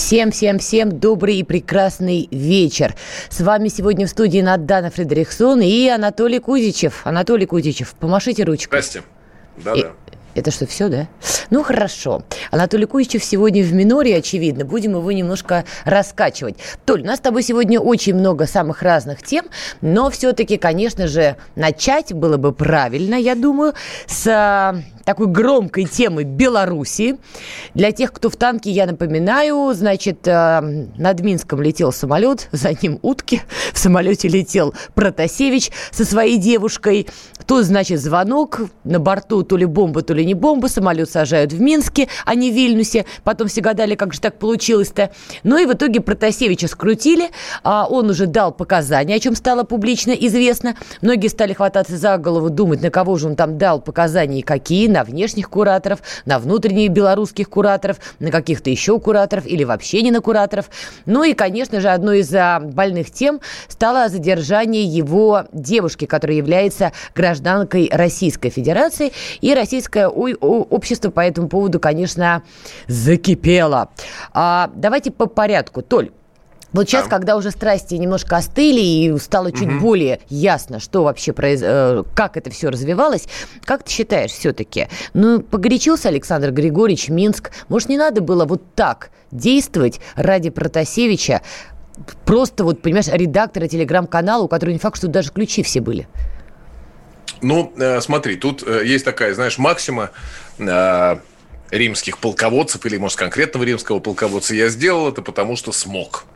Всем-всем-всем 0.00 0.98
добрый 0.98 1.36
и 1.36 1.42
прекрасный 1.42 2.26
вечер. 2.30 2.96
С 3.28 3.42
вами 3.42 3.68
сегодня 3.68 4.06
в 4.06 4.08
студии 4.08 4.40
Надана 4.40 4.90
Фредериксон 4.90 5.60
и 5.60 5.88
Анатолий 5.88 6.38
Кузичев. 6.38 7.02
Анатолий 7.06 7.44
Кузичев, 7.44 7.94
помашите 8.00 8.44
ручкой. 8.44 8.80
Здрасте. 8.80 9.02
Да-да. 9.58 9.92
Это 10.34 10.50
что, 10.50 10.66
все, 10.66 10.88
да? 10.88 11.06
Ну, 11.50 11.62
хорошо. 11.62 12.22
Анатолий 12.50 12.86
Кузичев 12.86 13.22
сегодня 13.22 13.62
в 13.62 13.74
миноре, 13.74 14.16
очевидно. 14.16 14.64
Будем 14.64 14.92
его 14.92 15.12
немножко 15.12 15.66
раскачивать. 15.84 16.56
Толь, 16.86 17.02
у 17.02 17.04
нас 17.04 17.18
с 17.18 17.20
тобой 17.20 17.42
сегодня 17.42 17.78
очень 17.78 18.14
много 18.14 18.46
самых 18.46 18.80
разных 18.82 19.22
тем, 19.22 19.46
но 19.82 20.08
все-таки, 20.08 20.56
конечно 20.56 21.08
же, 21.08 21.36
начать 21.56 22.14
было 22.14 22.38
бы 22.38 22.52
правильно, 22.52 23.16
я 23.16 23.34
думаю, 23.34 23.74
с 24.06 24.82
такой 25.04 25.26
громкой 25.26 25.84
темы 25.84 26.24
Беларуси. 26.24 27.18
Для 27.74 27.92
тех, 27.92 28.12
кто 28.12 28.30
в 28.30 28.36
танке, 28.36 28.70
я 28.70 28.86
напоминаю, 28.86 29.72
значит, 29.74 30.26
э, 30.26 30.60
над 30.96 31.20
Минском 31.20 31.62
летел 31.62 31.92
самолет, 31.92 32.48
за 32.52 32.70
ним 32.72 32.98
утки, 33.02 33.42
в 33.72 33.78
самолете 33.78 34.28
летел 34.28 34.74
Протасевич 34.94 35.70
со 35.90 36.04
своей 36.04 36.36
девушкой. 36.36 37.06
Тут, 37.46 37.64
значит, 37.64 38.00
звонок, 38.00 38.60
на 38.84 39.00
борту 39.00 39.42
то 39.42 39.56
ли 39.56 39.66
бомба, 39.66 40.02
то 40.02 40.14
ли 40.14 40.24
не 40.24 40.34
бомба, 40.34 40.66
самолет 40.66 41.10
сажают 41.10 41.52
в 41.52 41.60
Минске, 41.60 42.08
а 42.24 42.34
не 42.34 42.50
в 42.50 42.54
Вильнюсе. 42.54 43.06
Потом 43.24 43.48
все 43.48 43.60
гадали, 43.60 43.94
как 43.94 44.14
же 44.14 44.20
так 44.20 44.38
получилось-то. 44.38 45.10
Ну 45.42 45.58
и 45.58 45.66
в 45.66 45.72
итоге 45.72 46.00
Протасевича 46.00 46.68
скрутили, 46.68 47.30
а 47.64 47.86
он 47.88 48.10
уже 48.10 48.26
дал 48.26 48.52
показания, 48.52 49.16
о 49.16 49.20
чем 49.20 49.34
стало 49.34 49.64
публично 49.64 50.12
известно. 50.12 50.76
Многие 51.02 51.28
стали 51.28 51.52
хвататься 51.52 51.96
за 51.96 52.18
голову, 52.18 52.50
думать, 52.50 52.82
на 52.82 52.90
кого 52.90 53.16
же 53.16 53.28
он 53.28 53.36
там 53.36 53.58
дал 53.58 53.80
показания 53.80 54.40
и 54.40 54.42
какие, 54.42 54.89
на 54.90 55.04
внешних 55.04 55.48
кураторов, 55.50 56.00
на 56.24 56.38
внутренних 56.38 56.90
белорусских 56.90 57.48
кураторов, 57.48 57.98
на 58.18 58.30
каких-то 58.30 58.70
еще 58.70 58.98
кураторов 59.00 59.46
или 59.46 59.64
вообще 59.64 60.02
не 60.02 60.10
на 60.10 60.20
кураторов. 60.20 60.70
Ну 61.06 61.24
и, 61.24 61.34
конечно 61.34 61.80
же, 61.80 61.88
одной 61.88 62.20
из 62.20 62.34
а, 62.34 62.60
больных 62.60 63.10
тем 63.10 63.40
стало 63.68 64.08
задержание 64.08 64.84
его 64.84 65.44
девушки, 65.52 66.04
которая 66.04 66.36
является 66.36 66.92
гражданкой 67.14 67.88
Российской 67.92 68.50
Федерации. 68.50 69.12
И 69.40 69.54
российское 69.54 70.08
общество 70.08 71.10
по 71.10 71.20
этому 71.20 71.48
поводу, 71.48 71.80
конечно, 71.80 72.42
закипело. 72.86 73.90
А, 74.32 74.70
давайте 74.74 75.10
по 75.10 75.26
порядку. 75.26 75.82
Толь, 75.82 76.10
вот 76.72 76.88
сейчас, 76.88 77.04
да. 77.04 77.10
когда 77.10 77.36
уже 77.36 77.50
страсти 77.50 77.94
немножко 77.94 78.36
остыли 78.36 78.80
и 78.80 79.18
стало 79.18 79.50
чуть 79.52 79.68
угу. 79.68 79.80
более 79.80 80.20
ясно, 80.28 80.78
что 80.78 81.02
вообще 81.02 81.32
произ... 81.32 81.60
Э, 81.62 82.04
как 82.14 82.36
это 82.36 82.50
все 82.50 82.70
развивалось, 82.70 83.26
как 83.64 83.82
ты 83.82 83.90
считаешь 83.90 84.30
все-таки? 84.30 84.88
Ну, 85.12 85.40
погорячился 85.40 86.08
Александр 86.08 86.52
Григорьевич 86.52 87.08
Минск. 87.08 87.50
Может, 87.68 87.88
не 87.88 87.98
надо 87.98 88.20
было 88.20 88.44
вот 88.44 88.62
так 88.74 89.10
действовать 89.32 90.00
ради 90.14 90.50
Протасевича? 90.50 91.42
Просто 92.24 92.64
вот, 92.64 92.82
понимаешь, 92.82 93.08
редактора 93.08 93.66
телеграм-канала, 93.66 94.44
у 94.44 94.48
которого 94.48 94.72
не 94.72 94.78
факт, 94.78 94.96
что 94.96 95.08
даже 95.08 95.32
ключи 95.32 95.62
все 95.62 95.80
были. 95.80 96.06
Ну, 97.42 97.72
э, 97.76 98.00
смотри, 98.00 98.36
тут 98.36 98.62
э, 98.64 98.82
есть 98.84 99.04
такая, 99.04 99.34
знаешь, 99.34 99.58
максима 99.58 100.10
римских 101.70 102.18
полководцев, 102.18 102.84
или, 102.84 102.98
может, 102.98 103.16
конкретного 103.16 103.64
римского 103.64 104.00
полководца. 104.00 104.54
Я 104.54 104.68
сделал 104.68 105.08
это, 105.08 105.22
потому 105.22 105.56
что 105.56 105.72
смог. 105.72 106.26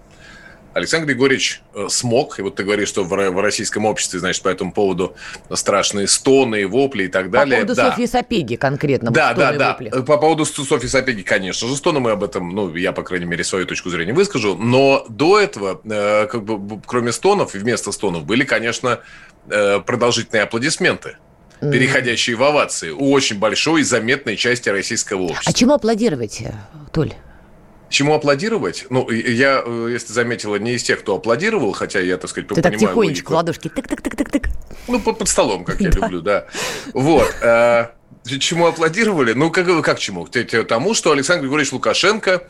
Александр 0.75 1.07
Григорьевич 1.07 1.63
э, 1.75 1.87
смог, 1.89 2.39
и 2.39 2.43
вот 2.43 2.57
ты 2.57 2.65
говоришь, 2.65 2.89
что 2.89 3.05
в 3.05 3.41
российском 3.41 3.85
обществе, 3.87 4.19
значит, 4.19 4.43
по 4.43 4.49
этому 4.49 4.73
поводу 4.73 5.15
страшные 5.53 6.09
стоны, 6.09 6.67
вопли 6.67 7.05
и 7.05 7.09
так 7.09 7.31
далее. 7.31 7.61
По 7.61 7.67
поводу 7.67 7.77
да. 7.77 7.91
Софьи 7.91 8.07
Сапеги 8.07 8.57
конкретно. 8.57 9.11
Да, 9.11 9.29
вот 9.29 9.39
да, 9.39 9.53
да. 9.53 9.69
Вопли. 9.71 9.91
По 9.91 10.19
поводу 10.19 10.45
Софьи 10.45 10.89
Сапеги, 10.89 11.23
конечно 11.23 11.69
же, 11.69 11.77
стоны 11.77 12.01
мы 12.01 12.11
об 12.11 12.25
этом, 12.25 12.51
ну, 12.51 12.75
я, 12.75 12.93
по 12.93 13.03
крайней 13.03 13.27
мере, 13.27 13.45
свою 13.45 13.67
точку 13.67 13.89
зрения 13.91 14.13
выскажу. 14.13 14.57
Но 14.57 15.07
до 15.09 15.39
этого, 15.39 15.81
э, 15.85 16.27
как 16.27 16.45
бы, 16.45 16.81
кроме 16.85 17.13
стонов 17.13 17.55
и 17.55 17.59
вместо 17.59 17.93
стонов, 17.93 18.25
были, 18.25 18.45
конечно, 18.45 19.01
э, 19.49 19.81
продолжительные 19.81 20.43
аплодисменты 20.43 21.17
переходящие 21.61 22.37
в 22.37 22.43
овации 22.43 22.91
у 22.91 23.11
очень 23.11 23.39
большой 23.39 23.81
и 23.81 23.85
заметной 23.85 24.37
части 24.37 24.69
российского 24.69 25.23
общества. 25.23 25.45
А 25.47 25.53
чему 25.53 25.73
аплодировать, 25.73 26.43
Толь? 26.93 27.15
Чему 27.95 28.15
аплодировать? 28.15 28.87
Ну, 28.91 29.09
я, 29.09 29.63
э, 29.65 29.89
если 29.93 30.13
заметила, 30.13 30.57
не 30.57 30.73
из 30.73 30.83
тех, 30.83 30.99
кто 30.99 31.15
аплодировал, 31.15 31.71
хотя 31.71 32.01
я, 32.01 32.17
так 32.17 32.29
сказать, 32.29 32.49
Ты 32.49 32.57
понимаю... 32.57 32.73
так 32.73 32.81
тихонечко 32.81 33.29
логику. 33.29 33.35
ладошки 33.35 33.69
тык-тык-тык-тык-тык. 33.69 34.49
Ну, 34.89 34.99
под, 34.99 35.19
под 35.19 35.29
столом, 35.29 35.65
как 35.65 35.81
я 35.81 35.91
люблю, 35.91 36.21
да. 36.21 36.47
Вот. 36.93 37.33
Э, 37.41 37.91
чему 38.27 38.67
аплодировали? 38.67 39.33
Ну, 39.33 39.53
как, 39.53 39.85
как 39.85 40.01
чему? 40.01 40.27
Тому, 40.27 40.95
что 40.95 41.13
Александр 41.13 41.43
Григорьевич 41.43 41.73
Лукашенко 41.73 42.43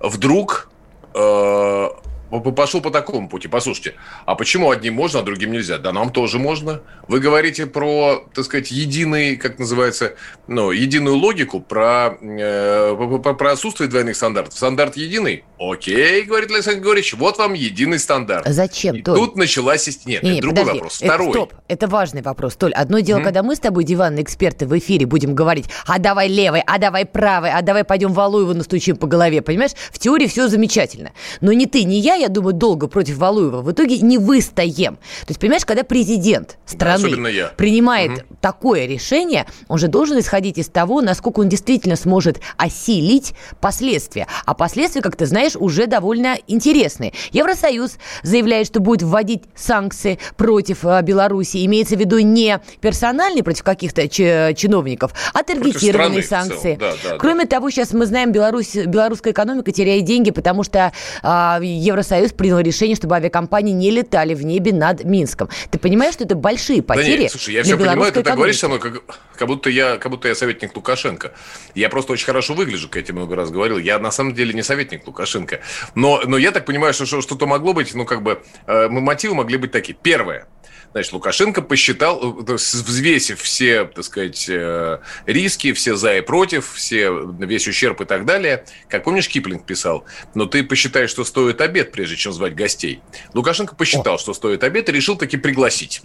вдруг 0.00 0.70
э, 1.14 1.88
пошел 2.30 2.80
по 2.80 2.90
такому 2.90 3.28
пути. 3.28 3.48
Послушайте, 3.48 3.94
а 4.26 4.34
почему 4.34 4.70
одним 4.70 4.94
можно, 4.94 5.20
а 5.20 5.22
другим 5.22 5.52
нельзя? 5.52 5.78
Да 5.78 5.92
нам 5.92 6.10
тоже 6.10 6.38
можно. 6.38 6.80
Вы 7.08 7.20
говорите 7.20 7.66
про, 7.66 8.24
так 8.34 8.44
сказать, 8.44 8.70
единый, 8.70 9.36
как 9.36 9.58
называется, 9.58 10.14
ну, 10.46 10.70
единую 10.70 11.16
логику, 11.16 11.60
про, 11.60 12.16
э, 12.20 13.18
про 13.38 13.52
отсутствие 13.52 13.88
двойных 13.88 14.16
стандартов. 14.16 14.54
Стандарт 14.54 14.96
единый? 14.96 15.44
Окей, 15.58 16.22
говорит 16.22 16.50
Александр 16.50 16.80
Григорьевич, 16.80 17.14
вот 17.14 17.38
вам 17.38 17.54
единый 17.54 17.98
стандарт. 17.98 18.46
Зачем, 18.46 18.96
И 18.96 19.02
Толь? 19.02 19.16
тут 19.16 19.36
началась... 19.36 19.86
Нет, 20.06 20.22
не, 20.22 20.28
это 20.30 20.34
не, 20.36 20.40
другой 20.40 20.60
подожди. 20.60 20.78
вопрос. 20.78 20.96
Второй. 20.96 21.28
Это, 21.28 21.38
стоп, 21.38 21.54
это 21.68 21.86
важный 21.88 22.22
вопрос. 22.22 22.56
Толь, 22.56 22.72
одно 22.72 23.00
дело, 23.00 23.18
mm-hmm. 23.18 23.24
когда 23.24 23.42
мы 23.42 23.56
с 23.56 23.60
тобой, 23.60 23.84
диванные 23.84 24.22
эксперты, 24.22 24.66
в 24.66 24.78
эфире 24.78 25.06
будем 25.06 25.34
говорить, 25.34 25.66
а 25.86 25.98
давай 25.98 26.28
левый, 26.28 26.62
а 26.66 26.78
давай 26.78 27.04
правый, 27.04 27.50
а 27.50 27.62
давай 27.62 27.84
пойдем 27.84 28.12
Валуеву 28.12 28.54
настучим 28.54 28.96
по 28.96 29.06
голове, 29.06 29.42
понимаешь? 29.42 29.72
В 29.90 29.98
теории 29.98 30.26
все 30.26 30.48
замечательно. 30.48 31.12
Но 31.40 31.52
ни 31.52 31.66
ты, 31.66 31.84
ни 31.84 31.94
я, 31.94 32.19
я 32.20 32.28
думаю, 32.28 32.54
долго 32.54 32.86
против 32.86 33.18
Валуева 33.18 33.62
в 33.62 33.72
итоге 33.72 33.98
не 33.98 34.18
выстоим. 34.18 34.96
То 34.96 35.28
есть, 35.28 35.40
понимаешь, 35.40 35.64
когда 35.64 35.82
президент 35.82 36.58
страны 36.66 37.16
да, 37.16 37.52
принимает 37.56 38.10
угу. 38.10 38.36
такое 38.40 38.86
решение, 38.86 39.46
он 39.68 39.78
же 39.78 39.88
должен 39.88 40.18
исходить 40.18 40.58
из 40.58 40.68
того, 40.68 41.00
насколько 41.00 41.40
он 41.40 41.48
действительно 41.48 41.96
сможет 41.96 42.40
осилить 42.56 43.34
последствия. 43.60 44.26
А 44.44 44.54
последствия, 44.54 45.02
как 45.02 45.16
ты 45.16 45.26
знаешь, 45.26 45.56
уже 45.56 45.86
довольно 45.86 46.36
интересные. 46.46 47.12
Евросоюз 47.32 47.98
заявляет, 48.22 48.66
что 48.66 48.80
будет 48.80 49.02
вводить 49.02 49.42
санкции 49.54 50.18
против 50.36 50.84
э, 50.84 51.02
Беларуси. 51.02 51.64
Имеется 51.64 51.96
в 51.96 52.00
виду 52.00 52.18
не 52.18 52.60
персональные 52.80 53.42
против 53.42 53.62
каких-то 53.62 54.08
чиновников, 54.08 55.12
а 55.32 55.42
таргетированные 55.42 56.22
санкции. 56.22 56.76
Да, 56.78 56.92
да, 57.02 57.16
Кроме 57.18 57.44
да. 57.44 57.56
того, 57.56 57.70
сейчас 57.70 57.92
мы 57.92 58.06
знаем, 58.06 58.32
Беларусь, 58.32 58.74
белорусская 58.74 59.32
экономика 59.32 59.72
теряет 59.72 60.04
деньги, 60.04 60.30
потому 60.30 60.62
что 60.62 60.92
а, 61.22 61.58
Евросоюз 61.62 62.09
принял 62.36 62.58
решение, 62.58 62.96
чтобы 62.96 63.16
авиакомпании 63.16 63.72
не 63.72 63.90
летали 63.90 64.34
в 64.34 64.44
небе 64.44 64.72
над 64.72 65.04
Минском. 65.04 65.48
Ты 65.70 65.78
понимаешь, 65.78 66.14
что 66.14 66.24
это 66.24 66.34
большие 66.34 66.82
потери? 66.82 67.16
Да 67.16 67.22
нет, 67.22 67.30
слушай, 67.30 67.54
я 67.54 67.62
все 67.62 67.76
понимаю, 67.76 68.12
ты 68.12 68.22
так 68.22 68.36
говоришь 68.36 68.58
со 68.58 68.68
мной, 68.68 68.80
как, 68.80 69.02
как, 69.36 69.48
будто 69.48 69.70
я, 69.70 69.96
как 69.96 70.10
будто 70.10 70.28
я 70.28 70.34
советник 70.34 70.74
Лукашенко. 70.74 71.32
Я 71.74 71.88
просто 71.88 72.12
очень 72.12 72.26
хорошо 72.26 72.54
выгляжу, 72.54 72.88
как 72.88 72.96
я 72.96 73.02
тебе 73.02 73.18
много 73.18 73.36
раз 73.36 73.50
говорил. 73.50 73.78
Я 73.78 73.98
на 73.98 74.10
самом 74.10 74.34
деле 74.34 74.52
не 74.52 74.62
советник 74.62 75.06
Лукашенко. 75.06 75.60
Но, 75.94 76.22
но 76.26 76.38
я 76.38 76.50
так 76.50 76.66
понимаю, 76.66 76.94
что 76.94 77.06
что-то 77.06 77.46
могло 77.46 77.72
быть, 77.72 77.94
ну, 77.94 78.04
как 78.04 78.22
бы, 78.22 78.42
э, 78.66 78.88
мотивы 78.88 79.34
могли 79.34 79.56
быть 79.56 79.72
такие. 79.72 79.96
Первое– 80.00 80.46
Значит, 80.92 81.12
Лукашенко 81.12 81.62
посчитал, 81.62 82.20
э, 82.20 82.52
взвесив 82.54 83.40
все, 83.40 83.84
так 83.84 84.04
сказать, 84.04 84.46
э, 84.48 84.98
риски, 85.26 85.72
все 85.72 85.94
за 85.94 86.16
и 86.16 86.20
против, 86.20 86.72
все, 86.74 87.10
весь 87.38 87.68
ущерб 87.68 88.00
и 88.00 88.04
так 88.04 88.24
далее. 88.24 88.64
Как 88.88 89.04
помнишь, 89.04 89.28
Киплинг 89.28 89.64
писал, 89.64 90.04
но 90.34 90.46
ты 90.46 90.64
посчитаешь, 90.64 91.10
что 91.10 91.24
стоит 91.24 91.60
обед, 91.60 91.92
прежде 91.92 92.16
чем 92.16 92.32
звать 92.32 92.56
гостей. 92.56 93.02
Лукашенко 93.34 93.76
посчитал, 93.76 94.14
О. 94.16 94.18
что 94.18 94.34
стоит 94.34 94.64
обед, 94.64 94.88
и 94.88 94.92
решил 94.92 95.16
таки 95.16 95.36
пригласить 95.36 96.02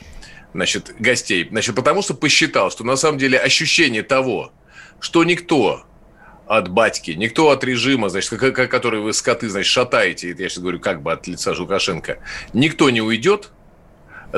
значит, 0.53 0.93
гостей. 0.99 1.47
Значит, 1.49 1.75
потому 1.75 2.03
что 2.03 2.13
посчитал, 2.13 2.69
что 2.69 2.83
на 2.83 2.95
самом 2.95 3.17
деле 3.17 3.39
ощущение 3.39 4.03
того, 4.03 4.51
что 4.99 5.23
никто 5.23 5.83
от 6.45 6.69
батьки, 6.69 7.11
никто 7.11 7.49
от 7.49 7.63
режима, 7.63 8.09
значит, 8.09 8.39
который 8.39 8.99
вы 8.99 9.13
скоты, 9.13 9.49
значит, 9.49 9.71
шатаете, 9.71 10.29
я 10.29 10.35
сейчас 10.35 10.59
говорю 10.59 10.79
как 10.79 11.01
бы 11.01 11.11
от 11.11 11.25
лица 11.25 11.53
Лукашенко, 11.57 12.19
никто 12.53 12.91
не 12.91 13.01
уйдет– 13.01 13.51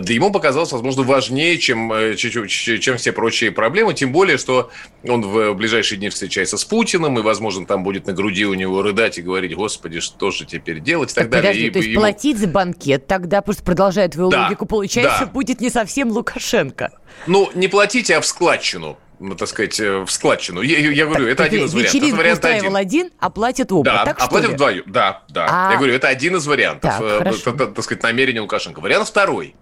да 0.02 0.14
ему 0.14 0.32
показалось, 0.32 0.72
возможно, 0.72 1.04
важнее, 1.04 1.58
чем, 1.58 1.92
э, 1.92 2.16
чем 2.16 2.98
все 2.98 3.12
прочие 3.12 3.52
проблемы, 3.52 3.94
тем 3.94 4.12
более, 4.12 4.38
что 4.38 4.70
он 5.08 5.22
в 5.22 5.54
ближайшие 5.54 5.98
дни 5.98 6.10
встречается 6.10 6.58
с 6.58 6.66
Путиным, 6.66 7.18
и, 7.18 7.22
возможно, 7.22 7.66
там 7.66 7.84
будет 7.84 8.06
на 8.06 8.14
груди 8.14 8.46
у 8.46 8.54
него 8.54 8.82
рыдать 8.82 9.18
и 9.18 9.22
говорить, 9.22 9.56
господи, 9.56 10.00
что 10.00 10.32
же 10.32 10.46
теперь 10.46 10.80
делать 10.80 11.12
и 11.12 11.16
так, 11.16 11.24
так 11.26 11.32
далее. 11.32 11.52
Подожди, 11.52 11.68
и, 11.68 11.72
то 11.72 11.80
есть 11.80 11.90
ему... 11.90 12.02
платить 12.02 12.38
за 12.38 12.48
банкет 12.48 13.08
тогда, 13.08 13.42
просто 13.42 13.64
продолжая 13.64 14.08
твою 14.10 14.30
да, 14.30 14.44
логику, 14.44 14.66
получается, 14.66 15.26
да. 15.26 15.32
будет 15.32 15.62
не 15.62 15.70
совсем 15.70 16.12
Лукашенко. 16.12 16.92
Ну, 17.26 17.50
не 17.56 17.68
платите, 17.68 18.18
а 18.18 18.22
в 18.22 18.26
складчину 18.26 18.98
ну, 19.20 19.36
так 19.36 19.48
сказать, 19.48 19.80
э, 19.80 20.04
в 20.06 20.12
складчину. 20.12 20.62
Я, 20.62 20.78
я 20.78 21.06
говорю, 21.06 21.26
так, 21.26 21.34
это 21.34 21.44
один 21.46 21.66
из 21.66 21.74
вариантов. 21.74 21.94
Вечеринку 21.96 22.18
вариант 22.18 22.46
один. 22.46 22.76
один, 22.76 23.10
а 23.20 23.30
платит 23.32 23.72
оба. 23.72 23.84
Да, 23.84 24.06
так, 24.06 24.18
а 24.20 24.28
платят 24.28 24.52
вдвоем. 24.52 24.84
Да, 24.86 25.24
да. 25.30 25.48
А... 25.50 25.72
Я 25.72 25.78
говорю, 25.78 25.96
это 25.96 26.08
один 26.08 26.36
из 26.36 26.46
вариантов, 26.46 26.98
так, 27.00 27.02
э, 27.02 27.34
так, 27.44 27.74
так 27.74 27.84
сказать, 27.84 28.04
намерения 28.04 28.42
Лукашенко. 28.42 28.80
Вариант 28.80 29.08
второй. 29.08 29.56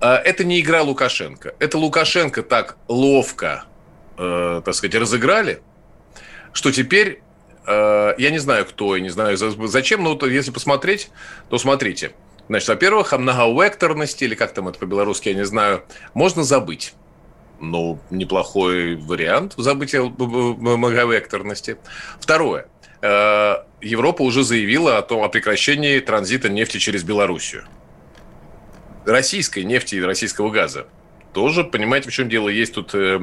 Э, 0.00 0.14
это 0.14 0.44
не 0.44 0.60
игра 0.60 0.82
Лукашенко. 0.82 1.54
Это 1.58 1.78
Лукашенко 1.78 2.42
так 2.42 2.76
ловко, 2.88 3.64
э, 4.16 4.62
так 4.64 4.74
сказать, 4.74 4.94
разыграли, 4.94 5.60
что 6.52 6.72
теперь 6.72 7.22
э, 7.66 8.14
я 8.18 8.30
не 8.30 8.38
знаю, 8.38 8.66
кто 8.66 8.96
и 8.96 9.00
не 9.00 9.10
знаю 9.10 9.36
зачем, 9.36 10.02
но 10.02 10.18
если 10.26 10.50
посмотреть, 10.50 11.10
то 11.50 11.58
смотрите. 11.58 12.12
Значит, 12.48 12.68
во-первых, 12.68 13.12
о 13.12 13.18
многовекторности, 13.18 14.24
или 14.24 14.34
как 14.34 14.54
там 14.54 14.68
это 14.68 14.78
по-белорусски, 14.78 15.28
я 15.28 15.34
не 15.34 15.44
знаю, 15.44 15.84
можно 16.14 16.44
забыть 16.44 16.94
ну, 17.60 17.98
неплохой 18.10 18.96
вариант 18.96 19.54
забытия 19.56 20.02
многовекторности. 20.02 21.76
Второе. 22.20 22.66
Э, 23.02 23.56
Европа 23.80 24.22
уже 24.22 24.42
заявила 24.42 24.98
о 24.98 25.02
том, 25.02 25.22
о 25.22 25.28
прекращении 25.28 25.98
транзита 26.00 26.48
нефти 26.48 26.78
через 26.78 27.02
Белоруссию. 27.04 27.64
Российской 29.08 29.64
нефти 29.64 29.96
и 29.96 30.00
российского 30.02 30.50
газа. 30.50 30.86
Тоже, 31.32 31.62
понимаете, 31.62 32.08
в 32.08 32.12
чем 32.12 32.28
дело, 32.28 32.48
есть 32.48 32.74
тут 32.74 32.94
э, 32.94 33.20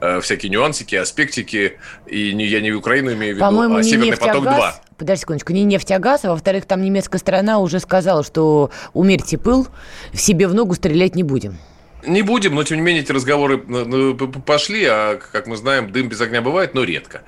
э, 0.00 0.20
всякие 0.20 0.50
нюансики, 0.50 0.94
аспектики, 0.94 1.78
и 2.06 2.32
не, 2.32 2.46
я 2.46 2.60
не 2.60 2.72
Украину 2.72 3.12
имею 3.12 3.34
в 3.34 3.36
виду, 3.36 3.46
По-моему, 3.46 3.76
а 3.76 3.82
Северный 3.82 4.14
а 4.14 4.16
поток-2. 4.16 4.72
Подожди 4.96 5.20
секундочку, 5.22 5.52
не 5.52 5.64
нефть, 5.64 5.90
а 5.90 5.98
газ, 5.98 6.24
а 6.24 6.30
во-вторых, 6.30 6.66
там 6.66 6.82
немецкая 6.82 7.18
сторона 7.18 7.58
уже 7.58 7.80
сказала, 7.80 8.22
что 8.22 8.70
умерьте 8.94 9.38
пыл, 9.38 9.66
в 10.12 10.20
себе 10.20 10.46
в 10.46 10.54
ногу 10.54 10.74
стрелять 10.74 11.14
не 11.14 11.24
будем. 11.24 11.58
Не 12.06 12.22
будем, 12.22 12.54
но 12.54 12.62
тем 12.62 12.76
не 12.76 12.82
менее 12.82 13.02
эти 13.02 13.10
разговоры 13.10 13.62
ну, 13.66 13.84
ну, 13.84 14.14
пошли, 14.14 14.84
а 14.84 15.16
как 15.16 15.48
мы 15.48 15.56
знаем, 15.56 15.90
дым 15.90 16.08
без 16.08 16.20
огня 16.20 16.40
бывает, 16.40 16.74
но 16.74 16.84
редко. 16.84 17.22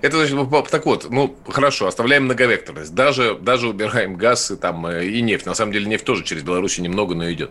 Это 0.00 0.16
значит, 0.16 0.70
так 0.70 0.86
вот, 0.86 1.10
ну 1.10 1.36
хорошо, 1.48 1.88
оставляем 1.88 2.24
многовекторность, 2.24 2.94
даже, 2.94 3.34
даже 3.34 3.68
убираем 3.68 4.14
газ 4.14 4.52
и, 4.52 4.56
там, 4.56 4.86
э, 4.86 5.06
и 5.06 5.22
нефть. 5.22 5.46
На 5.46 5.54
самом 5.54 5.72
деле 5.72 5.86
нефть 5.86 6.04
тоже 6.04 6.22
через 6.22 6.44
Беларусь 6.44 6.78
немного, 6.78 7.16
но 7.16 7.30
идет. 7.32 7.50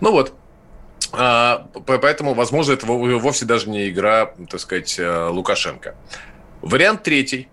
Ну 0.00 0.12
вот, 0.12 0.32
а, 1.12 1.68
поэтому, 1.86 2.34
возможно, 2.34 2.72
это 2.72 2.86
вовсе 2.86 3.44
даже 3.44 3.68
не 3.68 3.90
игра, 3.90 4.32
так 4.48 4.60
сказать, 4.60 4.98
э, 4.98 5.28
Лукашенко. 5.28 5.96
Вариант 6.62 7.02
третий. 7.02 7.48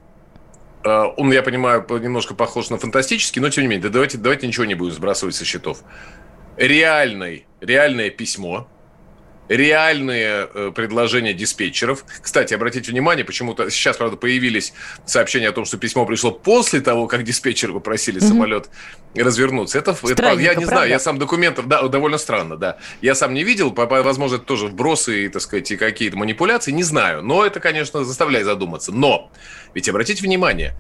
Э, 0.84 1.06
он, 1.18 1.32
я 1.32 1.42
понимаю, 1.42 1.86
немножко 1.90 2.36
похож 2.36 2.70
на 2.70 2.78
фантастический, 2.78 3.42
но 3.42 3.50
тем 3.50 3.64
не 3.64 3.68
менее, 3.68 3.84
да 3.84 3.90
давайте, 3.90 4.18
давайте 4.18 4.48
ничего 4.48 4.66
не 4.66 4.76
будем 4.76 4.94
сбрасывать 4.94 5.36
со 5.36 5.44
счетов 5.44 5.84
реальный, 6.60 7.46
реальное 7.62 8.10
письмо, 8.10 8.68
реальные 9.50 10.48
э, 10.54 10.72
предложения 10.74 11.34
диспетчеров. 11.34 12.06
Кстати, 12.22 12.54
обратите 12.54 12.92
внимание, 12.92 13.26
почему-то 13.26 13.70
сейчас, 13.70 13.98
правда, 13.98 14.16
появились 14.16 14.74
сообщения 15.06 15.50
о 15.50 15.52
том, 15.52 15.66
что 15.66 15.78
письмо 15.78 16.06
пришло 16.06 16.32
после 16.32 16.82
того, 16.82 17.08
как 17.08 17.24
диспетчеры 17.24 17.74
попросили 17.74 18.22
mm-hmm. 18.22 18.28
самолет 18.28 18.70
развернуться. 19.16 19.80
Это, 19.80 19.98
это 20.04 20.24
я 20.34 20.54
не 20.54 20.66
правда? 20.66 20.66
знаю, 20.66 20.90
я 20.90 21.00
сам 21.00 21.18
документов, 21.18 21.68
да, 21.68 21.82
довольно 21.88 22.20
странно, 22.20 22.58
да. 22.58 22.78
Я 23.02 23.16
сам 23.16 23.34
не 23.34 23.44
видел, 23.44 23.74
возможно, 23.76 24.36
это 24.36 24.46
тоже 24.46 24.68
вбросы, 24.68 25.30
так 25.30 25.42
сказать, 25.42 25.72
и 25.72 25.78
какие-то 25.78 26.16
манипуляции, 26.16 26.72
не 26.72 26.84
знаю. 26.84 27.24
Но 27.24 27.44
это, 27.44 27.60
конечно, 27.60 28.04
заставляет 28.04 28.46
задуматься. 28.46 28.92
Но 28.92 29.32
ведь 29.74 29.90
обратите 29.90 30.22
внимание, 30.22 30.76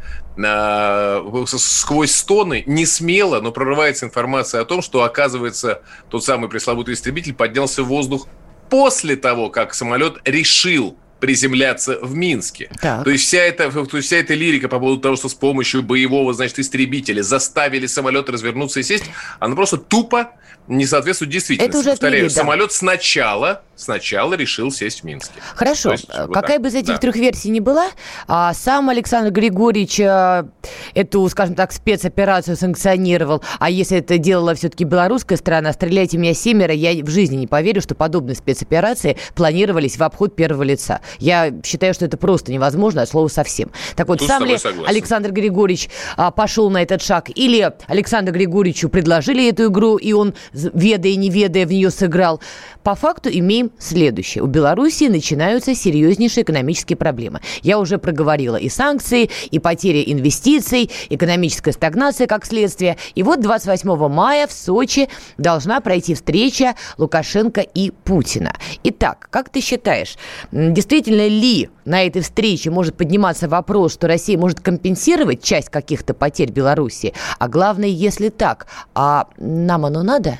сквозь 1.48 2.12
стоны 2.12 2.64
не 2.68 2.86
смело, 2.86 3.42
но 3.42 3.52
прорывается 3.52 4.06
информация 4.06 4.62
о 4.62 4.66
том, 4.66 4.84
что, 4.84 5.04
оказывается, 5.04 5.82
тот 6.10 6.24
самый 6.24 6.50
пресловутый 6.50 6.94
истребитель 6.94 7.34
поднялся 7.34 7.82
в 7.82 7.88
воздух 7.88 8.28
после 8.70 9.16
того, 9.16 9.50
как 9.50 9.74
самолет 9.74 10.18
решил 10.26 10.98
приземляться 11.20 12.00
в 12.02 12.16
Минске. 12.16 12.72
Так. 12.82 13.04
То 13.04 13.10
есть 13.10 13.26
вся 13.26 13.40
эта, 13.40 13.70
то 13.70 13.98
есть 13.98 14.08
вся 14.08 14.18
эта 14.18 14.34
лирика 14.34 14.70
по 14.70 14.80
поводу 14.80 15.02
того, 15.02 15.16
что 15.16 15.28
с 15.30 15.34
помощью 15.34 15.84
боевого, 15.84 16.34
значит, 16.34 16.60
истребителя 16.60 17.22
заставили 17.22 17.88
самолет 17.88 18.30
развернуться 18.30 18.80
и 18.80 18.84
сесть, 18.84 19.06
она 19.40 19.56
просто 19.56 19.78
тупо 19.78 20.32
не 20.68 20.86
соответствует 20.86 21.32
действительности. 21.32 21.70
Это 21.70 21.80
уже 21.80 21.90
Повторяю, 21.92 22.26
отмели, 22.26 22.36
да. 22.36 22.42
самолет 22.42 22.72
сначала, 22.72 23.64
сначала 23.80 24.34
решил 24.34 24.72
сесть 24.72 25.02
в 25.02 25.04
Минске. 25.06 25.34
Хорошо. 25.56 25.92
Есть, 25.92 26.08
Какая 26.08 26.58
вот 26.58 26.64
бы 26.64 26.68
из 26.68 26.76
этих 26.76 26.96
да. 26.96 26.98
трех 26.98 27.16
версий 27.16 27.50
ни 27.50 27.60
была, 27.60 27.88
а, 28.28 28.54
сам 28.54 28.90
Александр 28.90 29.32
Григорьевич 29.32 30.00
а, 30.02 30.48
эту, 30.94 31.28
скажем 31.30 31.56
так, 31.56 31.72
спецоперацию 31.72 32.58
санкционировал, 32.58 33.42
а 33.60 33.70
если 33.70 34.00
это 34.00 34.18
делала 34.18 34.54
все-таки 34.54 34.84
белорусская 34.84 35.38
страна, 35.38 35.72
стреляйте 35.74 36.18
меня 36.18 36.34
семеро, 36.34 36.74
я 36.74 37.04
в 37.04 37.10
жизни 37.10 37.38
не 37.38 37.48
поверю, 37.48 37.82
что 37.82 37.96
подобные 37.96 38.36
спецоперации 38.36 39.18
планировались 39.34 39.98
в 39.98 40.04
обход 40.04 40.36
первого 40.36 40.64
лица. 40.64 41.00
Я 41.20 41.54
считаю, 41.64 41.94
что 41.94 42.06
это 42.06 42.18
просто 42.18 42.52
невозможно, 42.52 43.02
от 43.02 43.10
слова 43.10 43.30
совсем. 43.30 43.72
Так 43.96 44.08
вот, 44.08 44.20
Тут 44.20 44.28
сам 44.28 44.44
ли 44.44 44.58
согласен. 44.58 44.90
Александр 44.90 45.32
Григорьевич 45.32 45.90
а, 46.18 46.32
пошел 46.32 46.70
на 46.70 46.82
этот 46.84 47.02
шаг, 47.02 47.30
или 47.34 47.72
Александру 47.88 48.34
Григорьевичу 48.34 48.90
предложили 48.90 49.50
эту 49.50 49.68
игру, 49.68 49.98
и 49.98 50.12
он 50.12 50.34
ведая, 50.52 51.16
не 51.16 51.30
ведая, 51.30 51.66
в 51.66 51.72
нее 51.72 51.90
сыграл. 51.92 52.42
По 52.84 52.96
факту 52.96 53.30
имеем 53.32 53.69
следующее. 53.78 54.44
У 54.44 54.48
Белоруссии 54.48 55.08
начинаются 55.08 55.76
серьезнейшие 55.76 56.44
экономические 56.44 56.98
проблемы. 56.98 57.42
Я 57.62 57.80
уже 57.80 57.98
проговорила 57.98 58.56
и 58.56 58.70
санкции, 58.70 59.30
и 59.52 59.60
потеря 59.60 60.02
инвестиций, 60.02 60.90
экономическая 61.10 61.72
стагнация 61.72 62.28
как 62.28 62.46
следствие. 62.46 62.98
И 63.16 63.24
вот 63.24 63.42
28 63.42 64.08
мая 64.08 64.48
в 64.48 64.52
Сочи 64.52 65.10
должна 65.38 65.82
пройти 65.82 66.16
встреча 66.16 66.76
Лукашенко 66.98 67.62
и 67.62 67.92
Путина. 67.92 68.54
Итак, 68.84 69.28
как 69.32 69.50
ты 69.50 69.62
считаешь, 69.62 70.18
действительно 70.52 71.28
ли 71.28 71.70
на 71.86 72.06
этой 72.06 72.22
встрече 72.22 72.70
может 72.70 72.96
подниматься 72.96 73.48
вопрос, 73.48 73.94
что 73.94 74.08
Россия 74.08 74.38
может 74.38 74.60
компенсировать 74.60 75.44
часть 75.44 75.70
каких-то 75.70 76.14
потерь 76.14 76.52
Беларуси? 76.52 77.14
А 77.38 77.48
главное, 77.48 77.90
если 77.90 78.30
так, 78.30 78.68
а 78.94 79.28
нам 79.38 79.86
оно 79.86 80.04
надо? 80.04 80.40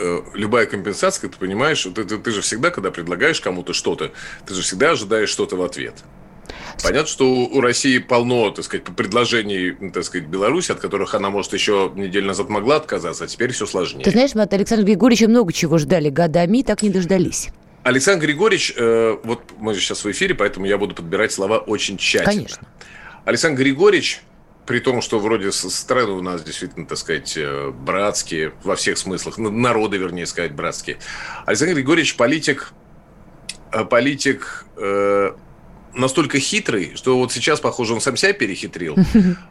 Э, 0.00 0.22
любая 0.34 0.66
компенсация, 0.66 1.28
ты 1.28 1.36
понимаешь, 1.36 1.82
ты, 1.82 2.04
ты, 2.04 2.18
ты 2.18 2.30
же 2.30 2.40
всегда, 2.40 2.70
когда 2.70 2.90
предлагаешь 2.92 3.40
кому-то 3.40 3.72
что-то, 3.72 4.12
ты 4.46 4.54
же 4.54 4.62
всегда 4.62 4.92
ожидаешь 4.92 5.28
что-то 5.28 5.56
в 5.56 5.62
ответ. 5.62 5.94
Понятно, 6.82 7.08
что 7.08 7.28
у 7.28 7.60
России 7.60 7.98
полно, 7.98 8.50
так 8.50 8.64
сказать, 8.64 8.84
предложений, 8.84 9.90
так 9.92 10.04
сказать, 10.04 10.28
Беларуси, 10.28 10.70
от 10.70 10.78
которых 10.78 11.14
она, 11.14 11.30
может, 11.30 11.52
еще 11.52 11.92
неделю 11.96 12.26
назад 12.26 12.48
могла 12.48 12.76
отказаться, 12.76 13.24
а 13.24 13.26
теперь 13.26 13.52
все 13.52 13.66
сложнее. 13.66 14.04
Ты 14.04 14.12
знаешь, 14.12 14.34
мы 14.34 14.42
от 14.42 14.52
Александра 14.52 14.86
Григорьевича 14.86 15.28
много 15.28 15.52
чего 15.52 15.78
ждали 15.78 16.10
годами, 16.10 16.62
так 16.62 16.82
не 16.82 16.90
дождались. 16.90 17.48
Александр 17.82 18.26
Григорьевич, 18.26 18.74
э, 18.76 19.16
вот 19.24 19.42
мы 19.58 19.74
же 19.74 19.80
сейчас 19.80 20.04
в 20.04 20.10
эфире, 20.12 20.36
поэтому 20.36 20.66
я 20.66 20.78
буду 20.78 20.94
подбирать 20.94 21.32
слова 21.32 21.58
очень 21.58 21.96
тщательно. 21.96 22.32
Конечно. 22.32 22.68
Alександр 23.24 23.62
Григорьевич 23.62 24.22
при 24.68 24.80
том, 24.80 25.00
что 25.00 25.18
вроде 25.18 25.50
страны 25.50 26.12
у 26.12 26.20
нас 26.20 26.42
действительно, 26.42 26.84
так 26.84 26.98
сказать, 26.98 27.32
э, 27.38 27.70
братские 27.70 28.52
во 28.62 28.76
всех 28.76 28.98
смыслах, 28.98 29.38
народы, 29.38 29.96
вернее 29.96 30.26
сказать, 30.26 30.52
братские. 30.52 30.98
Александр 31.46 31.74
Григорьевич 31.74 32.16
политик, 32.16 32.74
э, 33.72 33.86
политик 33.86 34.66
э, 34.76 35.30
настолько 35.94 36.38
хитрый, 36.38 36.92
что 36.96 37.16
вот 37.16 37.32
сейчас, 37.32 37.60
похоже, 37.60 37.94
он 37.94 38.02
сам 38.02 38.18
себя 38.18 38.34
перехитрил. 38.34 38.94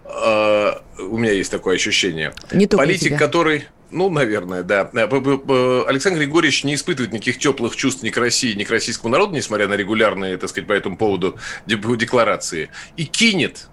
А, 0.06 0.84
у 1.00 1.18
меня 1.18 1.32
есть 1.32 1.50
такое 1.50 1.78
ощущение. 1.78 2.36
Не 2.52 2.68
Политик, 2.68 3.18
который... 3.18 3.66
Ну, 3.90 4.12
наверное, 4.12 4.62
да. 4.62 4.82
Александр 4.82 6.20
Григорьевич 6.20 6.64
не 6.64 6.76
испытывает 6.76 7.12
никаких 7.12 7.40
теплых 7.40 7.76
чувств 7.76 8.04
ни 8.04 8.12
к 8.12 8.18
России, 8.18 8.54
ни 8.54 8.66
к 8.66 8.70
российскому 8.70 9.12
народу, 9.12 9.34
несмотря 9.34 9.68
на 9.68 9.74
регулярные, 9.74 10.38
так 10.38 10.52
сказать, 10.52 10.68
по 10.68 10.74
этому 10.74 10.96
поводу 10.96 11.40
декларации. 11.66 12.70
И 12.98 13.06
кинет 13.06 13.68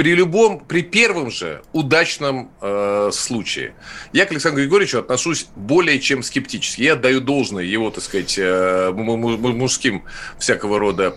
при 0.00 0.14
любом, 0.14 0.60
при 0.60 0.80
первом 0.80 1.30
же 1.30 1.60
удачном 1.74 2.50
э, 2.62 3.10
случае. 3.12 3.74
Я 4.14 4.24
к 4.24 4.30
Александру 4.30 4.62
Григорьевичу 4.62 4.98
отношусь 4.98 5.48
более 5.56 6.00
чем 6.00 6.22
скептически. 6.22 6.80
Я 6.80 6.94
отдаю 6.94 7.20
должное 7.20 7.64
его, 7.64 7.90
так 7.90 8.02
сказать, 8.02 8.38
э, 8.38 8.92
мужским 8.92 10.04
всякого 10.38 10.78
рода 10.78 11.16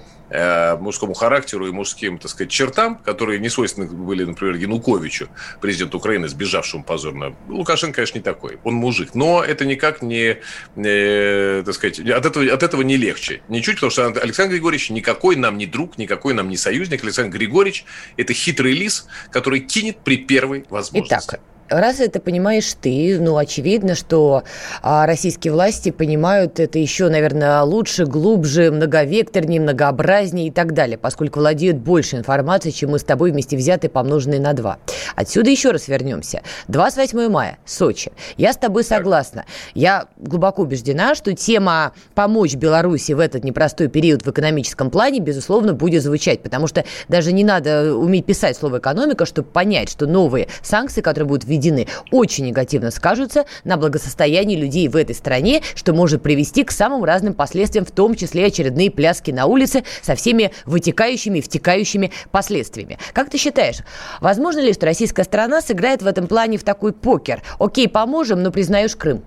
мужскому 0.79 1.13
характеру 1.13 1.67
и 1.67 1.71
мужским, 1.71 2.17
так 2.17 2.31
сказать, 2.31 2.51
чертам, 2.51 2.97
которые 2.97 3.39
не 3.39 3.49
свойственны 3.49 3.87
были, 3.87 4.23
например, 4.23 4.55
Януковичу, 4.55 5.29
президенту 5.61 5.97
Украины, 5.97 6.27
сбежавшему 6.27 6.83
позорно. 6.83 7.35
Лукашенко, 7.47 7.97
конечно, 7.97 8.17
не 8.17 8.23
такой. 8.23 8.57
Он 8.63 8.73
мужик. 8.73 9.15
Но 9.15 9.43
это 9.43 9.65
никак 9.65 10.01
не, 10.01 10.39
э, 10.75 11.63
так 11.65 11.75
сказать, 11.75 11.99
от 11.99 12.25
этого, 12.25 12.51
от 12.51 12.63
этого 12.63 12.81
не 12.81 12.97
легче. 12.97 13.41
Ничуть, 13.49 13.75
потому 13.75 13.91
что 13.91 14.07
Александр 14.07 14.53
Григорьевич 14.53 14.89
никакой 14.89 15.35
нам 15.35 15.57
не 15.57 15.65
друг, 15.65 15.97
никакой 15.97 16.33
нам 16.33 16.49
не 16.49 16.57
союзник. 16.57 17.03
Александр 17.03 17.37
Григорьевич– 17.37 17.85
это 18.17 18.33
хитрый 18.33 18.73
лис, 18.73 19.07
который 19.31 19.59
кинет 19.59 19.97
при 20.03 20.17
первой 20.17 20.65
возможности. 20.69 21.29
Итак, 21.29 21.41
раз 21.79 21.99
это 21.99 22.19
понимаешь 22.19 22.73
ты, 22.79 23.19
ну, 23.19 23.37
очевидно, 23.37 23.95
что 23.95 24.43
а, 24.81 25.05
российские 25.05 25.53
власти 25.53 25.91
понимают 25.91 26.59
это 26.59 26.79
еще, 26.79 27.09
наверное, 27.09 27.61
лучше, 27.63 28.05
глубже, 28.05 28.71
многовекторнее, 28.71 29.61
многообразнее 29.61 30.47
и 30.47 30.51
так 30.51 30.73
далее, 30.73 30.97
поскольку 30.97 31.39
владеют 31.39 31.77
больше 31.77 32.17
информации, 32.17 32.71
чем 32.71 32.91
мы 32.91 32.99
с 32.99 33.03
тобой 33.03 33.31
вместе 33.31 33.57
взяты, 33.57 33.89
помноженные 33.89 34.39
на 34.39 34.53
два. 34.53 34.77
Отсюда 35.15 35.49
еще 35.49 35.71
раз 35.71 35.87
вернемся. 35.87 36.41
28 36.67 37.29
мая, 37.29 37.57
Сочи. 37.65 38.11
Я 38.37 38.53
с 38.53 38.57
тобой 38.57 38.83
согласна. 38.83 39.45
Я 39.73 40.05
глубоко 40.17 40.63
убеждена, 40.63 41.15
что 41.15 41.33
тема 41.33 41.93
помочь 42.15 42.55
Беларуси 42.55 43.13
в 43.13 43.19
этот 43.19 43.43
непростой 43.43 43.87
период 43.87 44.25
в 44.25 44.29
экономическом 44.29 44.89
плане, 44.89 45.19
безусловно, 45.19 45.73
будет 45.73 46.03
звучать, 46.03 46.41
потому 46.41 46.67
что 46.67 46.85
даже 47.07 47.31
не 47.31 47.43
надо 47.43 47.95
уметь 47.95 48.25
писать 48.25 48.57
слово 48.57 48.77
«экономика», 48.77 49.25
чтобы 49.25 49.49
понять, 49.49 49.89
что 49.89 50.07
новые 50.07 50.47
санкции, 50.61 51.01
которые 51.01 51.27
будут 51.27 51.45
введены, 51.45 51.62
очень 52.11 52.45
негативно 52.45 52.91
скажутся 52.91 53.45
на 53.63 53.77
благосостоянии 53.77 54.55
людей 54.55 54.87
в 54.87 54.95
этой 54.95 55.15
стране, 55.15 55.61
что 55.75 55.93
может 55.93 56.21
привести 56.21 56.63
к 56.63 56.71
самым 56.71 57.03
разным 57.03 57.33
последствиям, 57.33 57.85
в 57.85 57.91
том 57.91 58.15
числе 58.15 58.45
очередные 58.45 58.91
пляски 58.91 59.31
на 59.31 59.45
улице 59.45 59.83
со 60.01 60.15
всеми 60.15 60.51
вытекающими 60.65 61.39
и 61.39 61.41
втекающими 61.41 62.11
последствиями. 62.31 62.97
Как 63.13 63.29
ты 63.29 63.37
считаешь, 63.37 63.77
возможно 64.21 64.59
ли, 64.59 64.73
что 64.73 64.85
российская 64.85 65.23
страна 65.23 65.61
сыграет 65.61 66.01
в 66.01 66.07
этом 66.07 66.27
плане 66.27 66.57
в 66.57 66.63
такой 66.63 66.93
покер? 66.93 67.41
Окей, 67.59 67.87
поможем, 67.87 68.43
но 68.43 68.51
признаешь 68.51 68.95
Крым. 68.95 69.23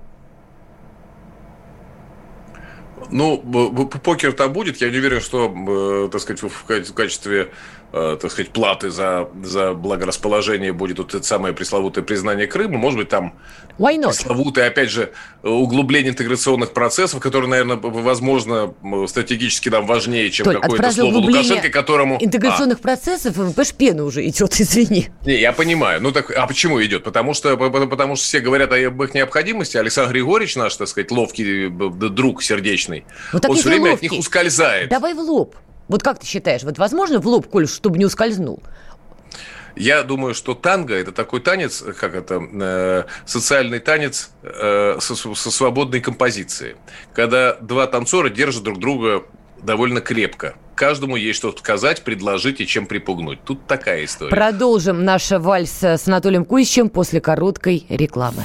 Ну, 3.11 3.39
покер 4.03 4.33
там 4.33 4.53
будет. 4.53 4.79
Я 4.79 4.91
не 4.91 4.99
уверен, 4.99 5.21
что, 5.21 5.55
э, 6.07 6.09
так 6.11 6.21
сказать, 6.21 6.43
в 6.43 6.93
качестве 6.95 7.51
так 7.97 8.31
сказать, 8.31 8.51
платы 8.51 8.91
за, 8.91 9.29
за 9.43 9.73
благорасположение 9.73 10.73
будет 10.73 10.99
вот 10.99 11.15
это 11.15 11.25
самое 11.25 11.55
пресловутое 11.55 12.05
признание 12.05 12.47
Крыма. 12.47 12.77
Может 12.77 12.99
быть, 12.99 13.09
там 13.09 13.35
пресловутое, 13.79 14.67
опять 14.67 14.91
же, 14.91 15.13
углубление 15.43 16.13
интеграционных 16.13 16.73
процессов, 16.73 17.21
которые, 17.21 17.49
наверное, 17.49 17.77
возможно, 17.77 18.75
стратегически 19.07 19.71
нам 19.71 19.87
важнее, 19.87 20.31
чем 20.31 20.47
какое-то 20.47 20.91
слово 20.93 21.15
Лукашенко, 21.15 21.71
которому... 21.71 22.19
интеграционных 22.21 22.79
а. 22.81 22.83
процессов, 22.83 23.37
ВПШ 23.37 23.73
пена 23.73 24.05
уже 24.05 24.27
идет, 24.27 24.53
извини. 24.61 25.09
Не, 25.25 25.41
я 25.41 25.53
понимаю. 25.53 26.03
Ну 26.03 26.13
так, 26.13 26.31
а 26.31 26.47
почему 26.47 26.83
идет? 26.85 27.03
Потому 27.03 27.33
что, 27.33 27.57
потому 27.57 28.17
что 28.17 28.25
все 28.27 28.41
говорят 28.41 28.73
об 28.73 29.03
их 29.03 29.15
необходимости. 29.15 29.79
Александр 29.79 30.13
Григорьевич 30.13 30.57
наш, 30.57 30.77
так 30.77 30.89
сказать, 30.89 31.11
ловкий 31.11 31.69
друг 31.71 32.43
сердечный, 32.43 33.05
вот 33.33 33.49
он 33.49 33.57
все 33.57 33.69
время 33.69 33.91
ловкий. 33.93 34.07
от 34.07 34.13
них 34.13 34.21
ускользает. 34.21 34.91
Давай 34.91 35.15
в 35.15 35.21
лоб. 35.21 35.57
Вот 35.89 36.03
как 36.03 36.19
ты 36.19 36.27
считаешь, 36.27 36.63
вот 36.63 36.79
возможно 36.79 37.21
в 37.21 37.27
лоб, 37.27 37.47
Коль, 37.49 37.69
чтобы 37.69 37.99
не 37.99 38.05
ускользнул? 38.05 38.63
Я 39.77 40.03
думаю, 40.03 40.35
что 40.35 40.55
танго– 40.55 40.95
это 40.97 41.13
такой 41.13 41.41
танец, 41.41 41.85
как 42.01 42.15
это, 42.15 42.41
э, 42.41 43.05
социальный 43.27 43.79
танец 43.79 44.31
э, 44.43 44.97
со, 45.01 45.15
со 45.15 45.51
свободной 45.51 46.01
композицией. 46.01 46.77
Когда 47.13 47.55
два 47.57 47.87
танцора 47.87 48.31
держат 48.31 48.63
друг 48.63 48.79
друга 48.79 49.25
довольно 49.63 50.01
крепко. 50.01 50.55
Каждому 50.75 51.17
есть 51.17 51.39
что 51.39 51.55
сказать, 51.57 52.03
предложить 52.03 52.61
и 52.61 52.67
чем 52.67 52.87
припугнуть. 52.87 53.43
Тут 53.45 53.67
такая 53.67 54.05
история. 54.05 54.31
Продолжим 54.31 55.05
наш 55.05 55.31
вальс 55.31 55.83
с 55.83 56.07
Анатолием 56.07 56.45
Кузичем 56.45 56.89
после 56.89 57.21
короткой 57.21 57.85
рекламы. 57.89 58.45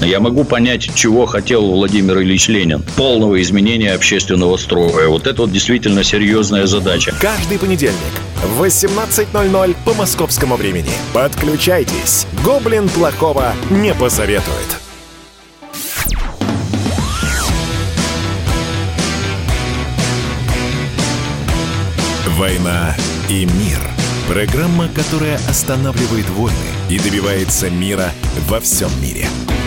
Я 0.00 0.20
могу 0.20 0.44
понять, 0.44 0.94
чего 0.94 1.26
хотел 1.26 1.66
Владимир 1.66 2.20
Ильич 2.22 2.48
Ленин. 2.48 2.84
Полного 2.96 3.42
изменения 3.42 3.92
общественного 3.92 4.56
строя. 4.56 5.08
Вот 5.08 5.26
это 5.26 5.42
вот 5.42 5.52
действительно 5.52 6.04
серьезная 6.04 6.66
задача. 6.66 7.12
Каждый 7.20 7.58
понедельник 7.58 7.96
в 8.44 8.62
18.00 8.62 9.76
по 9.84 9.94
московскому 9.94 10.56
времени. 10.56 10.90
Подключайтесь. 11.12 12.26
Гоблин 12.44 12.88
плохого 12.88 13.52
не 13.70 13.92
посоветует. 13.92 14.78
«Война 22.36 22.94
и 23.28 23.46
мир»– 23.46 23.80
программа, 24.28 24.88
которая 24.94 25.40
останавливает 25.48 26.30
войны 26.30 26.54
и 26.88 26.96
добивается 27.00 27.68
мира 27.68 28.12
во 28.48 28.60
всем 28.60 28.90
мире– 29.02 29.26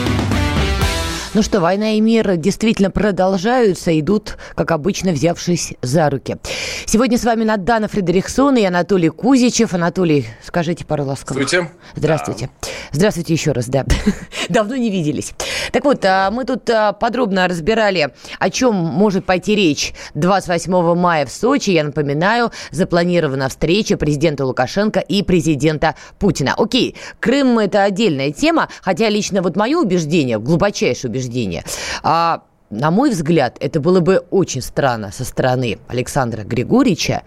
ну 1.33 1.41
что, 1.41 1.61
война 1.61 1.91
и 1.91 2.01
мир 2.01 2.35
действительно 2.35 2.91
продолжаются, 2.91 3.97
идут, 3.97 4.37
как 4.53 4.71
обычно, 4.71 5.13
взявшись 5.13 5.75
за 5.81 6.09
руки. 6.09 6.37
Сегодня 6.85 7.17
с 7.17 7.23
вами 7.23 7.45
Надана 7.45 7.87
Фредериксон 7.87 8.57
и 8.57 8.65
Анатолий 8.65 9.07
Кузичев. 9.07 9.73
Анатолий, 9.73 10.25
скажите 10.43 10.83
пару 10.83 11.05
ласковых. 11.05 11.47
Здравствуйте. 11.47 11.71
Здравствуйте. 11.95 12.49
Да. 12.61 12.67
Здравствуйте 12.91 13.33
еще 13.33 13.53
раз, 13.53 13.67
да. 13.67 13.85
Давно 14.49 14.75
не 14.75 14.89
виделись. 14.89 15.31
Так 15.71 15.85
вот, 15.85 16.03
а, 16.03 16.31
мы 16.31 16.43
тут 16.43 16.69
а, 16.69 16.91
подробно 16.91 17.47
разбирали, 17.47 18.13
о 18.37 18.49
чем 18.49 18.75
может 18.75 19.25
пойти 19.25 19.55
речь 19.55 19.93
28 20.15 20.95
мая 20.95 21.25
в 21.25 21.31
Сочи. 21.31 21.69
Я 21.69 21.85
напоминаю, 21.85 22.51
запланирована 22.71 23.47
встреча 23.47 23.95
президента 23.95 24.45
Лукашенко 24.45 24.99
и 24.99 25.23
президента 25.23 25.95
Путина. 26.19 26.55
Окей, 26.57 26.97
Крым– 27.21 27.57
это 27.59 27.83
отдельная 27.83 28.31
тема, 28.31 28.67
хотя 28.81 29.07
лично 29.07 29.41
вот 29.41 29.55
мое 29.55 29.77
убеждение, 29.77 30.37
глубочайшее 30.37 31.09
убеждение, 31.09 31.20
учреждения. 31.21 31.63
А, 32.03 32.43
на 32.69 32.91
мой 32.91 33.11
взгляд, 33.11 33.57
это 33.59 33.79
было 33.79 33.99
бы 33.99 34.23
очень 34.31 34.61
странно 34.61 35.11
со 35.11 35.25
стороны 35.25 35.79
Александра 35.87 36.43
Григорьевича 36.43 37.23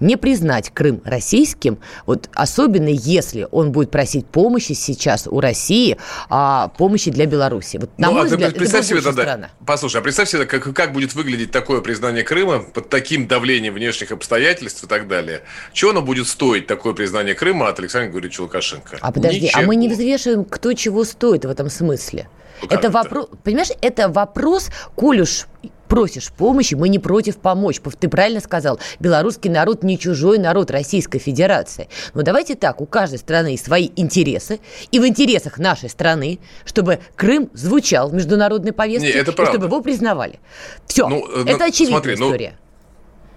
не 0.00 0.16
признать 0.16 0.70
Крым 0.72 1.02
российским, 1.04 1.78
вот 2.06 2.28
особенно 2.32 2.88
если 2.88 3.48
он 3.50 3.72
будет 3.72 3.90
просить 3.90 4.26
помощи 4.26 4.72
сейчас 4.72 5.26
у 5.26 5.40
России, 5.40 5.96
а, 6.28 6.68
помощи 6.78 7.10
для 7.10 7.26
Беларуси. 7.26 7.78
Вот, 7.78 7.90
на 7.98 8.08
ну, 8.08 8.12
мой 8.12 8.22
а 8.22 8.24
взгляд, 8.26 8.54
представь 8.54 8.84
это 8.84 8.88
себе 8.88 9.00
тогда, 9.00 9.22
странно. 9.22 9.50
Послушай, 9.66 10.00
а 10.00 10.00
представь 10.02 10.28
себе, 10.28 10.46
как, 10.46 10.72
как 10.72 10.92
будет 10.92 11.14
выглядеть 11.14 11.50
такое 11.50 11.80
признание 11.80 12.22
Крыма 12.22 12.60
под 12.60 12.88
таким 12.88 13.26
давлением 13.26 13.74
внешних 13.74 14.12
обстоятельств 14.12 14.84
и 14.84 14.86
так 14.86 15.08
далее. 15.08 15.42
Чего 15.72 15.90
оно 15.90 16.02
будет 16.02 16.28
стоить, 16.28 16.68
такое 16.68 16.94
признание 16.94 17.34
Крыма 17.34 17.68
от 17.68 17.80
Александра 17.80 18.06
Григорьевича 18.06 18.42
Лукашенко? 18.42 18.98
А 19.00 19.10
подожди, 19.10 19.46
Ничего. 19.46 19.62
а 19.62 19.66
мы 19.66 19.74
не 19.74 19.88
взвешиваем, 19.88 20.44
кто 20.44 20.72
чего 20.74 21.04
стоит 21.04 21.44
в 21.44 21.50
этом 21.50 21.68
смысле. 21.68 22.28
Ну, 22.62 22.68
это 22.70 22.90
вопрос, 22.90 23.28
понимаешь, 23.44 23.70
это 23.80 24.08
вопрос, 24.08 24.70
коль 24.94 25.20
уж 25.20 25.46
просишь 25.88 26.30
помощи, 26.30 26.74
мы 26.74 26.88
не 26.88 26.98
против 26.98 27.38
помочь. 27.38 27.80
Ты 27.98 28.08
правильно 28.08 28.40
сказал, 28.40 28.78
белорусский 29.00 29.50
народ 29.50 29.82
не 29.82 29.98
чужой 29.98 30.38
народ 30.38 30.70
Российской 30.70 31.18
Федерации. 31.18 31.88
Но 32.14 32.22
давайте 32.22 32.54
так, 32.54 32.80
у 32.80 32.86
каждой 32.86 33.18
страны 33.18 33.56
свои 33.56 33.90
интересы, 33.96 34.60
и 34.92 35.00
в 35.00 35.06
интересах 35.06 35.58
нашей 35.58 35.88
страны, 35.88 36.38
чтобы 36.64 37.00
Крым 37.16 37.50
звучал 37.54 38.10
в 38.10 38.14
международной 38.14 38.72
повестке, 38.72 39.12
не, 39.12 39.18
это 39.18 39.32
и 39.32 39.46
чтобы 39.46 39.66
его 39.66 39.80
признавали. 39.80 40.38
Все, 40.86 41.08
ну, 41.08 41.26
э, 41.26 41.42
это 41.46 41.58
ну, 41.58 41.64
очевидная 41.64 41.96
смотри, 41.98 42.16
ну, 42.16 42.26
история. 42.26 42.54
Ну... 42.60 42.68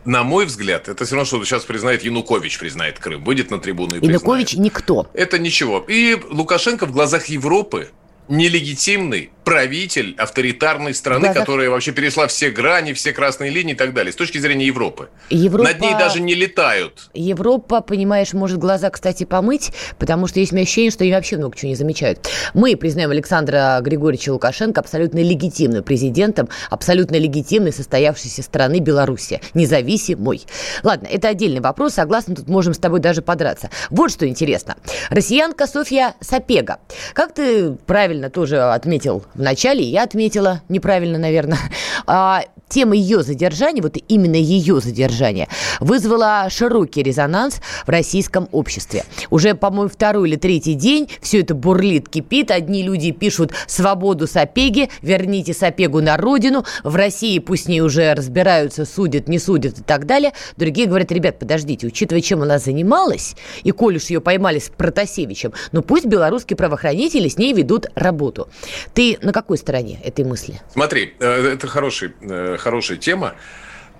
На 0.03 0.23
мой 0.23 0.47
взгляд, 0.47 0.89
это 0.89 1.05
все 1.05 1.13
равно, 1.13 1.25
что 1.25 1.45
сейчас 1.45 1.63
признает 1.63 2.03
Янукович, 2.03 2.57
признает 2.57 2.97
Крым, 2.97 3.23
выйдет 3.23 3.51
на 3.51 3.59
трибуну 3.59 3.95
и 3.95 4.05
Янукович 4.05 4.49
признает. 4.49 4.73
никто. 4.73 5.07
Это 5.13 5.37
ничего. 5.37 5.85
И 5.87 6.19
Лукашенко 6.31 6.87
в 6.87 6.91
глазах 6.91 7.27
Европы 7.27 7.89
нелегитимный 8.31 9.29
правитель 9.43 10.15
авторитарной 10.17 10.93
страны, 10.93 11.25
глазах... 11.25 11.39
которая 11.39 11.69
вообще 11.69 11.91
перешла 11.91 12.27
все 12.27 12.51
грани, 12.51 12.93
все 12.93 13.11
красные 13.11 13.51
линии 13.51 13.73
и 13.73 13.75
так 13.75 13.93
далее, 13.93 14.13
с 14.13 14.15
точки 14.15 14.37
зрения 14.37 14.65
Европы. 14.65 15.09
Европа... 15.29 15.67
Над 15.69 15.81
ней 15.81 15.93
даже 15.93 16.21
не 16.21 16.33
летают. 16.33 17.09
Европа, 17.13 17.81
понимаешь, 17.81 18.33
может 18.33 18.59
глаза, 18.59 18.89
кстати, 18.89 19.25
помыть, 19.25 19.71
потому 19.99 20.27
что 20.27 20.39
есть 20.39 20.53
ощущение, 20.53 20.91
что 20.91 21.03
они 21.03 21.11
вообще 21.11 21.37
много 21.37 21.57
чего 21.57 21.69
не 21.69 21.75
замечают. 21.75 22.29
Мы 22.53 22.77
признаем 22.77 23.09
Александра 23.09 23.79
Григорьевича 23.81 24.31
Лукашенко 24.31 24.79
абсолютно 24.79 25.19
легитимным 25.19 25.83
президентом, 25.83 26.47
абсолютно 26.69 27.17
легитимной 27.17 27.73
состоявшейся 27.73 28.43
страны 28.43 28.79
Беларуси, 28.79 29.41
независимой. 29.53 30.43
Ладно, 30.83 31.07
это 31.07 31.29
отдельный 31.29 31.61
вопрос, 31.61 31.95
согласна, 31.95 32.35
тут 32.35 32.47
можем 32.47 32.73
с 32.73 32.77
тобой 32.77 32.99
даже 32.99 33.21
подраться. 33.21 33.69
Вот 33.89 34.11
что 34.11 34.27
интересно. 34.27 34.77
Россиянка 35.09 35.67
Софья 35.67 36.15
Сапега. 36.21 36.79
Как 37.13 37.33
ты 37.33 37.71
правильно 37.71 38.20
тоже 38.29 38.61
отметил 38.61 39.23
Вначале 39.33 39.83
я 39.83 40.03
отметила, 40.03 40.61
неправильно, 40.69 41.17
наверное, 41.17 41.59
а, 42.07 42.43
тема 42.71 42.95
ее 42.95 43.21
задержания, 43.21 43.83
вот 43.83 43.97
именно 44.07 44.35
ее 44.35 44.79
задержания, 44.79 45.47
вызвала 45.79 46.47
широкий 46.49 47.03
резонанс 47.03 47.61
в 47.85 47.89
российском 47.89 48.47
обществе. 48.51 49.03
Уже, 49.29 49.53
по-моему, 49.53 49.89
второй 49.89 50.29
или 50.29 50.37
третий 50.37 50.73
день 50.73 51.09
все 51.21 51.41
это 51.41 51.53
бурлит, 51.53 52.09
кипит. 52.09 52.49
Одни 52.49 52.81
люди 52.81 53.11
пишут 53.11 53.51
«свободу 53.67 54.25
Сапеги», 54.25 54.89
«верните 55.01 55.53
Сапегу 55.53 56.01
на 56.01 56.17
родину», 56.17 56.65
в 56.83 56.95
России 56.95 57.37
пусть 57.39 57.65
с 57.65 57.67
ней 57.67 57.81
уже 57.81 58.13
разбираются, 58.13 58.85
судят, 58.85 59.27
не 59.27 59.37
судят 59.37 59.79
и 59.79 59.83
так 59.83 60.05
далее. 60.05 60.31
Другие 60.57 60.87
говорят, 60.87 61.11
ребят, 61.11 61.37
подождите, 61.37 61.87
учитывая, 61.87 62.21
чем 62.21 62.41
она 62.41 62.57
занималась, 62.57 63.35
и 63.63 63.71
коль 63.71 63.97
уж 63.97 64.05
ее 64.05 64.21
поймали 64.21 64.59
с 64.59 64.69
Протасевичем, 64.69 65.53
ну 65.71 65.81
пусть 65.81 66.05
белорусские 66.05 66.57
правоохранители 66.57 67.27
с 67.27 67.37
ней 67.37 67.53
ведут 67.53 67.87
работу. 67.95 68.47
Ты 68.93 69.17
на 69.21 69.33
какой 69.33 69.57
стороне 69.57 69.99
этой 70.03 70.23
мысли? 70.23 70.61
Смотри, 70.71 71.13
э, 71.19 71.53
это 71.53 71.67
хороший, 71.67 72.13
э, 72.21 72.57
хорошая 72.61 72.97
тема. 72.97 73.35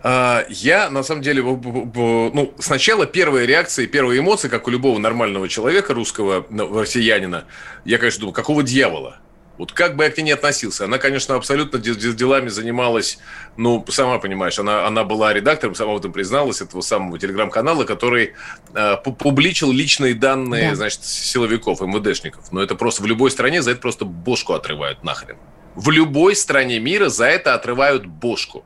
А, 0.03 0.46
я, 0.50 0.89
на 0.89 1.03
самом 1.03 1.22
деле, 1.22 1.44
ну, 1.44 2.53
сначала 2.60 3.06
первые 3.06 3.46
реакции, 3.46 3.86
первые 3.86 4.20
эмоции, 4.20 4.48
как 4.48 4.68
у 4.68 4.72
любого 4.72 4.98
нормального 4.98 5.48
человека, 5.48 5.94
русского 5.94 6.46
ну, 6.50 6.80
россиянина, 6.80 7.46
я, 7.86 7.98
конечно, 7.98 8.22
думаю, 8.22 8.34
какого 8.34 8.63
дьявола? 8.63 9.20
Вот 9.58 9.74
как 9.74 9.96
бы 9.96 10.06
я 10.06 10.10
к 10.10 10.18
ней 10.18 10.24
не 10.24 10.32
относился, 10.32 10.86
она, 10.86 10.98
конечно, 10.98 11.36
абсолютно 11.36 11.77
делами 11.77 12.48
занималась, 12.48 13.20
ну, 13.58 13.86
сама 13.89 14.18
понимаешь, 14.18 14.58
она, 14.58 14.88
она 14.88 15.03
была 15.03 15.34
редактором, 15.34 15.75
сама 15.75 15.94
в 15.94 15.98
этом 15.98 16.12
призналась, 16.12 16.62
этого 16.62 16.82
самого 16.82 17.20
телеграм-канала, 17.20 17.84
который 17.84 18.34
э, 18.74 18.98
публичил 18.98 19.72
личные 19.72 20.15
данные, 20.15 20.70
да. 20.70 20.75
значит, 20.75 21.03
силовиков, 21.03 21.80
МВДшников. 21.82 22.51
Но 22.51 22.63
это 22.63 22.74
просто 22.74 23.03
в 23.03 23.06
любой 23.06 23.30
стране 23.30 23.62
за 23.62 23.72
это 23.72 23.82
просто 23.82 24.03
бошку 24.03 24.53
отрывают 24.53 25.03
нахрен. 25.03 25.38
В 25.75 25.90
любой 25.90 26.36
стране 26.36 26.80
мира 26.80 27.10
за 27.10 27.25
это 27.25 27.54
отрывают 27.54 28.06
бошку. 28.06 28.66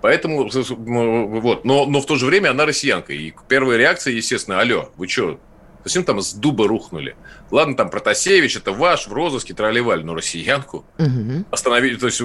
Поэтому, 0.00 0.48
вот, 0.48 1.64
но, 1.64 1.86
но 1.86 2.00
в 2.00 2.06
то 2.06 2.16
же 2.16 2.26
время 2.26 2.50
она 2.50 2.66
россиянка. 2.66 3.12
И 3.12 3.32
первая 3.48 3.78
реакция, 3.78 4.12
естественно, 4.12 4.60
алло, 4.60 4.90
вы 4.96 5.06
что, 5.08 5.38
Зачем 5.84 6.04
там 6.04 6.20
с 6.20 6.32
дуба 6.32 6.68
рухнули? 6.68 7.16
Ладно, 7.50 7.76
там 7.76 7.90
Протасевич, 7.90 8.56
это 8.56 8.72
ваш, 8.72 9.08
в 9.08 9.12
розыске 9.12 9.52
тролливали, 9.54 10.02
но 10.02 10.14
россиянку 10.14 10.84
угу. 10.98 11.44
остановить, 11.50 11.98
то 11.98 12.06
есть 12.06 12.22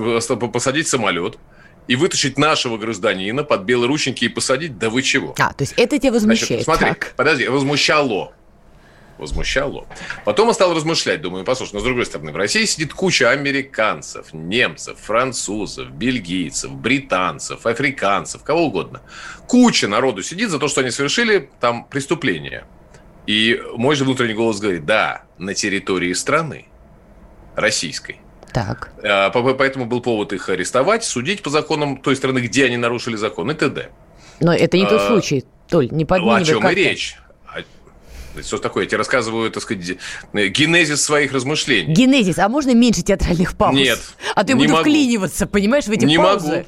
посадить 0.53 0.87
самолет, 0.87 1.37
и 1.87 1.95
вытащить 1.95 2.37
нашего 2.37 2.77
гражданина 2.77 3.43
под 3.43 3.63
белые 3.63 3.87
рученьки 3.87 4.25
и 4.25 4.29
посадить, 4.29 4.77
да 4.77 4.89
вы 4.89 5.01
чего? 5.01 5.33
А, 5.39 5.53
то 5.53 5.63
есть 5.63 5.73
это 5.77 5.97
тебя 5.97 6.11
возмущает. 6.11 6.63
Значит, 6.63 6.65
смотри, 6.65 6.87
так. 6.89 7.13
подожди, 7.15 7.47
возмущало. 7.47 8.33
Возмущало. 9.17 9.87
Потом 10.25 10.49
я 10.49 10.53
стал 10.53 10.75
размышлять, 10.75 11.21
думаю, 11.21 11.43
послушай, 11.43 11.73
но 11.73 11.79
с 11.79 11.83
другой 11.83 12.05
стороны, 12.05 12.31
в 12.31 12.35
России 12.35 12.65
сидит 12.65 12.93
куча 12.93 13.31
американцев, 13.31 14.31
немцев, 14.31 14.99
французов, 14.99 15.89
бельгийцев, 15.91 16.71
британцев, 16.71 17.65
африканцев, 17.65 18.43
кого 18.43 18.65
угодно. 18.65 19.01
Куча 19.47 19.87
народу 19.87 20.21
сидит 20.21 20.51
за 20.51 20.59
то, 20.59 20.67
что 20.67 20.81
они 20.81 20.91
совершили 20.91 21.49
там 21.59 21.85
преступление. 21.85 22.65
И 23.25 23.61
мой 23.75 23.95
же 23.95 24.03
внутренний 24.03 24.35
голос 24.35 24.59
говорит, 24.59 24.85
да, 24.85 25.23
на 25.37 25.53
территории 25.53 26.13
страны, 26.13 26.65
российской. 27.55 28.21
Так. 28.53 28.91
А, 29.03 29.29
поэтому 29.29 29.85
был 29.85 30.01
повод 30.01 30.31
их 30.33 30.47
арестовать, 30.49 31.03
судить 31.03 31.43
по 31.43 31.49
законам 31.49 31.97
той 31.97 32.15
страны, 32.15 32.39
где 32.39 32.65
они 32.65 32.77
нарушили 32.77 33.15
закон 33.15 33.51
и 33.51 33.53
т.д. 33.53 33.89
Но 34.39 34.53
это 34.53 34.77
не 34.77 34.85
тот 34.85 35.01
а, 35.01 35.07
случай, 35.07 35.43
Толь, 35.67 35.89
не 35.91 36.05
подменивай 36.05 36.39
ну, 36.39 36.43
О 36.43 36.45
чем 36.45 36.69
и 36.69 36.75
речь. 36.75 37.17
Что 38.43 38.57
такое? 38.57 38.83
Я 38.83 38.89
тебе 38.89 38.97
рассказываю, 38.99 39.51
так 39.51 39.63
сказать, 39.63 39.97
генезис 40.33 41.01
своих 41.01 41.33
размышлений. 41.33 41.93
Генезис, 41.93 42.39
а 42.39 42.49
можно 42.49 42.73
меньше 42.73 43.01
театральных 43.01 43.55
пауз? 43.55 43.75
Нет. 43.75 43.99
А 44.35 44.43
я 44.47 44.55
буду 44.55 44.69
могу. 44.69 44.81
вклиниваться, 44.81 45.47
понимаешь, 45.47 45.85
в 45.85 45.91
эти 45.91 46.05
не 46.05 46.17
паузы. 46.17 46.47
Могу. 46.47 46.65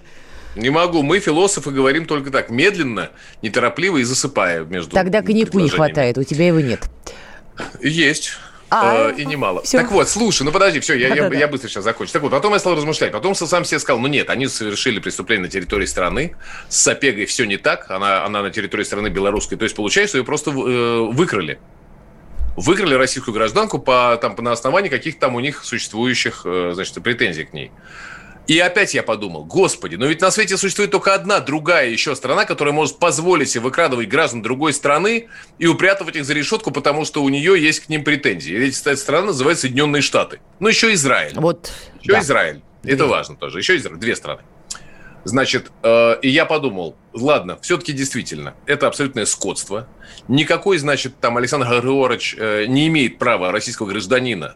Не 0.55 0.69
могу. 0.69 1.03
Мы, 1.03 1.19
философы, 1.19 1.71
говорим 1.71 2.05
только 2.05 2.31
так. 2.31 2.49
Медленно, 2.49 3.11
неторопливо 3.41 3.97
и 3.97 4.03
засыпая 4.03 4.63
между 4.65 4.91
Тогда 4.91 5.21
коньяку 5.21 5.59
не 5.59 5.69
хватает, 5.69 6.17
у 6.17 6.23
тебя 6.23 6.47
его 6.47 6.59
нет. 6.59 6.89
Есть. 7.81 8.33
А, 8.69 9.09
э, 9.09 9.15
и 9.17 9.25
немало. 9.25 9.63
Все. 9.63 9.79
Так 9.79 9.91
вот, 9.91 10.09
слушай, 10.09 10.43
ну 10.43 10.51
подожди, 10.51 10.79
все, 10.79 10.95
я, 10.95 11.13
я, 11.13 11.27
я 11.27 11.47
быстро 11.47 11.67
сейчас 11.69 11.83
закончу. 11.83 12.13
Так 12.13 12.21
вот, 12.21 12.31
потом 12.31 12.53
я 12.53 12.59
стал 12.59 12.75
размышлять. 12.75 13.11
Потом 13.11 13.35
сам 13.35 13.65
себе 13.65 13.79
сказал, 13.79 13.99
ну 13.99 14.07
нет, 14.07 14.29
они 14.29 14.47
совершили 14.47 14.99
преступление 14.99 15.45
на 15.45 15.51
территории 15.51 15.85
страны. 15.85 16.35
С 16.69 16.81
Сапегой 16.81 17.25
все 17.25 17.45
не 17.45 17.57
так. 17.57 17.89
Она, 17.89 18.25
она 18.25 18.41
на 18.41 18.51
территории 18.51 18.83
страны 18.83 19.07
белорусской. 19.07 19.57
То 19.57 19.63
есть 19.63 19.75
получается, 19.75 20.17
ее 20.17 20.23
просто 20.23 20.51
э, 20.51 20.99
выкрали. 21.11 21.59
Выкрали 22.55 22.93
российскую 22.93 23.33
гражданку 23.33 23.79
по, 23.79 24.17
там, 24.21 24.35
на 24.37 24.51
основании 24.51 24.89
каких-то 24.89 25.21
там 25.21 25.35
у 25.35 25.39
них 25.39 25.63
существующих 25.63 26.41
э, 26.45 26.71
значит, 26.73 27.01
претензий 27.01 27.45
к 27.45 27.53
ней. 27.53 27.71
И 28.49 28.57
опять 28.57 28.95
я 28.95 29.03
подумал, 29.03 29.45
господи, 29.45 29.95
но 29.95 30.07
ведь 30.07 30.21
на 30.21 30.31
свете 30.31 30.57
существует 30.57 30.89
только 30.89 31.13
одна 31.13 31.39
другая 31.39 31.87
еще 31.87 32.15
страна, 32.15 32.45
которая 32.45 32.73
может 32.73 32.97
позволить 32.97 33.51
себе 33.51 33.65
выкрадывать 33.65 34.09
граждан 34.09 34.41
другой 34.41 34.73
страны 34.73 35.27
и 35.59 35.67
упрятывать 35.67 36.15
их 36.15 36.25
за 36.25 36.33
решетку, 36.33 36.71
потому 36.71 37.05
что 37.05 37.21
у 37.21 37.29
нее 37.29 37.61
есть 37.61 37.81
к 37.81 37.89
ним 37.89 38.03
претензии. 38.03 38.51
И 38.55 38.69
эта 38.71 38.95
страна 38.95 39.27
называется 39.27 39.67
Соединенные 39.67 40.01
Штаты. 40.01 40.39
Ну, 40.59 40.67
еще 40.67 40.91
Израиль. 40.95 41.33
Вот, 41.35 41.71
еще 42.01 42.13
да. 42.13 42.21
Израиль. 42.21 42.61
Это 42.81 42.95
Две. 42.95 43.05
важно 43.05 43.35
тоже. 43.35 43.59
Еще 43.59 43.77
Израиль. 43.77 43.99
Две 43.99 44.15
страны. 44.15 44.41
Значит, 45.25 45.71
э, 45.83 46.15
и 46.23 46.29
я 46.29 46.45
подумал, 46.45 46.95
ладно, 47.13 47.59
все-таки 47.61 47.93
действительно, 47.93 48.55
это 48.65 48.87
абсолютное 48.87 49.25
скотство. 49.25 49.87
Никакой, 50.27 50.79
значит, 50.79 51.19
там 51.19 51.37
Александр 51.37 51.67
Григорьевич 51.67 52.35
э, 52.35 52.65
не 52.65 52.87
имеет 52.87 53.19
права 53.19 53.51
российского 53.51 53.85
гражданина 53.85 54.55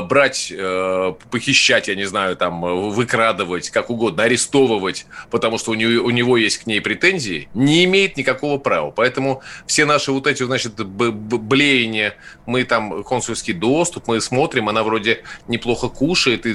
брать, 0.00 0.52
э, 0.56 1.14
похищать, 1.30 1.88
я 1.88 1.94
не 1.94 2.06
знаю, 2.06 2.36
там, 2.36 2.64
э, 2.64 2.90
выкрадывать, 2.90 3.70
как 3.70 3.88
угодно, 3.88 4.24
арестовывать, 4.24 5.06
потому 5.30 5.58
что 5.58 5.70
у 5.70 5.74
него, 5.74 6.04
у 6.04 6.10
него 6.10 6.36
есть 6.36 6.58
к 6.58 6.66
ней 6.66 6.80
претензии, 6.80 7.48
не 7.54 7.84
имеет 7.84 8.16
никакого 8.16 8.58
права. 8.58 8.90
Поэтому 8.90 9.42
все 9.66 9.84
наши 9.84 10.10
вот 10.10 10.26
эти, 10.26 10.42
значит, 10.42 10.74
блеяния, 10.74 12.16
мы 12.46 12.64
там 12.64 13.04
консульский 13.04 13.54
доступ, 13.54 14.08
мы 14.08 14.20
смотрим, 14.20 14.68
она 14.68 14.82
вроде 14.82 15.22
неплохо 15.46 15.88
кушает 15.88 16.46
и, 16.46 16.50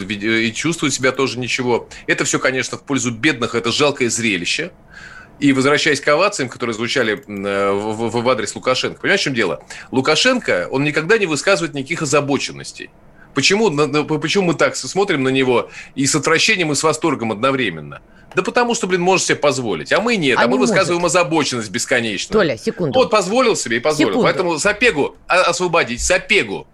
и 0.48 0.54
чувствует 0.54 0.94
себя 0.94 1.14
тоже 1.14 1.40
ничего. 1.40 1.88
Это 2.08 2.26
все, 2.26 2.38
конечно, 2.38 2.78
в 2.78 2.84
пользу 2.84 3.12
бедных, 3.12 3.56
это 3.56 3.72
жалкое 3.72 4.10
зрелище. 4.10 4.72
И 5.40 5.54
возвращаясь 5.54 6.00
к 6.02 6.08
овациям, 6.08 6.50
которые 6.50 6.76
звучали 6.76 7.16
в, 7.16 7.28
в, 7.28 8.22
в 8.22 8.30
адрес 8.30 8.54
Лукашенко. 8.54 9.02
Понимаешь, 9.02 9.22
в 9.22 9.24
чем 9.24 9.34
дело? 9.34 9.64
Лукашенко, 9.90 10.68
он 10.70 10.84
никогда 10.84 11.18
не 11.18 11.26
высказывает 11.26 11.74
никаких 11.74 12.04
озабоченностей. 12.04 12.92
Почему, 13.34 13.70
почему 14.20 14.46
мы 14.46 14.54
так 14.54 14.76
смотрим 14.76 15.24
на 15.24 15.30
него 15.30 15.70
и 15.96 16.06
с 16.06 16.15
отвращением, 16.15 16.72
и 16.72 16.76
с 16.76 16.84
восторгом 16.84 17.32
одновременно? 17.32 18.02
Да 18.36 18.44
потому 18.44 18.76
что, 18.76 18.88
блин, 18.88 19.02
может 19.02 19.26
себе 19.26 19.38
позволить. 19.38 19.91
А 19.91 20.00
мы 20.00 20.15
нет. 20.15 20.38
А, 20.39 20.44
а 20.44 20.48
мы 20.48 20.58
высказываем 20.58 21.02
может. 21.02 21.15
озабоченность 21.15 21.70
бесконечно. 21.70 22.32
Толя, 22.34 22.58
секунду. 22.58 22.98
Вот 22.98 23.10
позволил 23.10 23.56
себе 23.56 23.78
и 23.78 23.80
позволил. 23.80 24.12
Секунду. 24.12 24.24
Поэтому 24.26 24.60
Сапегу 24.60 25.17
освободить. 25.28 26.02
Сапегу 26.02 26.67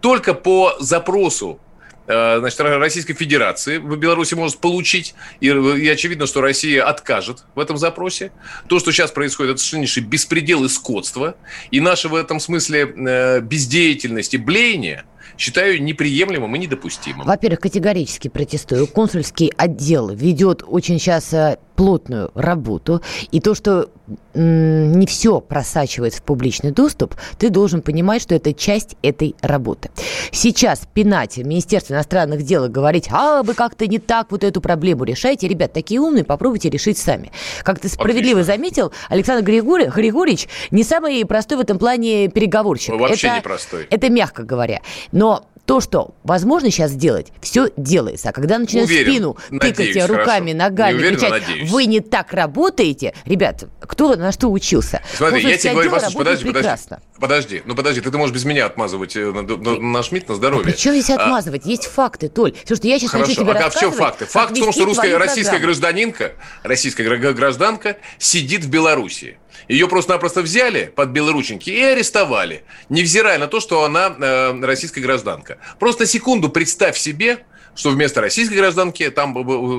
только 0.00 0.34
по 0.34 0.74
запросу 0.80 1.60
э, 2.08 2.38
значит, 2.40 2.60
Российской 2.60 3.14
Федерации 3.14 3.78
в 3.78 3.96
Беларуси 3.96 4.34
может 4.34 4.58
получить. 4.58 5.14
И, 5.40 5.46
и 5.46 5.88
очевидно, 5.88 6.26
что 6.26 6.40
Россия 6.40 6.84
откажет 6.84 7.44
в 7.54 7.60
этом 7.60 7.76
запросе. 7.76 8.32
То, 8.68 8.80
что 8.80 8.90
сейчас 8.90 9.12
происходит, 9.12 9.52
это 9.52 9.60
совершеннейший 9.60 10.02
беспредел 10.02 10.64
и 10.64 10.68
скотство. 10.68 11.36
И 11.70 11.80
наша 11.80 12.08
в 12.08 12.14
этом 12.16 12.40
смысле 12.40 12.92
э, 12.96 13.40
бездеятельность 13.40 14.34
и 14.34 14.36
блеяние– 14.36 15.04
считаю 15.36 15.82
неприемлемым 15.82 16.54
и 16.56 16.58
недопустимым. 16.58 17.26
Во-первых, 17.26 17.60
категорически 17.60 18.28
протестую. 18.28 18.86
Консульский 18.86 19.52
отдел 19.56 20.08
ведет 20.10 20.62
очень 20.66 20.98
сейчас 20.98 21.32
э, 21.32 21.58
плотную 21.76 22.30
работу. 22.34 23.02
И 23.30 23.40
то, 23.40 23.54
что 23.54 23.88
не 24.34 25.06
все 25.06 25.40
просачивается 25.40 26.20
в 26.20 26.24
публичный 26.24 26.72
доступ, 26.72 27.14
ты 27.38 27.48
должен 27.48 27.80
понимать, 27.80 28.20
что 28.20 28.34
это 28.34 28.52
часть 28.52 28.96
этой 29.02 29.34
работы. 29.40 29.90
Сейчас 30.30 30.82
пинать 30.92 31.38
Министерство 31.38 31.94
иностранных 31.94 32.42
дел 32.42 32.64
и 32.66 32.68
говорить, 32.68 33.08
а 33.10 33.42
вы 33.42 33.54
как-то 33.54 33.86
не 33.86 33.98
так 33.98 34.30
вот 34.30 34.44
эту 34.44 34.60
проблему 34.60 35.04
решаете. 35.04 35.48
Ребят, 35.48 35.72
такие 35.72 36.00
умные, 36.00 36.24
попробуйте 36.24 36.68
решить 36.68 36.98
сами. 36.98 37.32
Как 37.62 37.78
ты 37.78 37.88
справедливо 37.88 38.40
Отлично. 38.40 38.56
заметил, 38.56 38.92
Александр 39.08 39.44
Григорий, 39.44 39.86
Григорьевич 39.86 40.48
не 40.70 40.84
самый 40.84 41.24
простой 41.24 41.58
в 41.58 41.60
этом 41.60 41.78
плане 41.78 42.28
переговорщик. 42.28 42.94
Вообще 42.94 43.28
это, 43.28 43.36
не 43.36 43.42
простой. 43.42 43.86
Это 43.88 44.10
мягко 44.10 44.42
говоря. 44.42 44.80
Но 45.14 45.48
то, 45.64 45.80
что 45.80 46.14
возможно 46.24 46.70
сейчас 46.70 46.90
сделать, 46.90 47.28
все 47.40 47.70
делается. 47.78 48.28
А 48.28 48.32
когда 48.32 48.58
начинают 48.58 48.90
Уверен. 48.90 49.10
спину 49.12 49.36
Надеюсь, 49.48 49.94
тыкать 49.94 50.10
руками, 50.10 50.52
хорошо. 50.52 50.56
ногами, 50.70 50.92
Не 50.92 50.98
уверен, 50.98 51.16
кричать, 51.16 51.30
надеюсь. 51.48 51.70
вы 51.70 51.86
не 51.86 52.00
так 52.00 52.34
работаете, 52.34 53.14
ребят, 53.24 53.64
кто 53.80 54.14
на 54.14 54.30
что 54.30 54.48
учился? 54.52 55.00
Смотри, 55.16 55.36
я 55.38 55.42
Консульский 55.42 55.58
тебе 55.62 55.72
говорю, 55.72 55.90
послушай, 55.90 56.16
подожди, 56.18 56.44
подожди. 56.44 56.52
прекрасно. 56.60 57.00
Подожди, 57.18 57.62
ну 57.64 57.74
подожди, 57.74 58.00
ты, 58.02 58.10
ты 58.10 58.18
можешь 58.18 58.34
без 58.34 58.44
меня 58.44 58.66
отмазывать 58.66 59.16
э, 59.16 59.32
на, 59.32 59.40
на- 59.40 59.80
на 59.80 60.02
Шмидт 60.02 60.28
на 60.28 60.34
здоровье. 60.34 60.70
Причем 60.70 60.90
здесь 60.92 61.08
А, 61.08 61.14
отмазывать? 61.14 61.64
Есть 61.64 61.86
факты, 61.86 62.28
Толь. 62.28 62.52
Все, 62.64 62.76
что 62.76 62.86
я 62.86 62.98
сейчас 62.98 63.12
начну 63.14 63.24
Хорошо, 63.24 63.40
тебе 63.42 63.52
а 63.52 63.54
как 63.62 63.74
в 63.74 63.80
чем 63.80 63.92
факты? 63.92 64.26
Факт 64.26 64.54
в 64.54 64.60
том, 64.60 64.70
что 64.72 64.84
русская, 64.84 65.16
российская 65.16 65.52
программу. 65.52 65.64
гражданинка, 65.66 66.32
российская 66.62 67.04
гра- 67.04 67.32
гражданка 67.32 67.96
сидит 68.18 68.64
в 68.64 68.68
Белоруссии. 68.68 69.38
Ее 69.68 69.88
просто-напросто 69.88 70.42
взяли 70.42 70.92
под 70.94 71.10
белорученьки 71.10 71.70
и 71.70 71.80
арестовали, 71.82 72.64
невзирая 72.88 73.38
на 73.38 73.46
то, 73.46 73.60
что 73.60 73.84
она 73.84 74.14
э, 74.18 74.60
российская 74.62 75.00
гражданка. 75.00 75.58
Просто 75.78 76.06
секунду 76.06 76.48
представь 76.48 76.98
себе, 76.98 77.44
что 77.74 77.90
вместо 77.90 78.20
российской 78.20 78.54
гражданки 78.54 79.08
там 79.10 79.34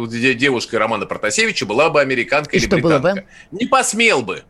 девушка 0.10 0.80
Романа 0.80 1.06
Протасевича 1.06 1.66
была 1.66 1.90
бы 1.90 2.02
американка 2.02 2.56
И 2.56 2.60
или 2.60 2.66
что 2.68 2.78
было 2.78 3.00
бы? 3.00 3.12
британка. 3.12 3.26
Не 3.52 3.66
посмел 3.68 4.22
бы. 4.22 4.44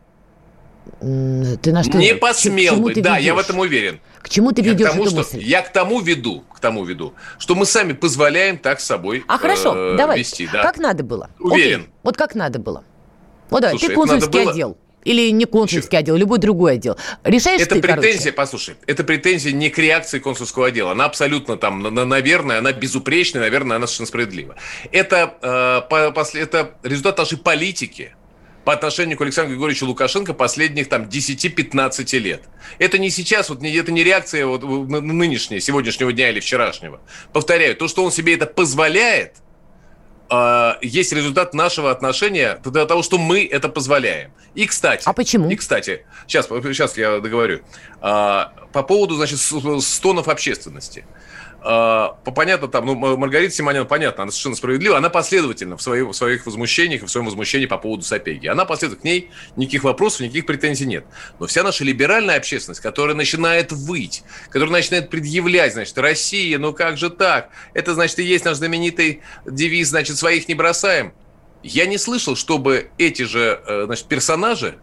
Ты 1.00 1.72
на 1.72 1.82
что? 1.82 1.98
не 1.98 2.14
посмел 2.14 2.76
бы. 2.76 2.94
Да, 2.94 3.18
я 3.18 3.34
в 3.34 3.36
ведешь? 3.36 3.44
этом 3.50 3.58
уверен. 3.58 4.00
К 4.22 4.28
чему 4.28 4.52
ты 4.52 4.62
Я 4.62 4.70
к, 4.70 4.74
ведешь 4.74 4.88
тому, 4.90 5.02
эту 5.02 5.10
что, 5.10 5.18
мысль? 5.18 5.38
я 5.42 5.62
к 5.62 5.72
тому 5.72 6.00
веду, 6.00 6.44
к 6.52 6.58
тому 6.60 6.84
веду, 6.84 7.14
что 7.38 7.54
мы 7.54 7.66
сами 7.66 7.92
позволяем 7.92 8.56
так 8.58 8.80
с 8.80 8.84
собой 8.84 9.24
А 9.28 9.38
хорошо, 9.38 9.74
э, 9.76 9.96
давай. 9.96 10.18
вести. 10.20 10.48
Да. 10.52 10.62
Как 10.62 10.78
надо 10.78 11.02
было? 11.04 11.30
Уверен. 11.38 11.80
Окей, 11.82 11.90
Вот 12.02 12.16
как 12.16 12.34
надо 12.34 12.58
было. 12.58 12.82
Вот 13.50 13.60
давай, 13.62 13.78
Слушай, 13.78 13.88
ты 13.90 13.94
консульский 13.94 14.30
было- 14.30 14.50
отдел. 14.50 14.78
Или 15.06 15.30
не 15.30 15.44
консульский 15.44 15.96
отдел, 15.98 16.16
любой 16.16 16.38
другой 16.38 16.74
отдел. 16.74 16.96
Решаешь 17.22 17.60
Это 17.62 17.76
ты, 17.76 17.80
претензия, 17.80 18.10
короче. 18.18 18.32
послушай, 18.32 18.74
это 18.86 19.04
претензия 19.04 19.52
не 19.52 19.70
к 19.70 19.78
реакции 19.78 20.18
консульского 20.18 20.66
отдела. 20.66 20.90
Она 20.92 21.04
абсолютно 21.04 21.56
там, 21.56 21.80
на- 21.80 21.90
на- 21.90 22.04
наверное, 22.04 22.58
она 22.58 22.72
безупречная, 22.72 23.42
наверное, 23.42 23.76
она 23.76 23.86
совершенно 23.86 24.08
справедлива. 24.08 24.56
Это, 24.90 25.34
э, 25.40 25.88
по- 25.88 26.10
после, 26.10 26.42
это 26.42 26.72
результат 26.82 27.18
нашей 27.18 27.38
политики 27.38 28.16
по 28.64 28.72
отношению 28.72 29.16
к 29.16 29.20
Александру 29.20 29.52
Григорьевичу 29.54 29.86
Лукашенко 29.86 30.34
последних 30.34 30.88
там 30.88 31.04
10-15 31.08 32.18
лет. 32.18 32.42
Это 32.80 32.98
не 32.98 33.10
сейчас, 33.10 33.48
вот, 33.48 33.62
это 33.62 33.92
не 33.92 34.02
реакция 34.02 34.44
вот, 34.44 34.64
нынешнего, 34.64 35.60
сегодняшнего 35.60 36.12
дня 36.12 36.30
или 36.30 36.40
вчерашнего. 36.40 37.00
Повторяю, 37.32 37.76
то, 37.76 37.86
что 37.86 38.04
он 38.04 38.10
себе 38.10 38.34
это 38.34 38.46
позволяет, 38.46 39.34
э, 40.30 40.72
есть 40.82 41.12
результат 41.12 41.54
нашего 41.54 41.92
отношения 41.92 42.58
до 42.64 42.86
того, 42.86 43.02
что 43.04 43.18
мы 43.18 43.46
это 43.46 43.68
позволяем. 43.68 44.32
И, 44.56 44.66
кстати... 44.66 45.02
А 45.04 45.12
почему? 45.12 45.50
И, 45.50 45.56
кстати, 45.56 46.06
сейчас, 46.26 46.46
сейчас 46.48 46.96
я 46.96 47.20
договорю. 47.20 47.60
А, 48.00 48.52
по 48.72 48.82
поводу, 48.82 49.14
значит, 49.14 49.38
стонов 49.38 50.28
общественности. 50.28 51.04
А, 51.60 52.16
по- 52.24 52.30
понятно, 52.30 52.66
там, 52.66 52.86
ну, 52.86 52.94
Маргарита 53.18 53.52
Симонян, 53.52 53.86
понятно, 53.86 54.22
она 54.22 54.32
совершенно 54.32 54.56
справедлива, 54.56 54.96
она 54.96 55.10
последовательна 55.10 55.76
в 55.76 55.82
своих, 55.82 56.06
в 56.06 56.12
своих 56.14 56.46
возмущениях 56.46 57.02
и 57.02 57.04
в 57.04 57.10
своем 57.10 57.26
возмущении 57.26 57.66
по 57.66 57.76
поводу 57.76 58.02
Сапеги. 58.02 58.46
Она 58.48 58.64
последовательна, 58.64 59.02
к 59.02 59.04
ней 59.04 59.30
никаких 59.56 59.84
вопросов, 59.84 60.20
никаких 60.20 60.46
претензий 60.46 60.86
нет. 60.86 61.04
Но 61.38 61.46
вся 61.46 61.62
наша 61.62 61.84
либеральная 61.84 62.38
общественность, 62.38 62.80
которая 62.80 63.14
начинает 63.14 63.72
выть, 63.72 64.22
которая 64.48 64.72
начинает 64.72 65.10
предъявлять, 65.10 65.74
значит, 65.74 65.98
Россия, 65.98 66.58
ну 66.58 66.72
как 66.72 66.96
же 66.96 67.10
так? 67.10 67.50
Это, 67.74 67.92
значит, 67.92 68.18
и 68.20 68.24
есть 68.24 68.46
наш 68.46 68.56
знаменитый 68.56 69.20
девиз, 69.44 69.88
значит, 69.88 70.16
своих 70.16 70.48
не 70.48 70.54
бросаем. 70.54 71.12
Я 71.72 71.86
не 71.86 71.98
слышал, 71.98 72.36
чтобы 72.36 72.90
эти 72.98 73.22
же, 73.22 73.60
э, 73.66 73.82
значит, 73.86 74.06
персонажи 74.06 74.78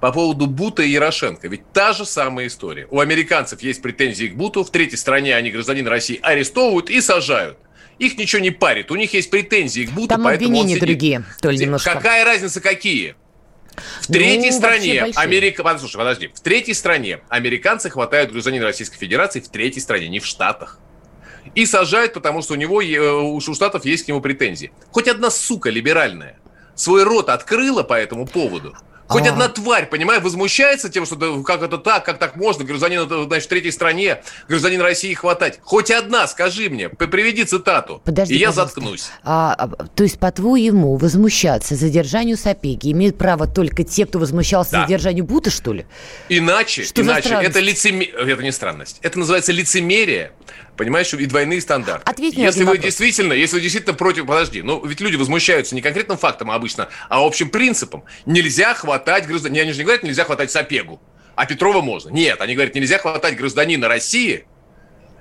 по 0.00 0.12
поводу 0.12 0.46
Бута 0.46 0.82
и 0.82 0.90
Ярошенко. 0.90 1.48
Ведь 1.48 1.72
та 1.72 1.92
же 1.92 2.04
самая 2.04 2.46
история. 2.48 2.86
У 2.90 3.00
американцев 3.00 3.62
есть 3.62 3.82
претензии 3.82 4.26
к 4.26 4.36
Буту, 4.36 4.62
в 4.64 4.70
третьей 4.70 4.98
стране 4.98 5.34
они 5.34 5.50
гражданина 5.50 5.88
России 5.90 6.18
арестовывают 6.22 6.90
и 6.90 7.00
сажают. 7.00 7.58
Их 7.98 8.18
ничего 8.18 8.42
не 8.42 8.50
парит, 8.50 8.90
у 8.90 8.96
них 8.96 9.14
есть 9.14 9.30
претензии 9.30 9.86
к 9.86 9.90
Буту, 9.92 10.08
Там 10.08 10.24
поэтому 10.24 10.50
он 10.50 10.54
обвинения 10.54 10.74
сидит. 10.74 10.88
другие, 10.88 11.24
Толь, 11.40 11.56
немножко. 11.56 11.92
Какая 11.92 12.24
разница, 12.26 12.60
какие? 12.60 13.14
В 14.02 14.08
Ну, 14.08 14.14
третьей 14.14 14.50
вообще 14.50 14.52
стране. 14.52 15.02
Америка... 15.16 15.62
Послушай, 15.62 15.96
подожди. 15.96 16.30
В 16.34 16.40
третьей 16.40 16.74
стране 16.74 17.20
американцы 17.28 17.88
хватают 17.90 18.32
гражданина 18.32 18.64
Российской 18.66 18.98
Федерации 18.98 19.40
в 19.40 19.48
третьей 19.48 19.80
стране, 19.80 20.08
не 20.08 20.20
в 20.20 20.26
Штатах. 20.26 20.78
И 21.56 21.66
сажают, 21.66 22.12
потому 22.12 22.42
что 22.42 22.52
у 22.52 22.56
него, 22.56 22.76
у 22.76 23.40
Штатов 23.40 23.84
есть 23.84 24.04
к 24.04 24.08
нему 24.08 24.20
претензии. 24.20 24.70
Хоть 24.92 25.08
одна 25.08 25.30
сука 25.30 25.70
либеральная 25.70 26.38
свой 26.74 27.02
рот 27.02 27.30
открыла 27.30 27.82
по 27.82 27.94
этому 27.94 28.26
поводу. 28.26 28.76
Хоть 29.08 29.24
А. 29.26 29.30
одна 29.30 29.48
тварь, 29.48 29.86
понимаю, 29.88 30.20
возмущается 30.20 30.88
тем, 30.88 31.06
что 31.06 31.14
да, 31.14 31.28
как 31.44 31.62
это 31.62 31.78
так, 31.78 32.04
как 32.04 32.18
так 32.18 32.34
можно, 32.34 32.64
гражданин, 32.64 33.08
значит, 33.08 33.46
в 33.46 33.48
третьей 33.48 33.70
стране, 33.70 34.20
гражданин 34.48 34.80
России 34.80 35.14
хватать. 35.14 35.60
Хоть 35.62 35.92
одна, 35.92 36.26
скажи 36.26 36.68
мне, 36.68 36.88
приведи 36.88 37.44
цитату, 37.44 38.02
Подожди, 38.04 38.34
и 38.34 38.38
я 38.38 38.48
пожалуйста. 38.48 38.74
заткнусь. 38.80 39.08
А, 39.22 39.54
а, 39.56 39.68
то 39.86 40.02
есть, 40.02 40.18
по-твоему, 40.18 40.96
возмущаться 40.96 41.76
задержанию 41.76 42.36
Сапеги 42.36 42.90
имеют 42.90 43.16
право 43.16 43.46
только 43.46 43.84
те, 43.84 44.06
кто 44.06 44.18
возмущался 44.18 44.72
Да. 44.72 44.82
задержанию 44.82 45.24
Бута, 45.24 45.50
что 45.50 45.72
ли? 45.72 45.86
Иначе, 46.28 46.82
Что 46.82 47.02
иначе, 47.02 47.28
это 47.40 47.60
лицемерие, 47.60 48.12
это 48.32 48.42
не 48.42 48.50
странность, 48.50 48.98
это 49.02 49.20
называется 49.20 49.52
лицемерие, 49.52 50.32
понимаешь, 50.76 51.12
и 51.12 51.26
двойные 51.26 51.60
стандарты. 51.60 52.08
Ответь 52.08 52.36
мне 52.36 52.44
если 52.44 52.60
вы 52.60 52.66
вопрос. 52.66 52.84
действительно, 52.84 53.32
если 53.32 53.56
вы 53.56 53.62
действительно 53.62 53.94
против, 53.94 54.26
подожди, 54.26 54.62
ну 54.62 54.84
ведь 54.84 55.00
люди 55.00 55.16
возмущаются 55.16 55.74
не 55.74 55.82
конкретным 55.82 56.18
фактом 56.18 56.50
обычно, 56.50 56.88
а 57.08 57.24
общим 57.24 57.50
принципом. 57.50 58.04
Нельзя 58.24 58.74
хватать 58.74 59.26
гражданина, 59.26 59.62
они 59.62 59.72
же 59.72 59.78
не 59.78 59.84
говорят, 59.84 60.02
нельзя 60.02 60.24
хватать 60.24 60.50
Сапегу, 60.50 61.00
а 61.34 61.46
Петрова 61.46 61.80
можно. 61.80 62.10
Нет, 62.10 62.40
они 62.40 62.54
говорят, 62.54 62.74
нельзя 62.74 62.98
хватать 62.98 63.36
гражданина 63.36 63.88
России, 63.88 64.46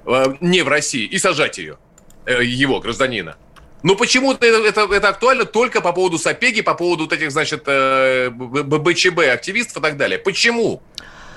э, 0.05 0.25
не 0.41 0.61
в 0.61 0.67
России, 0.67 1.05
и 1.05 1.17
сажать 1.17 1.57
ее, 1.57 1.77
э, 2.25 2.43
его, 2.43 2.79
гражданина. 2.79 3.37
Ну 3.83 3.95
почему-то 3.95 4.45
это, 4.47 4.67
это, 4.81 4.93
это 4.93 5.09
актуально 5.09 5.45
только 5.45 5.79
по 5.79 5.93
поводу 5.93 6.17
Сапеги, 6.17 6.61
по 6.61 6.73
поводу 6.73 7.03
вот 7.03 7.13
этих, 7.13 7.31
значит, 7.31 7.63
э, 7.67 8.29
БЧБ 8.31 9.19
активистов 9.31 9.77
и 9.77 9.81
так 9.81 9.95
далее. 9.97 10.17
Почему? 10.17 10.81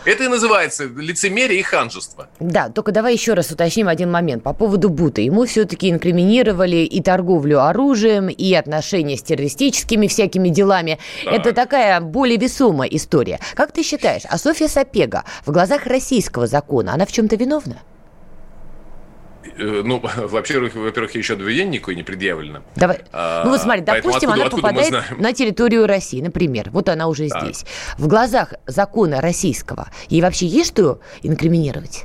Это 0.04 0.24
и 0.24 0.28
называется 0.28 0.84
лицемерие 0.84 1.60
и 1.60 1.62
ханжество. 1.62 2.28
Да, 2.40 2.68
только 2.68 2.92
давай 2.92 3.12
еще 3.12 3.34
раз 3.34 3.50
уточним 3.50 3.88
один 3.88 4.10
момент 4.10 4.42
по 4.42 4.52
поводу 4.52 4.88
Бута. 4.88 5.20
Ему 5.20 5.44
все-таки 5.44 5.90
инкриминировали 5.90 6.76
и 6.76 7.02
торговлю 7.02 7.64
оружием, 7.64 8.28
и 8.28 8.54
отношения 8.54 9.16
с 9.16 9.22
террористическими 9.22 10.06
всякими 10.06 10.48
делами. 10.48 10.98
Так. 11.24 11.34
Это 11.34 11.52
такая 11.52 12.00
более 12.00 12.38
весомая 12.38 12.88
история. 12.88 13.40
Как 13.54 13.72
ты 13.72 13.82
считаешь, 13.82 14.22
а 14.28 14.38
Софья 14.38 14.68
Сапега 14.68 15.24
в 15.44 15.52
глазах 15.52 15.86
российского 15.86 16.46
закона, 16.46 16.94
она 16.94 17.04
в 17.04 17.12
чем-то 17.12 17.36
виновна? 17.36 17.78
Э, 19.58 19.82
Ну, 19.84 20.00
во-первых, 20.16 20.74
во-первых, 20.74 21.14
еще 21.14 21.34
обвинение 21.34 21.74
никакое 21.74 21.94
не 21.94 22.02
предъявлено. 22.02 22.62
Давай. 22.76 23.00
А, 23.12 23.44
ну 23.44 23.50
вот 23.50 23.60
смотри, 23.60 23.82
допустим, 23.82 24.30
откуда- 24.30 24.32
она 24.34 24.44
откуда 24.44 24.62
попадает 24.62 25.18
на 25.18 25.32
территорию 25.32 25.86
России, 25.86 26.20
например. 26.20 26.70
Вот 26.70 26.88
она 26.88 27.08
уже 27.08 27.28
Так. 27.28 27.42
здесь. 27.42 27.64
В 27.96 28.06
глазах 28.06 28.54
закона 28.66 29.20
российского 29.20 29.88
ей 30.08 30.22
вообще 30.22 30.46
есть 30.46 30.70
что 30.70 31.00
инкриминировать? 31.22 32.04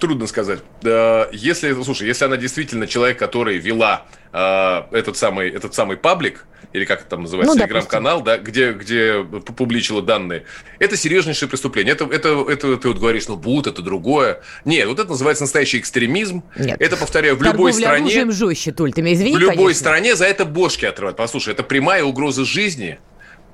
Трудно 0.00 0.26
сказать. 0.26 0.60
Если, 0.82 1.82
слушай, 1.82 2.06
если 2.08 2.24
она 2.24 2.36
действительно 2.36 2.86
человек, 2.86 3.18
который 3.18 3.58
вела 3.58 4.06
э, 4.32 4.82
этот 4.92 5.16
самый 5.16 5.50
этот 5.50 5.74
самый 5.74 5.96
паблик 5.96 6.46
или 6.72 6.84
как 6.84 7.00
это 7.00 7.10
там 7.10 7.22
называется, 7.22 7.54
Ну, 7.54 7.58
телеграм-канал, 7.60 8.22
да, 8.22 8.38
где 8.38 8.72
где 8.72 9.22
публичила 9.22 10.00
данные, 10.02 10.44
это 10.78 10.96
серьезнейшее 10.96 11.48
преступление. 11.48 11.92
Это 11.92 12.04
это 12.06 12.44
это 12.48 12.76
ты 12.76 12.88
вот 12.88 12.98
говоришь, 12.98 13.28
ну 13.28 13.36
бут, 13.36 13.66
это 13.66 13.82
другое. 13.82 14.40
Нет, 14.64 14.88
вот 14.88 14.98
это 14.98 15.10
называется 15.10 15.44
настоящий 15.44 15.78
экстремизм. 15.78 16.44
Нет. 16.56 16.80
Это 16.80 16.96
повторяю 16.96 17.36
в 17.36 17.42
любой 17.42 17.72
Торговля 17.72 17.72
стране. 17.74 18.04
оружием 18.04 18.32
жестче, 18.32 18.72
Толь, 18.72 18.92
ты 18.92 19.02
меня 19.02 19.14
извини, 19.14 19.36
в 19.36 19.38
любой 19.38 19.56
конечно. 19.56 19.74
стране 19.74 20.16
за 20.16 20.24
это 20.26 20.44
бошки 20.44 20.86
отрывают. 20.86 21.16
Послушай, 21.16 21.52
это 21.54 21.62
прямая 21.62 22.04
угроза 22.04 22.44
жизни 22.44 22.98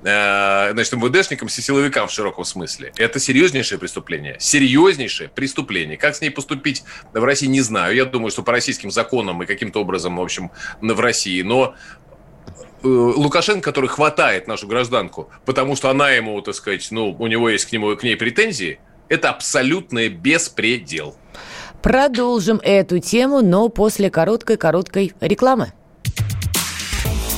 значит, 0.01 0.93
МВДшникам, 0.93 1.49
силовикам 1.49 2.07
в 2.07 2.11
широком 2.11 2.45
смысле. 2.45 2.93
Это 2.97 3.19
серьезнейшее 3.19 3.79
преступление. 3.79 4.37
Серьезнейшее 4.39 5.29
преступление. 5.29 5.97
Как 5.97 6.15
с 6.15 6.21
ней 6.21 6.29
поступить 6.29 6.83
в 7.13 7.23
России, 7.23 7.47
не 7.47 7.61
знаю. 7.61 7.95
Я 7.95 8.05
думаю, 8.05 8.31
что 8.31 8.43
по 8.43 8.51
российским 8.51 8.91
законам 8.91 9.41
и 9.43 9.45
каким-то 9.45 9.81
образом, 9.81 10.17
в 10.17 10.21
общем, 10.21 10.51
в 10.81 10.99
России. 10.99 11.41
Но 11.41 11.75
э, 12.83 12.87
Лукашенко, 12.87 13.61
который 13.61 13.89
хватает 13.89 14.47
нашу 14.47 14.67
гражданку, 14.67 15.29
потому 15.45 15.75
что 15.75 15.89
она 15.89 16.11
ему, 16.11 16.39
так 16.41 16.55
сказать, 16.55 16.87
ну, 16.91 17.15
у 17.17 17.27
него 17.27 17.49
есть 17.49 17.65
к, 17.65 17.71
нему, 17.71 17.95
к 17.95 18.03
ней 18.03 18.15
претензии, 18.15 18.79
это 19.09 19.29
абсолютный 19.29 20.09
беспредел. 20.09 21.15
Продолжим 21.81 22.59
эту 22.63 22.99
тему, 22.99 23.41
но 23.41 23.69
после 23.69 24.09
короткой-короткой 24.09 25.13
рекламы. 25.21 25.73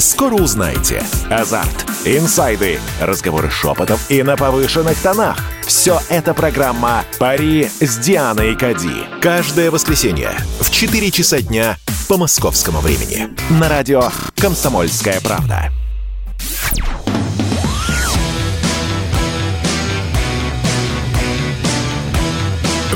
Скоро 0.00 0.36
узнаете. 0.36 1.02
Азарт, 1.28 1.84
инсайды, 2.06 2.80
разговоры 3.02 3.50
шепотов 3.50 4.00
и 4.10 4.22
на 4.22 4.34
повышенных 4.34 4.98
тонах. 5.02 5.36
Все 5.66 6.00
это 6.08 6.32
программа 6.32 7.04
«Пари 7.18 7.70
с 7.80 7.98
Дианой 7.98 8.56
Кади». 8.56 9.04
Каждое 9.20 9.70
воскресенье 9.70 10.30
в 10.58 10.70
4 10.70 11.10
часа 11.10 11.42
дня 11.42 11.76
по 12.08 12.16
московскому 12.16 12.80
времени. 12.80 13.28
На 13.50 13.68
радио 13.68 14.04
«Комсомольская 14.36 15.20
правда». 15.20 15.70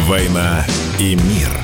«Война 0.07 0.65
и 0.99 1.17
мир»– 1.17 1.51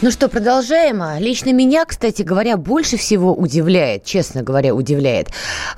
ну 0.00 0.12
что, 0.12 0.28
продолжаем. 0.28 1.02
Лично 1.18 1.52
меня, 1.52 1.84
кстати 1.84 2.22
говоря, 2.22 2.56
больше 2.56 2.96
всего 2.96 3.34
удивляет, 3.34 4.04
честно 4.04 4.44
говоря, 4.44 4.72
удивляет, 4.72 5.30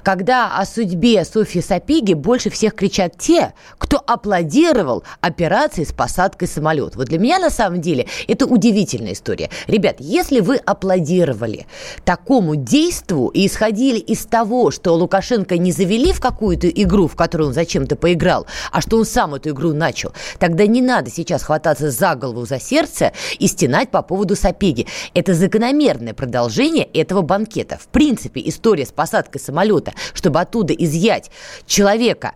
когда 0.03 0.59
о 0.59 0.67
судьбе 0.67 1.25
Софьи 1.25 1.63
Сапиги 1.63 2.13
больше 2.13 2.51
всех 2.51 2.75
кричат 2.75 3.17
те, 3.17 3.55
кто 3.79 3.97
аплодировал 4.07 5.05
операции 5.23 5.85
с 5.85 5.93
посадкой 5.95 6.49
самолета. 6.49 6.99
Вот 6.99 7.09
для 7.09 7.19
меня, 7.19 7.39
на 7.39 7.49
самом 7.49 7.81
деле, 7.81 8.09
это 8.29 8.45
удивительная 8.45 9.15
история. 9.15 9.49
Ребят, 9.67 9.97
если 10.01 10.41
вы 10.41 10.57
аплодировали 10.57 11.67
такому 12.05 12.57
действу 12.57 13.29
и 13.29 13.47
исходили 13.47 14.01
из 14.01 14.27
того, 14.27 14.71
что 14.71 14.93
Лукашенко 14.93 15.57
не 15.57 15.73
завели 15.73 16.13
в 16.13 16.21
какую-то 16.21 16.69
игру, 16.69 17.09
в 17.09 17.17
которую 17.17 17.49
он 17.49 17.55
зачем-то 17.55 17.97
поиграл, 17.97 18.47
а 18.71 18.83
что 18.83 18.99
он 18.99 19.07
сам 19.07 19.35
эту 19.35 19.49
игру 19.49 19.73
начал, 19.73 20.13
тогда 20.39 20.67
не 20.67 20.83
надо 20.83 21.11
сейчас 21.11 21.43
хвататься 21.43 21.91
за 21.91 22.15
голову, 22.17 22.45
за 22.45 22.61
сердце 22.61 23.15
и 23.39 23.47
стенать 23.47 23.91
по 23.91 24.03
поводу 24.11 24.35
Сапеги. 24.35 24.89
Это 25.15 25.35
закономерное 25.35 26.15
продолжение 26.15 26.85
этого 26.85 27.23
банкета. 27.23 27.79
В 27.81 27.87
принципе, 27.87 28.43
история 28.45 28.85
с 28.85 28.91
посадкой 28.91 29.41
самолета, 29.41 29.93
чтобы 30.15 30.41
оттуда 30.41 30.75
изъять 30.75 31.31
человека, 31.65 32.33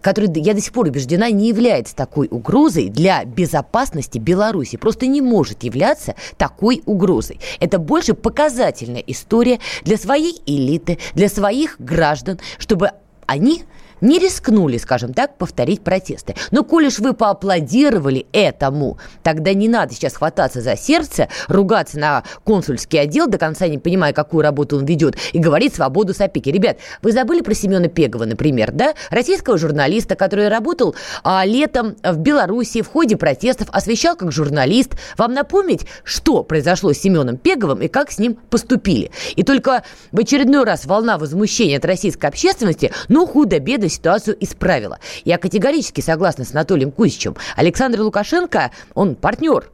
который, 0.00 0.30
я 0.40 0.54
до 0.54 0.62
сих 0.62 0.72
пор 0.72 0.86
убеждена, 0.86 1.28
не 1.28 1.48
является 1.48 1.94
такой 1.94 2.26
угрозой 2.30 2.88
для 2.88 3.22
безопасности 3.26 4.16
Беларуси. 4.16 4.78
Просто 4.78 5.06
не 5.06 5.20
может 5.20 5.62
являться 5.62 6.14
такой 6.38 6.82
угрозой. 6.86 7.38
Это 7.60 7.78
больше 7.78 8.14
показательная 8.14 9.04
история 9.06 9.58
для 9.82 9.98
своей 9.98 10.40
элиты, 10.46 10.98
для 11.12 11.28
своих 11.28 11.76
граждан, 11.78 12.38
чтобы 12.58 12.92
они 13.26 13.64
не 14.00 14.18
рискнули, 14.18 14.78
скажем 14.78 15.14
так, 15.14 15.36
повторить 15.36 15.82
протесты. 15.82 16.34
Но 16.50 16.64
коль 16.64 16.86
уж 16.86 16.98
вы 16.98 17.12
поаплодировали 17.12 18.26
этому, 18.32 18.98
тогда 19.22 19.52
не 19.52 19.68
надо 19.68 19.94
сейчас 19.94 20.14
хвататься 20.14 20.60
за 20.60 20.76
сердце, 20.76 21.28
ругаться 21.48 21.98
на 21.98 22.24
консульский 22.44 23.00
отдел, 23.00 23.26
до 23.26 23.38
конца 23.38 23.68
не 23.68 23.78
понимая, 23.78 24.12
какую 24.12 24.42
работу 24.42 24.76
он 24.76 24.84
ведет, 24.84 25.16
и 25.32 25.38
говорить 25.38 25.74
свободу 25.74 26.14
Сапики. 26.14 26.48
Ребят, 26.48 26.78
вы 27.02 27.12
забыли 27.12 27.42
про 27.42 27.54
Семена 27.54 27.88
Пегова, 27.88 28.24
например, 28.24 28.72
да? 28.72 28.94
Российского 29.10 29.58
журналиста, 29.58 30.14
который 30.14 30.48
работал 30.48 30.94
а, 31.22 31.44
летом 31.44 31.96
в 32.02 32.18
Беларуси 32.18 32.82
в 32.82 32.88
ходе 32.88 33.16
протестов, 33.16 33.68
освещал 33.72 34.16
как 34.16 34.32
журналист. 34.32 34.92
Вам 35.16 35.34
напомнить, 35.34 35.86
что 36.04 36.42
произошло 36.42 36.92
с 36.92 36.98
Семеном 36.98 37.36
Пеговым 37.36 37.82
и 37.82 37.88
как 37.88 38.10
с 38.10 38.18
ним 38.18 38.36
поступили? 38.48 39.10
И 39.36 39.42
только 39.42 39.82
в 40.12 40.18
очередной 40.18 40.64
раз 40.64 40.86
волна 40.86 41.18
возмущения 41.18 41.76
от 41.76 41.84
российской 41.84 42.26
общественности, 42.26 42.92
ну, 43.08 43.26
худо-бедно 43.26 43.89
ситуацию 43.90 44.36
исправила. 44.40 44.98
Я 45.24 45.38
категорически 45.38 46.00
согласна 46.00 46.44
с 46.44 46.52
Анатолием 46.52 46.90
Кузичем. 46.90 47.36
Александр 47.56 48.00
Лукашенко, 48.00 48.70
он 48.94 49.14
партнер 49.14 49.70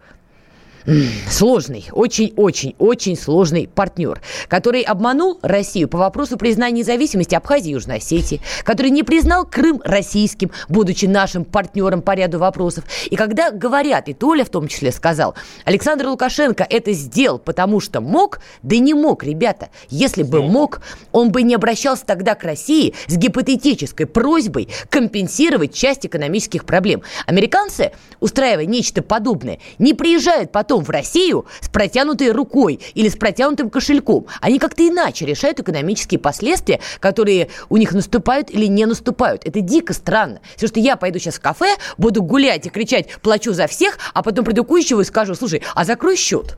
сложный, 1.28 1.86
очень-очень-очень 1.92 3.16
сложный 3.16 3.68
партнер, 3.68 4.20
который 4.48 4.82
обманул 4.82 5.38
Россию 5.42 5.88
по 5.88 5.98
вопросу 5.98 6.36
признания 6.36 6.80
независимости 6.80 7.34
Абхазии 7.34 7.70
и 7.70 7.72
Южной 7.72 7.96
Осетии, 7.96 8.40
который 8.64 8.90
не 8.90 9.02
признал 9.02 9.44
Крым 9.46 9.80
российским, 9.84 10.50
будучи 10.68 11.06
нашим 11.06 11.44
партнером 11.44 12.02
по 12.02 12.14
ряду 12.14 12.38
вопросов. 12.38 12.84
И 13.10 13.16
когда 13.16 13.50
говорят, 13.50 14.08
и 14.08 14.14
Толя 14.14 14.44
в 14.44 14.50
том 14.50 14.68
числе 14.68 14.92
сказал, 14.92 15.34
Александр 15.64 16.06
Лукашенко 16.06 16.66
это 16.68 16.92
сделал, 16.92 17.38
потому 17.38 17.80
что 17.80 18.00
мог, 18.00 18.40
да 18.62 18.78
не 18.78 18.94
мог, 18.94 19.24
ребята. 19.24 19.70
Если 19.88 20.22
бы 20.22 20.42
мог, 20.42 20.80
он 21.12 21.30
бы 21.30 21.42
не 21.42 21.54
обращался 21.54 22.04
тогда 22.06 22.34
к 22.34 22.44
России 22.44 22.94
с 23.06 23.16
гипотетической 23.16 24.06
просьбой 24.06 24.68
компенсировать 24.90 25.74
часть 25.74 26.06
экономических 26.06 26.64
проблем. 26.64 27.02
Американцы, 27.26 27.92
устраивая 28.20 28.66
нечто 28.66 29.02
подобное, 29.02 29.58
не 29.78 29.94
приезжают 29.94 30.52
потом 30.52 30.75
потом 30.76 30.84
в 30.84 30.90
Россию 30.90 31.46
с 31.60 31.68
протянутой 31.68 32.32
рукой 32.32 32.80
или 32.94 33.08
с 33.08 33.16
протянутым 33.16 33.70
кошельком. 33.70 34.26
Они 34.40 34.58
как-то 34.58 34.86
иначе 34.86 35.24
решают 35.24 35.60
экономические 35.60 36.20
последствия, 36.20 36.80
которые 37.00 37.48
у 37.68 37.76
них 37.76 37.92
наступают 37.92 38.50
или 38.50 38.66
не 38.66 38.86
наступают. 38.86 39.46
Это 39.46 39.60
дико 39.60 39.92
странно. 39.92 40.40
Потому 40.54 40.68
что 40.68 40.80
я 40.80 40.96
пойду 40.96 41.18
сейчас 41.18 41.36
в 41.36 41.40
кафе, 41.40 41.76
буду 41.96 42.22
гулять 42.22 42.66
и 42.66 42.70
кричать 42.70 43.08
«плачу 43.22 43.52
за 43.52 43.66
всех», 43.66 43.98
а 44.14 44.22
потом 44.22 44.44
приду 44.44 44.64
к 44.64 44.76
и 44.76 45.04
скажу 45.04 45.34
«слушай, 45.34 45.62
а 45.74 45.84
закрой 45.84 46.16
счет». 46.16 46.56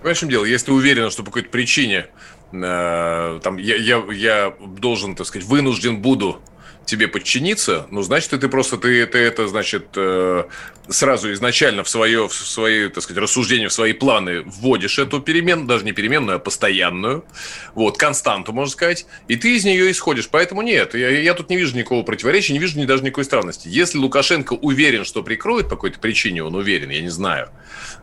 Понимаешь, 0.00 0.18
в 0.18 0.20
чем 0.20 0.28
дело? 0.28 0.44
Если 0.44 0.66
ты 0.66 0.72
уверен, 0.72 1.10
что 1.10 1.22
по 1.22 1.30
какой-то 1.30 1.50
причине 1.50 2.06
э, 2.52 3.40
там, 3.42 3.56
я, 3.58 3.76
я, 3.76 4.02
я 4.12 4.54
должен, 4.60 5.14
так 5.14 5.26
сказать, 5.26 5.46
вынужден 5.46 6.00
буду 6.00 6.40
тебе 6.86 7.08
подчиниться, 7.08 7.86
ну, 7.90 8.02
значит, 8.02 8.30
ты 8.30 8.48
просто, 8.48 8.78
ты, 8.78 9.04
ты 9.06 9.18
это, 9.18 9.48
значит, 9.48 9.88
э, 9.96 10.44
сразу 10.88 11.32
изначально 11.32 11.82
в 11.82 11.88
свое, 11.88 12.28
в 12.28 12.32
свои, 12.32 12.88
так 12.88 13.02
сказать, 13.02 13.20
рассуждения, 13.20 13.68
в 13.68 13.72
свои 13.72 13.92
планы 13.92 14.42
вводишь 14.42 14.98
эту 14.98 15.20
перемену, 15.20 15.66
даже 15.66 15.84
не 15.84 15.92
переменную, 15.92 16.36
а 16.36 16.38
постоянную, 16.38 17.24
вот, 17.74 17.98
константу, 17.98 18.52
можно 18.52 18.70
сказать, 18.70 19.06
и 19.26 19.36
ты 19.36 19.56
из 19.56 19.64
нее 19.64 19.90
исходишь. 19.90 20.28
Поэтому 20.28 20.62
нет, 20.62 20.94
я, 20.94 21.10
я 21.10 21.34
тут 21.34 21.50
не 21.50 21.56
вижу 21.56 21.76
никакого 21.76 22.02
противоречия, 22.04 22.52
не 22.52 22.60
вижу 22.60 22.78
ни, 22.78 22.84
даже 22.84 23.02
никакой 23.02 23.24
странности. 23.24 23.68
Если 23.68 23.98
Лукашенко 23.98 24.54
уверен, 24.54 25.04
что 25.04 25.22
прикроет 25.22 25.68
по 25.68 25.76
какой-то 25.76 25.98
причине, 25.98 26.44
он 26.44 26.54
уверен, 26.54 26.90
я 26.90 27.02
не 27.02 27.10
знаю, 27.10 27.50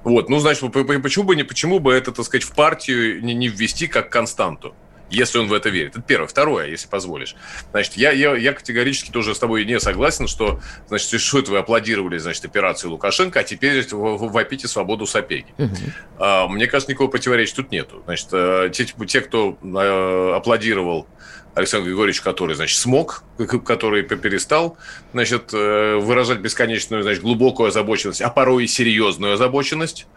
вот, 0.04 0.30
ну, 0.30 0.40
значит, 0.40 0.70
почему 0.72 1.24
бы, 1.24 1.36
не, 1.36 1.44
почему 1.44 1.80
бы 1.80 1.94
это, 1.94 2.12
так 2.12 2.26
сказать, 2.26 2.44
в 2.44 2.54
партию 2.54 3.24
не, 3.24 3.34
не 3.34 3.48
ввести 3.48 3.88
как 3.88 4.10
константу? 4.10 4.76
Если 5.14 5.38
он 5.38 5.48
в 5.48 5.54
это 5.54 5.70
верит. 5.70 5.92
Это 5.92 6.02
первое. 6.02 6.28
Второе, 6.28 6.68
если 6.68 6.88
позволишь. 6.88 7.36
Значит, 7.72 7.94
я, 7.94 8.12
я, 8.12 8.36
я 8.36 8.54
категорически 8.54 9.12
тоже 9.12 9.36
с 9.36 9.40
тобой 9.40 9.66
не 9.66 9.80
согласен, 9.80 10.28
что, 10.28 10.60
значит, 10.88 11.10
существует, 11.10 11.48
вы 11.48 11.60
аплодировали, 11.60 12.18
значит, 12.18 12.44
операцию 12.46 12.92
Лукашенко, 12.92 13.40
а 13.40 13.44
теперь 13.44 13.86
вопите 13.92 14.68
свободу 14.68 15.06
Сапеги. 15.06 15.54
Угу. 15.58 15.76
А, 16.20 16.48
мне 16.48 16.68
кажется, 16.68 16.92
никакого 16.92 17.12
противоречия 17.12 17.56
тут 17.56 17.72
нету. 17.72 18.02
Значит, 18.06 18.28
э, 18.32 18.70
те, 18.74 18.86
те 18.86 19.22
кто 19.22 19.58
э, 19.62 20.34
аплодировал 20.36 21.08
Александр 21.56 21.88
Григорьевич, 21.88 22.22
который, 22.22 22.56
значит, 22.56 22.80
смог, 22.80 23.24
который 23.66 24.04
перестал, 24.04 24.78
значит, 25.14 25.52
э, 25.54 25.98
выражать 25.98 26.40
бесконечную, 26.40 27.04
значит, 27.04 27.22
глубокую 27.22 27.68
озабоченность, 27.68 28.22
а 28.22 28.30
порой 28.30 28.66
и 28.66 28.68
серьезную 28.68 29.34
озабоченность, 29.34 30.08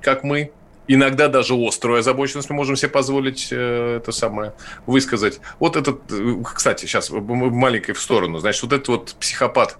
как 0.00 0.22
мы, 0.22 0.52
Иногда 0.88 1.28
даже 1.28 1.54
острую 1.54 1.98
озабоченность 1.98 2.48
мы 2.48 2.56
можем 2.56 2.76
себе 2.76 2.90
позволить 2.90 3.48
э, 3.50 3.96
это 3.96 4.12
самое 4.12 4.54
высказать. 4.86 5.40
Вот 5.58 5.76
этот, 5.76 6.00
э, 6.10 6.36
кстати, 6.54 6.86
сейчас 6.86 7.10
маленькой 7.10 7.92
в 7.92 8.00
сторону. 8.00 8.38
Значит, 8.38 8.62
вот 8.62 8.72
этот 8.72 8.88
вот 8.88 9.14
психопат, 9.18 9.78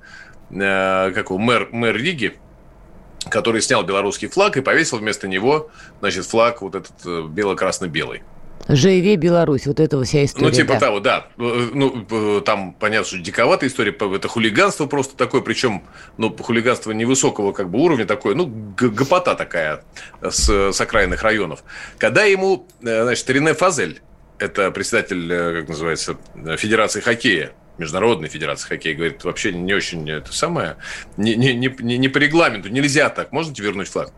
э, 0.51 1.12
как 1.14 1.31
его, 1.31 1.38
мэр, 1.38 1.69
мэр 1.71 1.97
Риги, 1.97 2.37
который 3.31 3.62
снял 3.62 3.85
белорусский 3.85 4.29
флаг 4.29 4.57
и 4.57 4.62
повесил 4.62 4.99
вместо 4.99 5.29
него, 5.29 5.71
значит, 6.01 6.27
флаг 6.27 6.62
вот 6.62 6.75
этот 6.75 7.29
бело-красно-белый. 7.31 8.23
ЖВ 8.69 9.17
Беларусь, 9.17 9.67
вот 9.67 9.81
этого 9.81 10.05
вся 10.05 10.25
история. 10.25 10.47
Ну, 10.47 10.53
типа 10.53 10.75
да. 10.75 10.81
того, 10.81 11.01
да. 11.01 11.29
Ну, 11.37 12.41
там, 12.45 12.75
понятно, 12.75 13.07
что 13.07 13.19
диковатая 13.19 13.69
история, 13.69 13.93
это 13.93 14.29
хулиганство 14.29 14.87
просто 14.87 15.17
такое, 15.17 15.41
причем, 15.41 15.85
ну, 16.19 16.35
хулиганство 16.37 16.93
невысокого 16.93 17.53
как 17.53 17.71
бы 17.71 17.81
уровня 17.81 18.07
такое, 18.07 18.35
ну, 18.35 18.47
гопота 18.47 19.35
такая 19.35 19.83
с, 20.23 20.73
с 20.73 20.81
окраинных 20.81 21.23
районов. 21.23 21.63
Когда 21.99 22.25
ему, 22.25 22.67
э, 22.83 23.03
значит, 23.05 23.29
Рене 23.31 23.55
Фазель, 23.55 24.01
это 24.39 24.71
председатель, 24.71 25.33
э, 25.33 25.61
как 25.61 25.69
называется, 25.69 26.17
Федерации 26.57 27.01
хоккея, 27.01 27.53
Международной 27.79 28.29
Федерации 28.29 28.69
хоккея, 28.69 28.95
говорит, 28.95 29.25
вообще 29.25 29.53
не 29.53 29.75
очень 29.75 30.09
это 30.11 30.33
самое, 30.33 30.77
не, 31.17 31.37
не, 31.37 31.55
не, 31.55 31.99
не 31.99 32.09
по 32.09 32.19
регламенту, 32.19 32.69
нельзя 32.69 33.11
так, 33.11 33.33
можете 33.33 33.63
вернуть 33.63 33.89
флаг? 33.89 34.11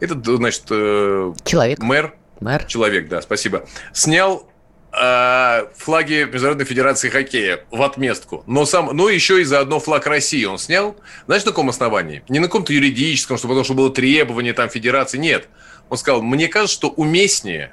Этот, 0.00 0.26
значит, 0.26 0.64
э, 0.70 1.32
Человек. 1.44 1.78
мэр, 1.78 2.14
Мэр? 2.42 2.64
Человек, 2.64 3.08
да, 3.08 3.22
спасибо. 3.22 3.66
Снял 3.92 4.48
э, 4.92 5.66
флаги 5.76 6.24
Международной 6.24 6.64
Федерации 6.64 7.08
Хоккея 7.08 7.64
в 7.70 7.82
отместку. 7.82 8.44
Но, 8.46 8.66
сам, 8.66 8.94
но 8.96 9.08
еще 9.08 9.40
и 9.40 9.44
заодно 9.44 9.80
флаг 9.80 10.06
России 10.06 10.44
он 10.44 10.58
снял. 10.58 10.96
Знаешь, 11.26 11.44
на 11.44 11.52
каком 11.52 11.68
основании? 11.68 12.22
Не 12.28 12.38
на 12.38 12.46
каком-то 12.46 12.72
юридическом, 12.72 13.38
что 13.38 13.48
потому 13.48 13.64
что 13.64 13.74
было 13.74 13.90
требование 13.90 14.52
там 14.52 14.68
Федерации. 14.68 15.18
Нет. 15.18 15.48
Он 15.88 15.96
сказал, 15.96 16.22
мне 16.22 16.48
кажется, 16.48 16.74
что 16.74 16.88
уместнее 16.90 17.72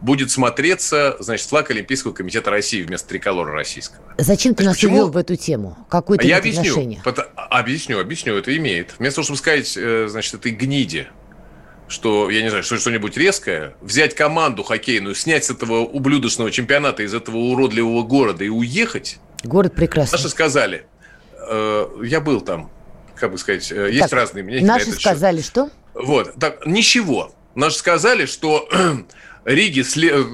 будет 0.00 0.30
смотреться, 0.30 1.16
значит, 1.20 1.48
флаг 1.48 1.70
Олимпийского 1.70 2.12
комитета 2.12 2.50
России 2.50 2.82
вместо 2.82 3.08
триколора 3.08 3.52
российского. 3.52 4.02
Зачем 4.18 4.54
ты 4.54 4.64
нас 4.64 4.76
почему? 4.76 4.96
увел 4.96 5.10
в 5.10 5.16
эту 5.16 5.36
тему? 5.36 5.78
Какое 5.88 6.18
то 6.18 6.26
Я 6.26 6.38
объясню. 6.38 6.60
Отношение? 6.60 7.02
Объясню, 7.36 8.00
объясню. 8.00 8.36
Это 8.36 8.54
имеет. 8.56 8.94
Вместо 8.98 9.16
того, 9.16 9.24
чтобы 9.24 9.38
сказать, 9.38 9.72
э, 9.76 10.06
значит, 10.08 10.34
этой 10.34 10.52
гниде, 10.52 11.08
что, 11.94 12.28
я 12.28 12.42
не 12.42 12.48
знаю, 12.48 12.62
что 12.62 12.76
что-нибудь 12.76 13.16
резкое, 13.16 13.74
взять 13.80 14.14
команду 14.14 14.62
хоккейную, 14.62 15.14
снять 15.14 15.44
с 15.44 15.50
этого 15.50 15.78
ублюдочного 15.78 16.50
чемпионата 16.50 17.02
из 17.02 17.14
этого 17.14 17.36
уродливого 17.36 18.02
города 18.02 18.44
и 18.44 18.48
уехать. 18.48 19.18
Город 19.42 19.74
прекрасный. 19.74 20.16
Наши 20.16 20.28
сказали, 20.28 20.86
э, 21.48 21.86
я 22.04 22.20
был 22.20 22.40
там, 22.40 22.70
как 23.14 23.32
бы 23.32 23.38
сказать, 23.38 23.70
э, 23.72 23.90
есть 23.90 24.10
так, 24.10 24.12
разные 24.12 24.44
мнения. 24.44 24.66
Наши 24.66 24.92
сказали 24.92 25.38
счет. 25.38 25.46
что? 25.46 25.70
Вот, 25.94 26.34
так, 26.38 26.66
ничего. 26.66 27.32
Наши 27.54 27.78
сказали, 27.78 28.26
что 28.26 28.68
Риге, 29.44 29.84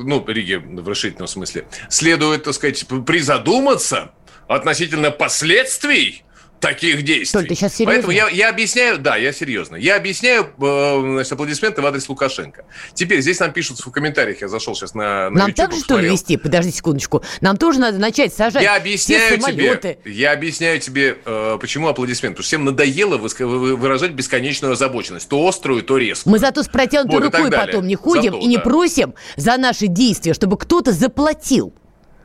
ну, 0.04 0.24
Риге 0.26 0.58
в 0.58 0.88
расширительном 0.88 1.28
смысле, 1.28 1.66
следует, 1.88 2.44
так 2.44 2.54
сказать, 2.54 2.84
призадуматься 3.06 4.12
относительно 4.48 5.10
последствий 5.10 6.24
таких 6.60 7.02
действий. 7.02 7.40
Толь, 7.40 7.48
ты 7.48 7.54
сейчас 7.54 7.74
серьезно? 7.74 7.94
Поэтому 7.94 8.12
я, 8.12 8.28
я 8.28 8.50
объясняю, 8.50 8.98
да, 8.98 9.16
я 9.16 9.32
серьезно. 9.32 9.76
Я 9.76 9.96
объясняю 9.96 10.48
э, 10.60 11.00
значит, 11.00 11.32
аплодисменты 11.32 11.82
в 11.82 11.86
адрес 11.86 12.08
Лукашенко. 12.08 12.64
Теперь 12.94 13.20
здесь 13.20 13.40
нам 13.40 13.52
пишут 13.52 13.80
в 13.80 13.90
комментариях, 13.90 14.40
я 14.40 14.48
зашел 14.48 14.74
сейчас 14.74 14.94
на, 14.94 15.30
на 15.30 15.40
Нам 15.40 15.48
YouTube, 15.48 15.56
так 15.56 15.72
же, 15.72 15.80
что 15.80 15.98
ли, 15.98 16.10
вести? 16.10 16.36
Подожди 16.36 16.70
секундочку. 16.70 17.22
Нам 17.40 17.56
тоже 17.56 17.80
надо 17.80 17.98
начать 17.98 18.32
сажать 18.32 18.62
я 18.62 18.76
объясняю 18.76 19.38
все 19.38 19.40
самолеты. 19.40 19.98
Тебе, 20.02 20.14
я 20.14 20.32
объясняю 20.32 20.80
тебе, 20.80 21.18
э, 21.24 21.58
почему 21.60 21.88
аплодисмент. 21.88 22.34
Потому 22.34 22.44
что 22.44 22.48
всем 22.48 22.64
надоело 22.64 23.16
выражать 23.16 24.12
бесконечную 24.12 24.72
озабоченность. 24.72 25.28
То 25.28 25.46
острую, 25.46 25.82
то 25.82 25.96
резкую. 25.96 26.32
Мы 26.32 26.38
зато 26.38 26.62
с 26.62 26.68
протянутой 26.68 27.20
вот, 27.20 27.34
рукой 27.34 27.50
потом 27.50 27.86
не 27.86 27.96
ходим 27.96 28.32
зато, 28.32 28.38
и 28.38 28.46
не 28.46 28.56
да. 28.56 28.62
просим 28.62 29.14
за 29.36 29.56
наши 29.56 29.86
действия, 29.86 30.34
чтобы 30.34 30.56
кто-то 30.58 30.92
заплатил. 30.92 31.72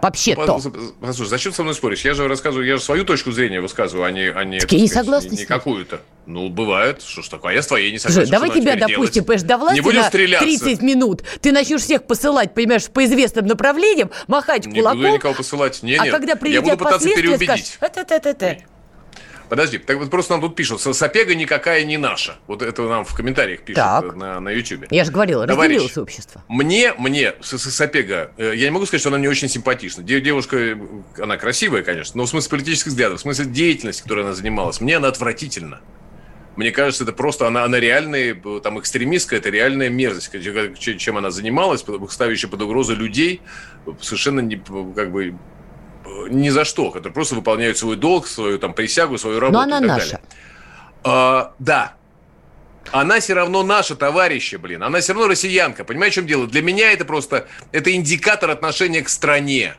Вообще-то. 0.01 0.59
Послушай, 1.01 1.29
зачем 1.29 1.53
со 1.53 1.63
мной 1.63 1.75
споришь? 1.75 2.05
Я 2.05 2.13
же 2.13 2.27
рассказываю, 2.27 2.67
я 2.67 2.77
же 2.77 2.83
свою 2.83 3.05
точку 3.05 3.31
зрения 3.31 3.61
высказываю, 3.61 4.05
а 4.05 4.11
не, 4.11 4.29
а 4.29 4.43
не, 4.43 4.59
так 4.59 4.71
я 4.71 4.79
не 4.79 4.87
согласна 4.87 5.29
не, 5.29 5.37
не 5.37 5.45
какую-то. 5.45 6.01
Ну, 6.25 6.49
бывает. 6.49 7.01
Что 7.01 7.21
ж 7.21 7.27
такое? 7.27 7.51
А 7.51 7.55
я 7.55 7.61
с 7.61 7.67
твоей 7.67 7.91
не 7.91 7.99
согласен. 7.99 8.31
давай 8.31 8.51
тебя, 8.51 8.75
допустим, 8.75 9.23
понимаешь, 9.23 9.43
до 9.43 9.57
власти 9.57 9.81
не 9.81 9.91
на 9.91 10.03
стреляться. 10.03 10.45
30 10.45 10.81
минут. 10.81 11.23
Ты 11.41 11.51
начнешь 11.51 11.81
всех 11.81 12.05
посылать, 12.05 12.53
понимаешь, 12.53 12.85
по 12.87 13.05
известным 13.05 13.45
направлениям, 13.45 14.11
махать 14.27 14.65
не 14.65 14.79
кулаком. 14.79 14.99
Не 14.99 15.05
буду 15.05 15.17
никого 15.17 15.33
посылать. 15.33 15.83
Не, 15.83 15.95
а 15.95 16.03
нет. 16.03 16.13
когда 16.13 16.35
прилетят 16.35 16.65
я 16.65 16.73
буду 16.73 16.85
пытаться 16.85 17.09
переубедить. 17.09 17.67
Скажешь, 17.67 18.61
Подожди, 19.49 19.77
так 19.77 19.97
вот 19.97 20.09
просто 20.09 20.33
нам 20.33 20.41
тут 20.41 20.55
пишут, 20.55 20.81
Сапега 20.81 21.35
никакая 21.35 21.83
не 21.83 21.97
наша. 21.97 22.37
Вот 22.47 22.61
это 22.61 22.83
нам 22.83 23.05
в 23.05 23.13
комментариях 23.13 23.61
пишут 23.61 23.83
так. 23.83 24.15
на, 24.15 24.39
на 24.39 24.49
YouTube. 24.49 24.85
Я 24.89 25.05
же 25.05 25.11
говорил, 25.11 25.43
разделилось 25.43 25.97
общество. 25.97 26.43
Мне, 26.47 26.93
мне, 26.97 27.33
Сапега, 27.41 28.31
э, 28.37 28.53
я 28.55 28.65
не 28.65 28.71
могу 28.71 28.85
сказать, 28.85 29.01
что 29.01 29.09
она 29.09 29.17
мне 29.17 29.29
очень 29.29 29.49
симпатична. 29.49 30.03
Девушка, 30.03 30.77
она 31.19 31.37
красивая, 31.37 31.83
конечно, 31.83 32.17
но 32.17 32.25
в 32.25 32.29
смысле 32.29 32.49
политических 32.49 32.87
взглядов, 32.87 33.19
в 33.19 33.21
смысле 33.21 33.45
деятельности, 33.45 34.01
которой 34.01 34.23
она 34.23 34.33
занималась, 34.33 34.81
мне 34.81 34.97
она 34.97 35.07
отвратительна. 35.07 35.81
Мне 36.55 36.71
кажется, 36.71 37.03
это 37.03 37.11
просто 37.11 37.47
она, 37.47 37.65
она 37.65 37.79
реальная, 37.79 38.33
там, 38.63 38.79
экстремистская, 38.79 39.39
это 39.39 39.49
реальная 39.49 39.89
мерзость, 39.89 40.31
чем 40.99 41.17
она 41.17 41.29
занималась, 41.29 41.83
ставящая 42.09 42.49
под 42.49 42.61
угрозу 42.61 42.95
людей, 42.95 43.41
совершенно 44.01 44.39
не, 44.39 44.55
как 44.55 45.11
бы 45.11 45.35
ни 46.29 46.49
за 46.49 46.65
что, 46.65 46.91
которые 46.91 47.13
просто 47.13 47.35
выполняют 47.35 47.77
свой 47.77 47.95
долг, 47.95 48.27
свою 48.27 48.59
там 48.59 48.73
присягу, 48.73 49.17
свою 49.17 49.39
работу. 49.39 49.67
Но 49.67 49.75
она 49.75 49.79
наша. 49.79 50.21
А, 51.03 51.53
да. 51.59 51.93
Она 52.91 53.19
все 53.19 53.33
равно 53.33 53.63
наша 53.63 53.95
товарища, 53.95 54.59
блин. 54.59 54.83
Она 54.83 54.99
все 54.99 55.13
равно 55.13 55.27
россиянка. 55.27 55.83
Понимаешь, 55.83 56.13
в 56.13 56.15
чем 56.15 56.27
дело? 56.27 56.47
Для 56.47 56.61
меня 56.61 56.91
это 56.91 57.05
просто 57.05 57.47
это 57.71 57.93
индикатор 57.93 58.49
отношения 58.49 59.01
к 59.01 59.09
стране. 59.09 59.75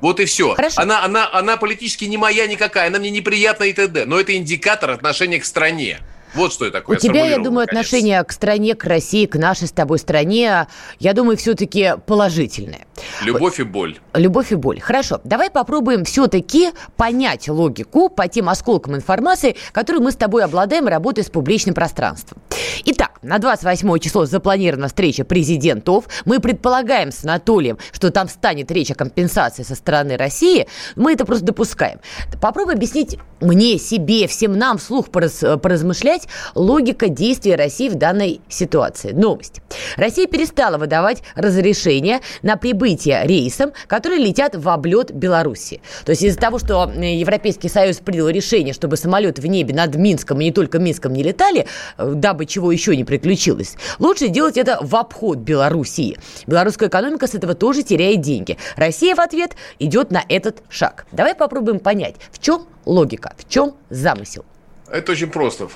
Вот 0.00 0.18
и 0.18 0.24
все. 0.24 0.54
Хорошо. 0.54 0.80
Она, 0.80 1.04
она, 1.04 1.30
она 1.32 1.56
политически 1.56 2.06
не 2.06 2.16
моя 2.16 2.48
никакая, 2.48 2.88
она 2.88 2.98
мне 2.98 3.10
неприятна 3.10 3.64
и 3.64 3.72
т.д. 3.72 4.04
Но 4.04 4.18
это 4.18 4.36
индикатор 4.36 4.90
отношения 4.90 5.38
к 5.38 5.44
стране. 5.44 6.00
Вот 6.34 6.52
что 6.52 6.64
это 6.64 6.78
такое. 6.78 6.96
У 6.96 7.00
тебя, 7.00 7.26
я 7.26 7.38
думаю, 7.38 7.64
отношение 7.64 8.22
к 8.24 8.32
стране, 8.32 8.74
к 8.74 8.84
России, 8.84 9.26
к 9.26 9.36
нашей 9.36 9.68
с 9.68 9.72
тобой 9.72 9.98
стране, 9.98 10.66
я 10.98 11.12
думаю, 11.12 11.36
все-таки 11.36 11.94
положительное. 12.06 12.86
Любовь 13.22 13.60
и 13.60 13.64
боль. 13.64 13.98
Любовь 14.14 14.52
и 14.52 14.54
боль. 14.54 14.80
Хорошо. 14.80 15.20
Давай 15.24 15.50
попробуем 15.50 16.04
все-таки 16.04 16.70
понять 16.96 17.48
логику 17.48 18.08
по 18.08 18.28
тем 18.28 18.48
осколкам 18.48 18.96
информации, 18.96 19.56
которые 19.72 20.02
мы 20.02 20.12
с 20.12 20.16
тобой 20.16 20.44
обладаем, 20.44 20.86
работая 20.86 21.24
с 21.24 21.30
публичным 21.30 21.74
пространством. 21.74 22.40
Итак, 22.84 23.11
на 23.22 23.38
28 23.38 23.98
число 23.98 24.26
запланирована 24.26 24.88
встреча 24.88 25.24
президентов. 25.24 26.08
Мы 26.24 26.40
предполагаем 26.40 27.12
с 27.12 27.24
Анатолием, 27.24 27.78
что 27.92 28.10
там 28.10 28.28
станет 28.28 28.70
речь 28.70 28.90
о 28.90 28.94
компенсации 28.94 29.62
со 29.62 29.74
стороны 29.74 30.16
России. 30.16 30.66
Мы 30.96 31.12
это 31.12 31.24
просто 31.24 31.46
допускаем. 31.46 32.00
Попробуй 32.40 32.74
объяснить 32.74 33.18
мне, 33.40 33.78
себе, 33.78 34.26
всем 34.26 34.56
нам 34.58 34.78
вслух 34.78 35.10
пораз, 35.10 35.44
поразмышлять 35.62 36.28
логика 36.54 37.08
действий 37.08 37.54
России 37.54 37.88
в 37.88 37.94
данной 37.94 38.40
ситуации. 38.48 39.12
Новость. 39.12 39.60
Россия 39.96 40.26
перестала 40.26 40.78
выдавать 40.78 41.22
разрешение 41.34 42.20
на 42.42 42.56
прибытие 42.56 43.24
рейсам, 43.24 43.72
которые 43.86 44.20
летят 44.24 44.56
в 44.56 44.68
облет 44.68 45.12
Беларуси. 45.12 45.80
То 46.04 46.10
есть 46.10 46.22
из-за 46.22 46.38
того, 46.38 46.58
что 46.58 46.90
Европейский 46.90 47.68
Союз 47.68 47.98
принял 47.98 48.28
решение, 48.28 48.74
чтобы 48.74 48.96
самолеты 48.96 49.42
в 49.42 49.46
небе 49.46 49.74
над 49.74 49.94
Минском 49.94 50.40
и 50.40 50.44
не 50.44 50.52
только 50.52 50.78
Минском 50.78 51.12
не 51.12 51.22
летали, 51.22 51.66
э, 51.98 52.12
дабы 52.14 52.46
чего 52.46 52.72
еще 52.72 52.96
не 52.96 53.04
приключилось, 53.12 53.76
лучше 53.98 54.28
делать 54.28 54.56
это 54.56 54.78
в 54.80 54.96
обход 54.96 55.36
Белоруссии. 55.38 56.16
Белорусская 56.46 56.88
экономика 56.88 57.26
с 57.26 57.34
этого 57.34 57.54
тоже 57.54 57.82
теряет 57.82 58.22
деньги. 58.22 58.56
Россия 58.76 59.14
в 59.14 59.20
ответ 59.20 59.54
идет 59.78 60.10
на 60.10 60.24
этот 60.30 60.62
шаг. 60.70 61.04
Давай 61.12 61.34
попробуем 61.34 61.78
понять, 61.78 62.16
в 62.30 62.40
чем 62.40 62.66
логика, 62.86 63.34
в 63.36 63.46
чем 63.46 63.74
замысел. 63.90 64.46
Это 64.90 65.12
очень 65.12 65.28
просто. 65.28 65.68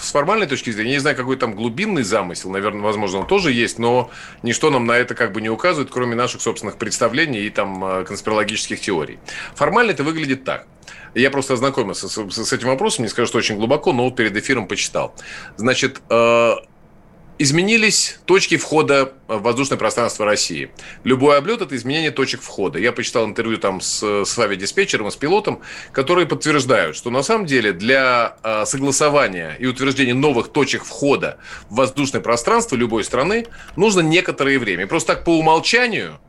С 0.00 0.10
формальной 0.10 0.46
точки 0.46 0.70
зрения, 0.70 0.90
я 0.90 0.96
не 0.96 1.00
знаю, 1.00 1.16
какой 1.16 1.36
там 1.36 1.54
глубинный 1.54 2.02
замысел, 2.02 2.50
наверное, 2.50 2.82
возможно, 2.82 3.18
он 3.18 3.26
тоже 3.26 3.52
есть, 3.52 3.78
но 3.78 4.10
ничто 4.42 4.70
нам 4.70 4.84
на 4.84 4.96
это 4.96 5.14
как 5.14 5.32
бы 5.32 5.40
не 5.40 5.50
указывает, 5.50 5.90
кроме 5.92 6.16
наших 6.16 6.40
собственных 6.40 6.76
представлений 6.76 7.40
и 7.40 7.50
там 7.50 7.84
э, 7.84 8.04
конспирологических 8.04 8.80
теорий. 8.80 9.18
Формально 9.54 9.92
это 9.92 10.02
выглядит 10.02 10.44
так. 10.44 10.66
Я 11.14 11.30
просто 11.30 11.54
ознакомился 11.54 12.08
с, 12.08 12.30
с 12.30 12.52
этим 12.52 12.68
вопросом, 12.68 13.04
не 13.04 13.08
скажу, 13.08 13.28
что 13.28 13.38
очень 13.38 13.56
глубоко, 13.56 13.92
но 13.92 14.04
вот 14.04 14.16
перед 14.16 14.36
эфиром 14.36 14.66
почитал. 14.66 15.14
Значит, 15.56 16.00
э, 16.10 16.54
Изменились 17.36 18.20
точки 18.26 18.56
входа 18.56 19.12
в 19.26 19.42
воздушное 19.42 19.76
пространство 19.76 20.24
России. 20.24 20.70
Любой 21.02 21.36
облет– 21.36 21.60
это 21.62 21.74
изменение 21.74 22.12
точек 22.12 22.40
входа. 22.40 22.78
Я 22.78 22.92
почитал 22.92 23.24
интервью 23.24 23.58
там 23.58 23.80
с, 23.80 24.24
с 24.24 24.38
авиадиспетчером, 24.38 25.10
с 25.10 25.16
пилотом, 25.16 25.60
которые 25.90 26.28
подтверждают, 26.28 26.96
что 26.96 27.10
на 27.10 27.24
самом 27.24 27.46
деле 27.46 27.72
для 27.72 28.36
э, 28.44 28.64
согласования 28.66 29.56
и 29.58 29.66
утверждения 29.66 30.14
новых 30.14 30.52
точек 30.52 30.84
входа 30.84 31.38
в 31.68 31.74
воздушное 31.74 32.20
пространство 32.20 32.76
любой 32.76 33.02
страны 33.02 33.46
нужно 33.74 34.00
некоторое 34.00 34.60
время. 34.60 34.86
Просто 34.86 35.16
так 35.16 35.24
по 35.24 35.36
умолчанию 35.36 36.20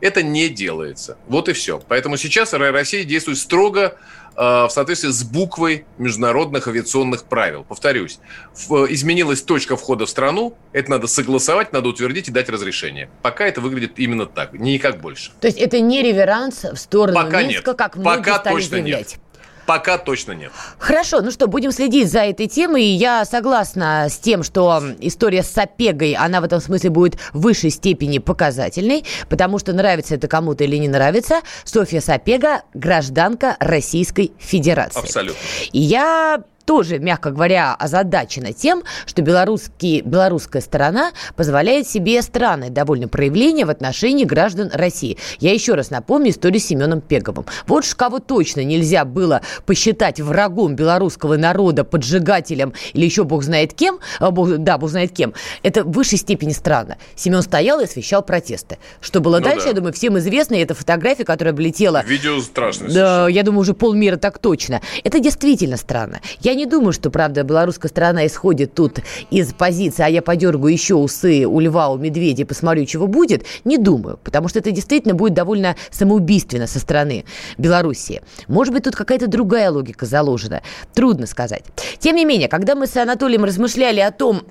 это 0.00 0.24
не 0.24 0.48
делается. 0.48 1.18
Вот 1.28 1.48
и 1.48 1.52
все. 1.52 1.80
Поэтому 1.86 2.16
сейчас 2.16 2.52
Россия 2.52 3.04
действует 3.04 3.38
строго 3.38 3.96
в 4.38 4.70
соответствии 4.70 5.08
с 5.08 5.24
буквой 5.24 5.84
международных 5.98 6.68
авиационных 6.68 7.24
правил. 7.24 7.64
Повторюсь, 7.64 8.20
изменилась 8.54 9.42
точка 9.42 9.76
входа 9.76 10.06
в 10.06 10.10
страну, 10.10 10.56
это 10.72 10.92
надо 10.92 11.08
согласовать, 11.08 11.72
надо 11.72 11.88
утвердить 11.88 12.28
и 12.28 12.30
дать 12.30 12.48
разрешение. 12.48 13.10
Пока 13.22 13.46
это 13.46 13.60
выглядит 13.60 13.98
именно 13.98 14.26
так, 14.26 14.52
никак 14.52 15.00
больше. 15.00 15.32
То 15.40 15.48
есть 15.48 15.58
это 15.58 15.80
не 15.80 16.02
реверанс 16.02 16.62
в 16.62 16.76
сторону 16.76 17.16
Пока 17.16 17.42
Минска, 17.42 17.70
нет. 17.70 17.78
как 17.78 17.96
многие 17.96 18.18
Пока 18.18 18.38
стали 18.38 18.54
точно 18.54 18.70
заявлять? 18.70 19.10
Нет. 19.12 19.20
Пока 19.68 19.98
точно 19.98 20.32
нет. 20.32 20.50
Хорошо, 20.78 21.20
ну 21.20 21.30
что, 21.30 21.46
будем 21.46 21.72
следить 21.72 22.10
за 22.10 22.20
этой 22.20 22.46
темой. 22.46 22.84
Я 22.84 23.26
согласна 23.26 24.06
с 24.08 24.16
тем, 24.16 24.42
что 24.42 24.82
история 25.00 25.42
с 25.42 25.50
Сапегой, 25.50 26.14
она 26.14 26.40
в 26.40 26.44
этом 26.44 26.58
смысле 26.58 26.88
будет 26.88 27.16
в 27.34 27.42
высшей 27.42 27.68
степени 27.68 28.16
показательной, 28.16 29.04
потому 29.28 29.58
что 29.58 29.74
нравится 29.74 30.14
это 30.14 30.26
кому-то 30.26 30.64
или 30.64 30.76
не 30.76 30.88
нравится. 30.88 31.42
Софья 31.64 32.00
Сапега– 32.00 32.62
гражданка 32.72 33.58
Российской 33.60 34.32
Федерации. 34.38 35.00
Абсолютно. 35.00 35.38
И 35.72 35.80
я 35.80 36.42
тоже, 36.68 36.98
мягко 36.98 37.30
говоря, 37.30 37.74
озадачена 37.74 38.52
тем, 38.52 38.82
что 39.06 39.22
белорусский, 39.22 40.02
белорусская 40.02 40.60
сторона 40.60 41.12
позволяет 41.34 41.88
себе 41.88 42.20
странное 42.20 42.68
довольно 42.68 43.08
проявление 43.08 43.64
в 43.64 43.70
отношении 43.70 44.26
граждан 44.26 44.70
России. 44.74 45.16
Я 45.40 45.54
еще 45.54 45.72
раз 45.72 45.88
напомню 45.88 46.30
историю 46.30 46.60
с 46.60 46.64
Семеном 46.64 47.00
Пеговым. 47.00 47.46
Вот 47.66 47.86
ж 47.86 47.94
кого 47.94 48.18
точно 48.18 48.62
нельзя 48.64 49.06
было 49.06 49.40
посчитать 49.64 50.20
врагом 50.20 50.76
белорусского 50.76 51.38
народа, 51.38 51.84
поджигателем 51.84 52.74
или 52.92 53.06
еще 53.06 53.24
бог 53.24 53.44
знает 53.44 53.72
кем, 53.72 53.98
а, 54.20 54.30
бог, 54.30 54.58
да, 54.58 54.76
бог 54.76 54.90
знает 54.90 55.12
кем, 55.12 55.32
это 55.62 55.84
в 55.84 55.92
высшей 55.92 56.18
степени 56.18 56.52
странно. 56.52 56.98
Семен 57.16 57.40
стоял 57.40 57.80
и 57.80 57.84
освещал 57.84 58.22
протесты. 58.22 58.76
Что 59.00 59.20
было 59.20 59.38
ну 59.38 59.44
дальше, 59.44 59.62
да. 59.62 59.68
я 59.68 59.74
думаю, 59.74 59.94
всем 59.94 60.18
известно, 60.18 60.56
и 60.56 60.58
это 60.58 60.74
фотография, 60.74 61.24
которая 61.24 61.54
облетела... 61.54 62.04
Видео 62.04 62.38
страшное. 62.42 62.92
Да, 62.92 63.26
я 63.26 63.42
думаю, 63.42 63.60
уже 63.60 63.72
полмира 63.72 64.16
так 64.16 64.38
точно. 64.38 64.82
Это 65.02 65.18
действительно 65.18 65.78
странно. 65.78 66.20
Я 66.40 66.57
не 66.58 66.66
думаю, 66.66 66.92
что, 66.92 67.10
правда, 67.10 67.44
белорусская 67.44 67.88
сторона 67.88 68.26
исходит 68.26 68.74
тут 68.74 68.98
из 69.30 69.52
позиции, 69.54 70.02
а 70.02 70.08
я 70.08 70.20
подергаю 70.20 70.72
еще 70.72 70.96
усы 70.96 71.46
у 71.46 71.60
льва, 71.60 71.88
у 71.88 71.96
медведя 71.96 72.44
посмотрю, 72.44 72.84
чего 72.84 73.06
будет. 73.06 73.44
Не 73.64 73.78
думаю, 73.78 74.18
потому 74.22 74.48
что 74.48 74.58
это 74.58 74.70
действительно 74.72 75.14
будет 75.14 75.34
довольно 75.34 75.76
самоубийственно 75.90 76.66
со 76.66 76.80
стороны 76.80 77.24
Белоруссии. 77.56 78.22
Может 78.48 78.74
быть, 78.74 78.84
тут 78.84 78.96
какая-то 78.96 79.28
другая 79.28 79.70
логика 79.70 80.04
заложена. 80.04 80.62
Трудно 80.94 81.26
сказать. 81.26 81.62
Тем 81.98 82.16
не 82.16 82.24
менее, 82.24 82.48
когда 82.48 82.74
мы 82.74 82.86
с 82.86 82.96
Анатолием 82.96 83.44
размышляли 83.44 84.00
о 84.00 84.10
том, 84.10 84.42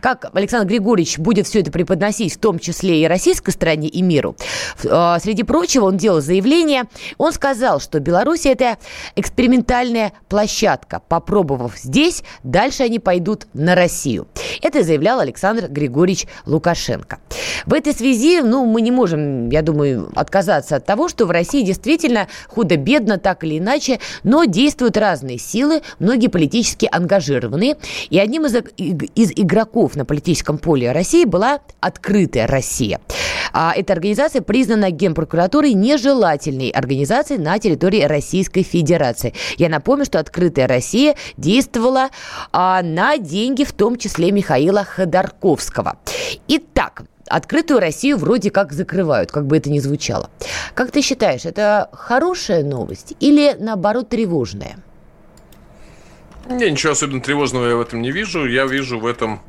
как 0.00 0.30
Александр 0.34 0.68
Григорьевич 0.68 1.18
будет 1.18 1.46
все 1.46 1.60
это 1.60 1.72
преподносить, 1.72 2.34
в 2.34 2.38
том 2.38 2.58
числе 2.58 3.02
и 3.02 3.06
российской 3.06 3.50
стороне, 3.50 3.88
и 3.88 4.02
миру, 4.02 4.36
а, 4.88 5.18
среди 5.20 5.42
прочего 5.42 5.86
он 5.86 5.96
делал 5.96 6.20
заявление, 6.20 6.84
он 7.16 7.32
сказал, 7.32 7.80
что 7.80 7.98
Беларусь 7.98 8.44
это 8.44 8.76
экспериментальная 9.14 10.12
площадка. 10.28 11.00
Попробовав 11.46 11.78
здесь, 11.78 12.24
дальше 12.42 12.82
они 12.82 12.98
пойдут 12.98 13.46
на 13.54 13.76
Россию. 13.76 14.26
Это 14.62 14.82
заявлял 14.82 15.20
Александр 15.20 15.68
Григорьевич 15.68 16.26
Лукашенко. 16.44 17.20
В 17.66 17.72
этой 17.72 17.92
связи, 17.92 18.40
ну, 18.42 18.66
мы 18.66 18.80
не 18.80 18.90
можем, 18.90 19.48
я 19.50 19.62
думаю, 19.62 20.10
отказаться 20.16 20.76
от 20.76 20.86
того, 20.86 21.08
что 21.08 21.24
в 21.26 21.30
России 21.30 21.62
действительно 21.62 22.26
худо-бедно, 22.48 23.18
так 23.18 23.44
или 23.44 23.58
иначе, 23.58 24.00
но 24.24 24.44
действуют 24.44 24.96
разные 24.96 25.38
силы, 25.38 25.82
многие 26.00 26.26
политически 26.26 26.88
ангажированные. 26.90 27.76
И 28.10 28.18
одним 28.18 28.46
из, 28.46 28.56
из 28.76 29.32
игроков 29.36 29.94
на 29.94 30.04
политическом 30.04 30.58
поле 30.58 30.90
России 30.90 31.24
была 31.24 31.60
открытая 31.80 32.46
Россия. 32.46 33.00
А 33.52 33.72
эта 33.74 33.92
организация 33.92 34.42
признана 34.42 34.90
Генпрокуратурой 34.90 35.72
нежелательной 35.72 36.70
организацией 36.70 37.38
на 37.38 37.58
территории 37.58 38.02
Российской 38.02 38.62
Федерации. 38.62 39.32
Я 39.56 39.68
напомню, 39.68 40.04
что 40.04 40.18
открытая 40.18 40.66
Россия 40.66 41.14
действовала 41.36 42.10
а, 42.52 42.82
на 42.82 43.18
деньги, 43.18 43.64
в 43.64 43.72
том 43.72 43.96
числе 43.96 44.32
Михаила 44.32 44.84
Ходорковского. 44.84 45.98
Итак, 46.48 47.02
открытую 47.26 47.80
Россию 47.80 48.18
вроде 48.18 48.50
как 48.50 48.72
закрывают, 48.72 49.30
как 49.30 49.46
бы 49.46 49.56
это 49.56 49.70
ни 49.70 49.78
звучало. 49.78 50.30
Как 50.74 50.90
ты 50.90 51.02
считаешь, 51.02 51.44
это 51.44 51.88
хорошая 51.92 52.62
новость 52.62 53.14
или 53.20 53.56
наоборот 53.58 54.08
тревожная? 54.08 54.78
Я 56.48 56.70
ничего 56.70 56.92
особенно 56.92 57.20
тревожного 57.20 57.68
я 57.68 57.76
в 57.76 57.80
этом 57.80 58.02
не 58.02 58.12
вижу. 58.12 58.46
Я 58.46 58.66
вижу 58.66 59.00
в 59.00 59.06
этом, 59.06 59.40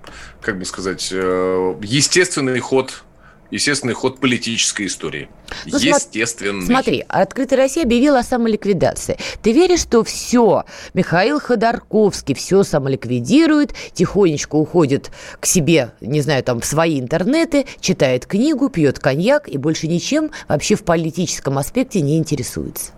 как 0.41 0.57
бы 0.57 0.65
сказать, 0.65 1.09
э, 1.11 1.75
естественный 1.83 2.59
ход 2.59 3.03
естественный 3.51 3.93
ход 3.93 4.19
политической 4.19 4.87
истории. 4.87 5.29
Ну, 5.65 5.77
Естественный. 5.77 6.65
Смотри, 6.65 7.05
Открытая 7.07 7.59
Россия 7.59 7.83
объявила 7.83 8.19
о 8.19 8.23
самоликвидации. 8.23 9.17
Ты 9.41 9.53
веришь, 9.53 9.81
что 9.81 10.03
все, 10.03 10.65
Михаил 10.93 11.39
Ходорковский 11.39 12.35
все 12.35 12.63
самоликвидирует, 12.63 13.73
тихонечко 13.93 14.55
уходит 14.55 15.11
к 15.39 15.45
себе, 15.45 15.91
не 16.01 16.21
знаю, 16.21 16.43
там, 16.43 16.59
в 16.59 16.65
свои 16.65 16.99
интернеты, 16.99 17.65
читает 17.79 18.25
книгу, 18.25 18.69
пьет 18.69 18.99
коньяк 18.99 19.47
и 19.47 19.57
больше 19.57 19.87
ничем 19.87 20.31
вообще 20.47 20.75
в 20.75 20.83
политическом 20.83 21.57
аспекте 21.57 22.01
не 22.01 22.17
интересуется? 22.17 22.96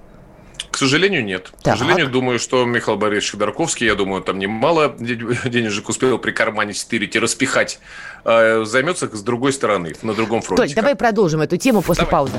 К 0.80 0.88
сожалению, 0.88 1.26
нет. 1.26 1.52
Так. 1.62 1.76
К 1.76 1.78
сожалению, 1.78 2.08
думаю, 2.08 2.40
что 2.40 2.64
Михаил 2.64 2.98
Борисович 2.98 3.32
Ходорковский, 3.32 3.86
я 3.86 3.96
думаю, 3.96 4.22
там 4.22 4.40
немало 4.40 4.96
денежек 4.98 5.90
успел 5.90 6.18
прикарманить, 6.20 6.78
стырить 6.78 7.18
и 7.18 7.20
распихать, 7.20 7.80
а, 8.24 8.64
займется 8.64 9.14
с 9.14 9.22
другой 9.22 9.52
стороны, 9.52 9.92
на 10.04 10.14
другом 10.14 10.42
фронте. 10.42 10.64
Толь, 10.64 10.74
давай 10.74 10.96
продолжим 10.96 11.42
эту 11.42 11.58
тему 11.58 11.82
после 11.82 12.06
давай. 12.06 12.12
паузы. 12.14 12.38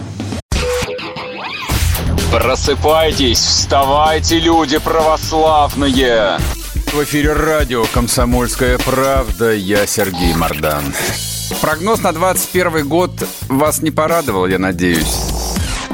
Просыпайтесь, 2.33 3.41
вставайте, 3.41 4.39
люди 4.39 4.79
православные! 4.79 6.39
В 6.95 7.05
эфире 7.05 7.35
радио 7.35 7.85
«Комсомольская 7.93 8.79
правда». 8.79 9.53
Я 9.53 9.87
Сергей 9.87 10.35
Мордан. 10.35 10.95
Прогноз 11.61 12.01
на 12.01 12.13
21 12.13 12.89
год 12.89 13.11
вас 13.51 13.83
не 13.83 13.91
порадовал, 13.91 14.47
я 14.47 14.59
надеюсь 14.59 15.40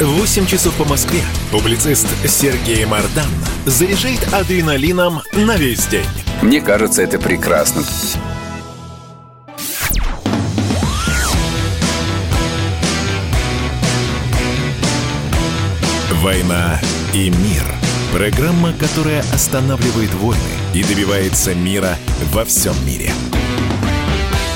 8 0.00 0.44
часов 0.46 0.74
по 0.74 0.84
Москве 0.84 1.22
публицист 1.50 2.06
Сергей 2.28 2.84
Мардан 2.84 3.30
заряжает 3.64 4.20
адреналином 4.30 5.22
на 5.32 5.56
весь 5.56 5.86
день. 5.86 6.04
Мне 6.42 6.60
кажется, 6.60 7.00
это 7.00 7.18
прекрасно. 7.18 7.82
«Война 16.20 16.78
и 17.14 17.30
мир»– 17.30 17.64
программа, 18.12 18.74
которая 18.74 19.20
останавливает 19.32 20.12
войны 20.14 20.42
и 20.74 20.82
добивается 20.82 21.54
мира 21.54 21.96
во 22.32 22.44
всем 22.44 22.74
мире– 22.84 23.12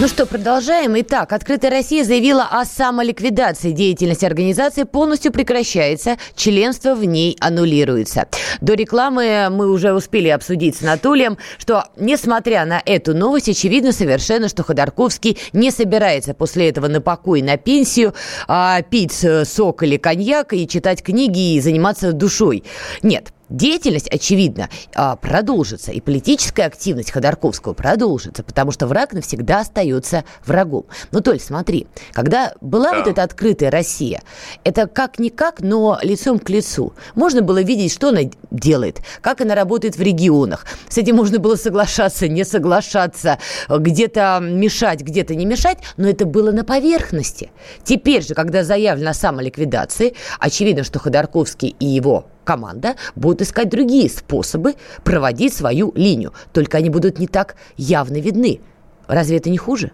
ну 0.01 0.09
что, 0.09 0.24
продолжаем. 0.24 0.98
Итак, 1.01 1.30
Открытая 1.34 1.70
Россия 1.70 2.05
заявила 2.05 2.48
о 2.51 2.64
самоликвидации. 2.64 3.72
Деятельность 3.72 4.24
организации 4.24 4.84
полностью 4.84 5.30
прекращается, 5.30 6.16
членство 6.34 6.94
в 6.94 7.05
ней 7.05 7.36
аннулируется. 7.38 8.26
До 8.62 8.72
рекламы 8.72 9.48
мы 9.51 9.70
уже 9.70 9.92
успели 9.92 10.28
обсудить 10.28 10.76
с 10.76 10.82
Анатолием, 10.82 11.36
что, 11.59 11.84
несмотря 11.98 12.64
на 12.64 12.80
эту 12.82 13.14
новость, 13.14 13.51
очевидно 13.51 13.92
совершенно, 13.92 14.48
что 14.48 14.62
Ходорковский 14.62 15.36
не 15.53 15.70
собирается 15.70 16.32
после 16.32 16.70
этого 16.70 16.88
на 16.88 17.03
покой, 17.03 17.42
на 17.42 17.59
пенсию, 17.59 18.14
а, 18.48 18.80
пить 18.80 19.26
сок 19.44 19.82
или 19.82 19.98
коньяк 19.98 20.55
и 20.55 20.66
читать 20.66 21.03
книги 21.03 21.57
и 21.57 21.61
заниматься 21.61 22.14
душой. 22.14 22.64
Нет, 23.03 23.34
деятельность, 23.51 24.09
очевидно, 24.09 24.70
а, 24.94 25.16
продолжится, 25.16 25.92
и 25.92 26.01
политическая 26.01 26.64
активность 26.64 27.11
Ходорковского 27.11 27.74
продолжится, 27.74 28.42
потому 28.42 28.70
что 28.70 28.86
враг 28.86 29.12
навсегда 29.12 29.61
остается 29.61 30.24
врагом. 30.46 30.86
Ну, 31.11 31.20
Толь, 31.20 31.40
смотри, 31.40 31.86
когда 32.12 32.55
была 32.61 32.92
да. 32.92 32.98
вот 32.98 33.09
эта 33.09 33.22
открытая 33.22 33.70
Россия, 33.70 34.22
это 34.64 34.86
как-никак, 34.86 35.61
но 35.61 35.98
лицом 36.03 36.38
к 36.38 36.48
лицу. 36.48 36.94
Можно 37.14 37.42
было 37.42 37.62
видеть, 37.62 37.92
что 37.92 38.09
она 38.09 38.20
делает, 38.51 39.01
как 39.20 39.40
она 39.40 39.55
работает 39.55 39.96
в 39.96 40.01
регионах. 40.01 40.66
С 40.88 40.98
этим 40.98 41.16
можно 41.16 41.38
было 41.38 41.57
соглашаться, 41.57 42.28
не 42.28 42.44
соглашаться, 42.44 43.38
где-то 43.68 44.38
мешать, 44.40 45.01
где-то 45.03 45.34
не 45.34 45.44
мешать, 45.44 45.78
но 45.96 46.09
это 46.09 46.24
было 46.24 46.53
на 46.53 46.64
поверхности. 46.64 47.51
Теперь 47.84 48.22
же, 48.22 48.34
когда 48.34 48.64
заявлено 48.64 49.11
о 49.11 49.14
самоликвидации, 49.14 50.14
очевидно, 50.38 50.84
что 50.84 50.98
Ходорковский 50.98 51.74
и 51.78 51.86
его 51.86 52.26
команда 52.45 52.97
будет 53.14 53.43
искать 53.43 53.68
другие 53.68 54.09
способы 54.09 54.74
проводить 55.05 55.55
свою 55.55 55.93
линию. 55.95 56.32
Только 56.53 56.78
они 56.78 56.91
будут 56.91 57.18
не 57.18 57.26
так 57.26 57.57
явно 57.76 58.20
видны. 58.20 58.61
Разве 59.07 59.38
это 59.38 59.51
не 59.51 59.59
хуже? 59.59 59.93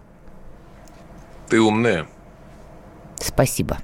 Ты 1.49 1.59
умная. 1.61 2.07
Спасибо. 3.19 3.77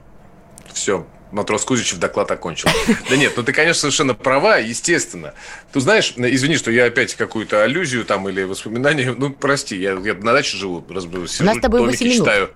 Все, 0.71 1.05
Матрос 1.33 1.65
Кузичев 1.65 1.97
доклад 1.99 2.29
окончил. 2.31 2.69
Да 3.09 3.17
нет, 3.17 3.33
ну 3.35 3.43
ты, 3.43 3.51
конечно, 3.51 3.81
совершенно 3.81 4.13
права, 4.13 4.57
естественно. 4.57 5.33
Ты 5.71 5.79
знаешь, 5.79 6.13
извини, 6.15 6.57
что 6.57 6.71
я 6.71 6.85
опять 6.85 7.15
какую-то 7.15 7.63
аллюзию 7.63 8.05
там 8.05 8.29
или 8.29 8.43
воспоминание, 8.43 9.13
ну, 9.17 9.31
прости, 9.31 9.75
я, 9.75 9.93
я 9.93 10.13
на 10.13 10.33
даче 10.33 10.57
живу, 10.57 10.85
раз, 10.89 11.05
сижу, 11.31 11.59
тобой 11.59 11.81
томики 11.81 12.13
читаю. 12.13 12.51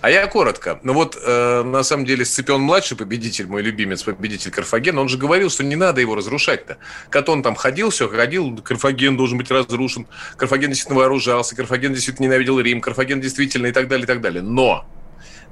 А 0.00 0.10
я 0.10 0.26
коротко. 0.28 0.80
Ну 0.82 0.94
вот, 0.94 1.18
э, 1.20 1.62
на 1.62 1.82
самом 1.82 2.06
деле, 2.06 2.24
Сципион-младший 2.24 2.96
победитель, 2.96 3.46
мой 3.46 3.62
любимец, 3.62 4.02
победитель 4.02 4.50
Карфагена, 4.50 5.00
он 5.00 5.08
же 5.08 5.18
говорил, 5.18 5.50
что 5.50 5.62
не 5.62 5.76
надо 5.76 6.00
его 6.00 6.14
разрушать-то. 6.14 6.78
Катон 7.10 7.42
там 7.42 7.54
ходил, 7.54 7.90
все, 7.90 8.08
ходил, 8.08 8.56
Карфаген 8.58 9.16
должен 9.16 9.36
быть 9.36 9.50
разрушен, 9.50 10.06
Карфаген 10.36 10.70
действительно 10.70 11.00
вооружался, 11.00 11.54
Карфаген 11.54 11.92
действительно 11.92 12.26
ненавидел 12.26 12.60
Рим, 12.60 12.80
Карфаген 12.80 13.20
действительно 13.20 13.66
и 13.66 13.72
так 13.72 13.88
далее, 13.88 14.04
и 14.04 14.06
так 14.06 14.20
далее. 14.22 14.42
Но 14.42 14.86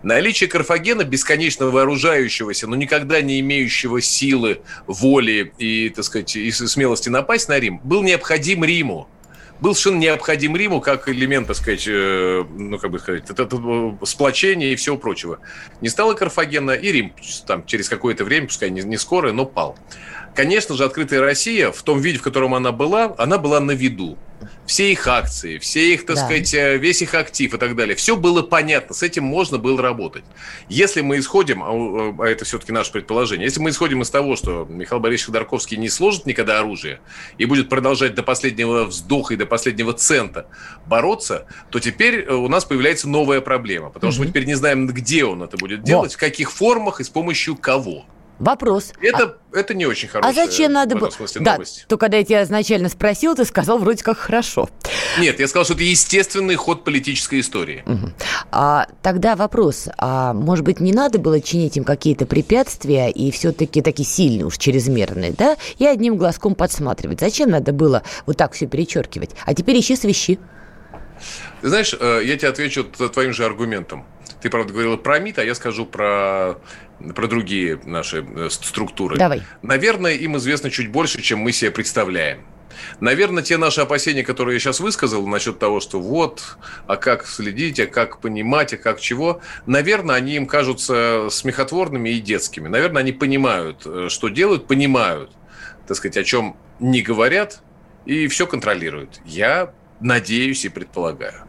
Наличие 0.03 0.49
Карфагена, 0.49 1.05
бесконечно 1.05 1.67
вооружающегося, 1.67 2.67
но 2.67 2.77
никогда 2.77 3.21
не 3.21 3.41
имеющего 3.41 4.01
силы, 4.01 4.61
воли 4.87 5.53
и, 5.59 5.89
так 5.89 6.05
сказать, 6.05 6.37
и 6.37 6.51
смелости 6.53 7.09
напасть 7.09 7.49
на 7.49 7.59
Рим, 7.59 7.81
был 7.83 8.03
необходим 8.03 8.65
Риму 8.65 9.09
был 9.61 9.75
совершенно 9.75 10.01
необходим 10.01 10.57
Риму 10.57 10.81
как 10.81 11.09
элемент, 11.09 11.49
так 11.49 11.57
сказать, 11.57 11.85
э, 11.89 12.45
ну, 12.49 12.79
как 12.79 12.91
бы 12.91 12.99
сказать, 12.99 13.29
это, 13.29 13.43
это, 13.43 13.99
сплочения 14.05 14.73
и 14.73 14.77
всего 14.77 14.97
прочего. 14.97 15.41
Не 15.81 15.89
стало 15.89 16.15
Карфагена, 16.15 16.73
и 16.73 16.93
Рим 16.93 17.13
там 17.47 17.67
через 17.67 17.89
какое-то 17.89 18.25
время, 18.25 18.47
пускай 18.47 18.71
не, 18.71 18.83
не 18.83 18.97
скоро, 18.97 19.33
но 19.33 19.47
пал. 19.47 19.77
Конечно 20.35 20.77
же, 20.77 20.85
открытая 20.85 21.21
Россия 21.21 21.73
в 21.73 21.83
том 21.83 22.01
виде, 22.01 22.19
в 22.19 22.23
котором 22.23 22.55
она 22.55 22.71
была, 22.71 23.15
она 23.19 23.39
была 23.39 23.59
на 23.61 23.73
виду. 23.73 24.17
Все 24.69 24.93
их 24.93 25.07
акции, 25.07 25.57
все 25.57 25.95
их, 25.95 26.05
так 26.05 26.17
да. 26.17 26.25
сказать, 26.25 26.53
э, 26.53 26.77
весь 26.77 27.01
их 27.01 27.15
актив 27.15 27.55
и 27.55 27.57
так 27.57 27.75
далее. 27.75 27.97
Все 27.97 28.17
было 28.17 28.43
понятно, 28.43 28.95
с 28.95 29.03
этим 29.03 29.25
можно 29.25 29.57
было 29.57 29.81
работать. 29.81 30.25
Если 30.69 31.01
мы 31.01 31.19
исходим, 31.19 31.63
а, 31.65 32.15
а 32.23 32.29
это 32.29 32.45
все-таки 32.45 32.71
наше 32.71 32.93
предположение, 32.93 33.47
если 33.47 33.61
мы 33.61 33.71
исходим 33.71 34.03
из 34.03 34.11
того, 34.11 34.37
что 34.37 34.67
Михаил 34.69 35.01
Борисович 35.01 35.29
Ходорковский 35.29 35.79
не 35.79 35.89
сложит 35.89 36.27
никогда 36.27 36.59
оружие 36.59 37.01
и 37.39 37.47
будет 37.47 37.71
продолжать 37.71 38.15
до 38.15 38.23
последнего 38.23 38.85
вздоха 38.85 39.35
и 39.35 39.37
до 39.39 39.47
последнего 39.47 39.95
цента 39.95 40.47
бороться, 40.87 41.47
то 41.71 41.81
теперь 41.81 42.21
э, 42.21 42.35
у 42.35 42.49
нас 42.49 42.67
появляется 42.67 43.09
новая 43.09 43.41
проблема, 43.41 43.89
потому 43.89 44.11
угу. 44.11 44.15
что 44.15 44.23
мы 44.23 44.29
теперь 44.29 44.45
не 44.45 44.55
знаем, 44.55 44.87
где 44.87 45.25
он 45.25 45.43
это 45.43 45.57
будет 45.57 45.83
делать, 45.83 46.11
вот. 46.11 46.17
в 46.17 46.19
каких 46.19 46.53
формах 46.53 47.01
и 47.01 47.05
с 47.05 47.09
помощью 47.09 47.57
кого. 47.57 48.05
Вопрос. 48.39 48.93
Это, 49.01 49.39
а, 49.53 49.59
это 49.59 49.75
не 49.75 49.87
очень 49.87 50.09
хорошо. 50.09 50.29
А 50.29 50.33
зачем 50.33 50.73
надо 50.73 50.97
было? 50.97 51.11
Да, 51.41 51.55
новость. 51.55 51.87
то 51.89 51.97
когда 51.97 52.19
я 52.19 52.25
тебя 52.25 52.43
изначально 52.45 52.89
спросил, 52.89 53.35
ты 53.35 53.45
сказал 53.45 53.79
вроде 53.79 54.05
как 54.05 54.19
хорошо. 54.19 54.69
Нет, 55.19 55.41
я 55.41 55.49
сказал, 55.49 55.65
что 55.65 55.75
это 55.75 55.83
естественный 55.83 56.55
ход 56.55 56.85
политической 56.85 57.41
истории. 57.41 57.83
Угу. 57.87 58.13
А, 58.53 58.87
тогда 59.03 59.35
вопрос. 59.35 59.89
А 59.99 60.33
может 60.33 60.65
быть, 60.65 60.79
не 60.81 60.93
надо 60.93 61.19
было 61.19 61.41
чинить 61.41 61.77
им 61.77 61.85
какие-то 61.85 62.27
препятствия 62.27 63.11
и 63.11 63.31
все-таки 63.33 63.83
такие 63.83 64.07
сильные 64.07 64.47
уж 64.47 64.57
чрезмерные, 64.57 65.33
да? 65.33 65.57
И 65.79 65.87
одним 65.87 66.17
глазком 66.17 66.55
подсматривать. 66.55 67.21
Зачем 67.21 67.51
надо 67.51 67.73
было 67.73 68.03
вот 68.27 68.37
так 68.37 68.53
все 68.53 68.67
перечеркивать? 68.67 69.31
А 69.45 69.55
теперь 69.55 69.81
ищи 69.81 69.97
свищи. 69.97 70.39
Ты 71.61 71.69
знаешь, 71.69 71.95
э, 71.99 72.21
я 72.25 72.37
тебе 72.37 72.49
отвечу 72.49 72.85
твоим 72.85 73.33
же 73.33 73.45
аргументом. 73.45 74.05
Ты, 74.41 74.51
правда, 74.51 74.73
говорила 74.73 74.97
про 74.97 75.19
МИД, 75.19 75.41
а 75.41 75.45
я 75.45 75.55
скажу 75.55 75.85
про 75.85 76.59
про 77.15 77.27
другие 77.27 77.81
наши 77.85 78.25
э, 78.25 78.49
структуры. 78.51 79.17
Давай. 79.17 79.43
Наверное, 79.63 80.15
им 80.15 80.37
известно 80.37 80.71
чуть 80.71 80.91
больше, 80.91 81.23
чем 81.23 81.41
мы 81.41 81.53
себе 81.53 81.71
представляем. 81.71 82.45
Наверное, 83.01 83.43
те 83.43 83.57
наши 83.57 83.81
опасения, 83.81 84.23
которые 84.23 84.55
я 84.55 84.61
сейчас 84.61 84.81
высказал 84.81 85.27
насчет 85.27 85.59
того, 85.59 85.81
что 85.81 86.01
вот, 86.01 86.57
а 86.87 86.97
как 86.97 87.27
следить, 87.27 87.81
а 87.81 87.87
как 87.87 88.21
понимать, 88.21 88.73
а 88.75 88.77
как 88.77 89.01
чего, 89.01 89.41
наверное, 89.67 90.17
они 90.17 90.37
им 90.37 90.47
кажутся 90.47 91.29
смехотворными 91.31 92.11
и 92.11 92.21
детскими. 92.21 92.69
Наверное, 92.69 93.03
они 93.03 93.13
понимают, 93.13 93.83
э, 93.85 94.09
что 94.09 94.29
делают, 94.29 94.67
понимают, 94.67 95.31
так 95.87 95.97
сказать, 95.97 96.17
о 96.17 96.25
чем 96.25 96.57
не 96.81 97.03
говорят, 97.03 97.63
и 98.07 98.27
все 98.29 98.47
контролируют. 98.47 99.21
Я 99.25 99.73
надеюсь 100.01 100.65
и 100.65 100.69
предполагаю. 100.69 101.48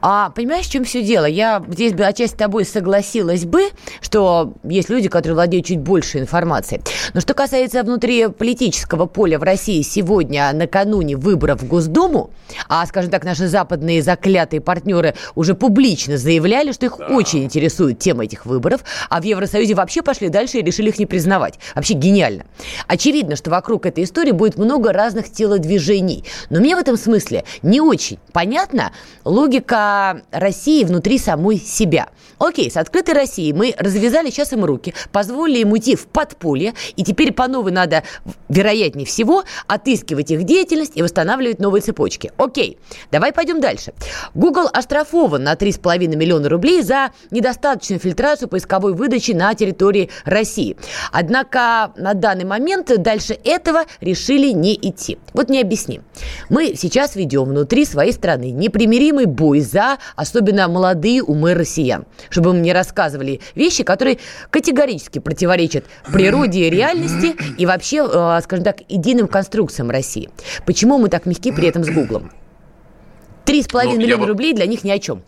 А 0.00 0.30
понимаешь, 0.30 0.66
в 0.66 0.70
чем 0.70 0.84
все 0.84 1.02
дело? 1.02 1.24
Я 1.24 1.62
здесь 1.68 1.92
бы 1.92 2.04
отчасти 2.04 2.34
с 2.34 2.38
тобой 2.38 2.64
согласилась 2.64 3.44
бы, 3.44 3.70
что 4.00 4.54
есть 4.62 4.90
люди, 4.90 5.08
которые 5.08 5.34
владеют 5.34 5.66
чуть 5.66 5.80
больше 5.80 6.18
информацией. 6.18 6.82
Но 7.14 7.20
что 7.20 7.34
касается 7.34 7.82
внутриполитического 7.82 9.06
поля 9.06 9.38
в 9.38 9.42
России 9.42 9.82
сегодня, 9.82 10.52
накануне 10.52 11.16
выборов 11.16 11.62
в 11.62 11.66
Госдуму, 11.66 12.30
а, 12.68 12.84
скажем 12.86 13.10
так, 13.10 13.24
наши 13.24 13.48
западные 13.48 14.02
заклятые 14.02 14.60
партнеры 14.60 15.14
уже 15.34 15.54
публично 15.54 16.18
заявляли, 16.18 16.72
что 16.72 16.86
их 16.86 16.96
да. 16.98 17.06
очень 17.06 17.44
интересует 17.44 17.98
тема 17.98 18.24
этих 18.24 18.44
выборов, 18.46 18.82
а 19.08 19.20
в 19.20 19.24
Евросоюзе 19.24 19.74
вообще 19.74 20.02
пошли 20.02 20.28
дальше 20.28 20.58
и 20.58 20.62
решили 20.62 20.90
их 20.90 20.98
не 20.98 21.06
признавать. 21.06 21.58
Вообще 21.74 21.94
гениально. 21.94 22.44
Очевидно, 22.86 23.36
что 23.36 23.50
вокруг 23.50 23.86
этой 23.86 24.04
истории 24.04 24.32
будет 24.32 24.58
много 24.58 24.92
разных 24.92 25.32
телодвижений. 25.32 26.24
Но 26.50 26.60
мне 26.60 26.76
в 26.76 26.78
этом 26.78 26.96
смысле 26.96 27.44
не 27.62 27.80
очень 27.80 28.18
понятно 28.32 28.92
логика 29.24 29.45
России 30.30 30.84
внутри 30.84 31.18
самой 31.18 31.58
себя. 31.58 32.08
Окей, 32.38 32.70
с 32.70 32.76
открытой 32.76 33.14
Россией 33.14 33.52
мы 33.52 33.74
развязали 33.78 34.30
сейчас 34.30 34.52
им 34.52 34.64
руки, 34.64 34.94
позволили 35.10 35.60
им 35.60 35.72
уйти 35.72 35.96
в 35.96 36.06
подполье, 36.06 36.74
и 36.96 37.02
теперь 37.02 37.32
по 37.32 37.48
новой 37.48 37.72
надо, 37.72 38.02
вероятнее 38.48 39.06
всего, 39.06 39.44
отыскивать 39.66 40.30
их 40.30 40.44
деятельность 40.44 40.92
и 40.96 41.02
восстанавливать 41.02 41.60
новые 41.60 41.82
цепочки. 41.82 42.32
Окей, 42.36 42.78
давай 43.10 43.32
пойдем 43.32 43.60
дальше. 43.60 43.94
Google 44.34 44.68
оштрафован 44.72 45.44
на 45.44 45.54
3,5 45.54 46.14
миллиона 46.14 46.48
рублей 46.48 46.82
за 46.82 47.10
недостаточную 47.30 48.00
фильтрацию 48.00 48.48
поисковой 48.48 48.92
выдачи 48.94 49.32
на 49.32 49.54
территории 49.54 50.10
России. 50.24 50.76
Однако 51.12 51.92
на 51.96 52.14
данный 52.14 52.44
момент 52.44 52.90
дальше 53.02 53.38
этого 53.44 53.84
решили 54.00 54.52
не 54.52 54.74
идти. 54.74 55.18
Вот 55.32 55.48
не 55.48 55.60
объясни. 55.60 56.00
Мы 56.48 56.74
сейчас 56.76 57.16
ведем 57.16 57.44
внутри 57.44 57.84
своей 57.84 58.12
страны 58.12 58.50
непримиримый 58.50 59.26
бой 59.36 59.60
за 59.60 59.98
особенно 60.16 60.66
молодые 60.68 61.22
умы 61.22 61.54
россиян 61.54 62.04
чтобы 62.30 62.52
мы 62.52 62.60
мне 62.60 62.72
рассказывали 62.72 63.40
вещи, 63.54 63.84
которые 63.84 64.18
категорически 64.50 65.18
противоречат 65.18 65.84
природе 66.12 66.66
и 66.66 66.70
реальности 66.76 67.36
и 67.58 67.66
вообще, 67.66 67.98
э, 67.98 68.40
скажем 68.42 68.64
так, 68.64 68.78
единым 68.88 69.28
конструкциям 69.28 69.90
России. 69.90 70.30
Почему 70.66 70.98
мы 70.98 71.08
так 71.08 71.26
мягки 71.26 71.52
при 71.52 71.68
этом 71.68 71.84
с 71.84 71.90
Гуглом? 71.90 72.30
Три 73.44 73.62
с 73.62 73.68
половиной 73.68 73.96
ну, 73.96 74.02
миллиона 74.02 74.22
бы... 74.24 74.28
рублей 74.28 74.52
для 74.54 74.66
них 74.66 74.84
ни 74.84 74.90
о 74.90 74.98
чем. 74.98 75.22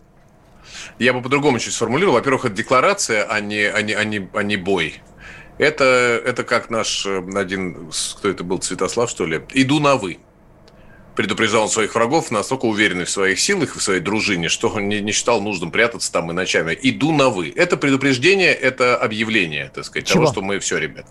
Я 0.97 1.13
бы 1.13 1.21
по-другому 1.21 1.59
чуть 1.59 1.73
сформулировал. 1.73 2.15
Во-первых, 2.15 2.45
это 2.45 2.55
декларация, 2.55 3.23
а 3.23 3.39
не, 3.39 3.63
а 3.63 3.81
не, 3.81 3.93
а 3.93 4.03
не, 4.03 4.29
а 4.33 4.43
не 4.43 4.57
бой. 4.57 5.01
Это, 5.57 5.83
это 6.25 6.43
как 6.43 6.69
наш 6.69 7.05
э, 7.05 7.21
один, 7.35 7.91
кто 8.17 8.29
это 8.29 8.43
был, 8.43 8.61
Святослав, 8.61 9.09
что 9.09 9.25
ли, 9.25 9.41
«Иду 9.53 9.79
на 9.79 9.95
вы» 9.95 10.19
предупреждал 11.19 11.67
своих 11.67 11.95
врагов, 11.95 12.31
настолько 12.31 12.63
уверенный 12.63 13.03
в 13.03 13.09
своих 13.09 13.41
силах 13.41 13.75
и 13.75 13.79
в 13.79 13.83
своей 13.83 13.99
дружине, 13.99 14.47
что 14.47 14.69
он 14.69 14.87
не, 14.87 15.01
не 15.01 15.11
считал 15.11 15.41
нужным 15.41 15.69
прятаться 15.69 16.09
там 16.13 16.31
и 16.31 16.33
ночами. 16.33 16.79
Иду 16.81 17.11
на 17.11 17.27
вы. 17.27 17.51
Это 17.53 17.75
предупреждение, 17.75 18.53
это 18.53 18.95
объявление, 18.95 19.69
так 19.75 19.83
сказать, 19.83 20.07
Чего? 20.07 20.23
того, 20.23 20.31
что 20.31 20.41
мы 20.41 20.59
все, 20.59 20.77
ребят. 20.77 21.07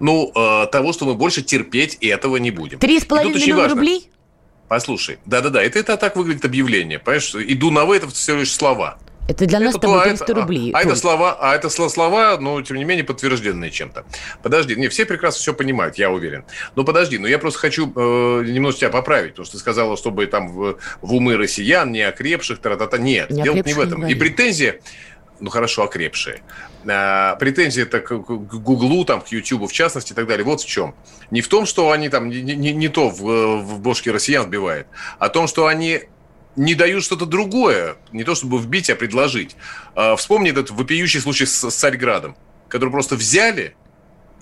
Ну, 0.00 0.32
э, 0.34 0.66
того, 0.66 0.92
что 0.92 1.04
мы 1.04 1.14
больше 1.14 1.42
терпеть 1.42 1.94
этого 2.00 2.38
не 2.38 2.50
будем. 2.50 2.80
Три 2.80 2.98
с 2.98 3.04
половиной 3.04 3.40
миллиона 3.40 3.68
рублей? 3.68 4.10
Послушай, 4.66 5.18
да-да-да, 5.26 5.62
это, 5.62 5.78
это 5.78 5.96
так 5.96 6.16
выглядит 6.16 6.44
объявление. 6.44 6.98
Понимаешь, 6.98 7.32
иду 7.32 7.70
на 7.70 7.84
вы, 7.84 7.98
это 7.98 8.08
всего 8.08 8.38
лишь 8.38 8.52
слова. 8.52 8.98
Это 9.28 9.46
для 9.46 9.60
нас 9.60 9.76
это, 9.76 9.82
тобой 9.82 10.04
300 10.04 10.24
это, 10.24 10.34
рублей. 10.34 10.72
А, 10.72 10.78
а 10.78 10.82
это 10.82 10.96
слова, 10.96 11.38
а 11.40 11.54
это 11.54 11.68
слова, 11.68 12.36
но 12.40 12.60
тем 12.62 12.76
не 12.76 12.84
менее 12.84 13.04
подтвержденные 13.04 13.70
чем-то. 13.70 14.04
Подожди, 14.42 14.74
не 14.74 14.88
все 14.88 15.06
прекрасно 15.06 15.40
все 15.40 15.54
понимают, 15.54 15.96
я 15.96 16.10
уверен. 16.10 16.44
Но 16.74 16.84
подожди, 16.84 17.18
но 17.18 17.28
я 17.28 17.38
просто 17.38 17.60
хочу 17.60 17.92
э, 17.94 18.44
немного 18.44 18.76
тебя 18.76 18.90
поправить, 18.90 19.32
потому 19.32 19.46
что 19.46 19.56
ты 19.56 19.60
сказала, 19.60 19.96
чтобы 19.96 20.26
там 20.26 20.48
в, 20.48 20.78
в 21.00 21.14
умы 21.14 21.36
россиян, 21.36 21.92
не 21.92 22.02
окрепших, 22.02 22.58
тра-та-та. 22.58 22.98
Нет, 22.98 23.30
не 23.30 23.42
дело 23.42 23.56
не 23.56 23.72
в 23.72 23.80
этом. 23.80 24.06
Не 24.06 24.12
И 24.12 24.14
претензия, 24.16 24.80
ну 25.38 25.50
хорошо, 25.50 25.84
окрепшие. 25.84 26.42
А, 26.88 27.36
претензии 27.36 27.82
это 27.82 28.00
к, 28.00 28.08
к 28.08 28.20
Гуглу, 28.20 29.04
там, 29.04 29.20
к 29.20 29.28
Ютубу 29.28 29.66
в 29.66 29.72
частности 29.72 30.12
и 30.12 30.16
так 30.16 30.26
далее. 30.26 30.44
Вот 30.44 30.60
в 30.60 30.66
чем. 30.66 30.94
Не 31.30 31.42
в 31.42 31.48
том, 31.48 31.66
что 31.66 31.90
они 31.90 32.08
там 32.08 32.28
не, 32.28 32.42
не, 32.42 32.72
не 32.72 32.88
то 32.88 33.08
в, 33.08 33.56
в 33.62 33.80
бошке 33.80 34.10
россиян 34.10 34.44
сбивают, 34.44 34.86
а 35.18 35.28
в 35.28 35.32
том, 35.32 35.46
что 35.46 35.66
они 35.66 36.02
не 36.56 36.74
дают 36.74 37.04
что-то 37.04 37.26
другое, 37.26 37.96
не 38.12 38.24
то 38.24 38.34
чтобы 38.34 38.58
вбить, 38.58 38.90
а 38.90 38.96
предложить. 38.96 39.56
А, 39.94 40.16
вспомни 40.16 40.50
этот 40.50 40.70
вопиющий 40.70 41.20
случай 41.20 41.46
с, 41.46 41.70
с 41.70 41.74
Царьградом, 41.74 42.36
который 42.68 42.90
просто 42.90 43.16
взяли 43.16 43.74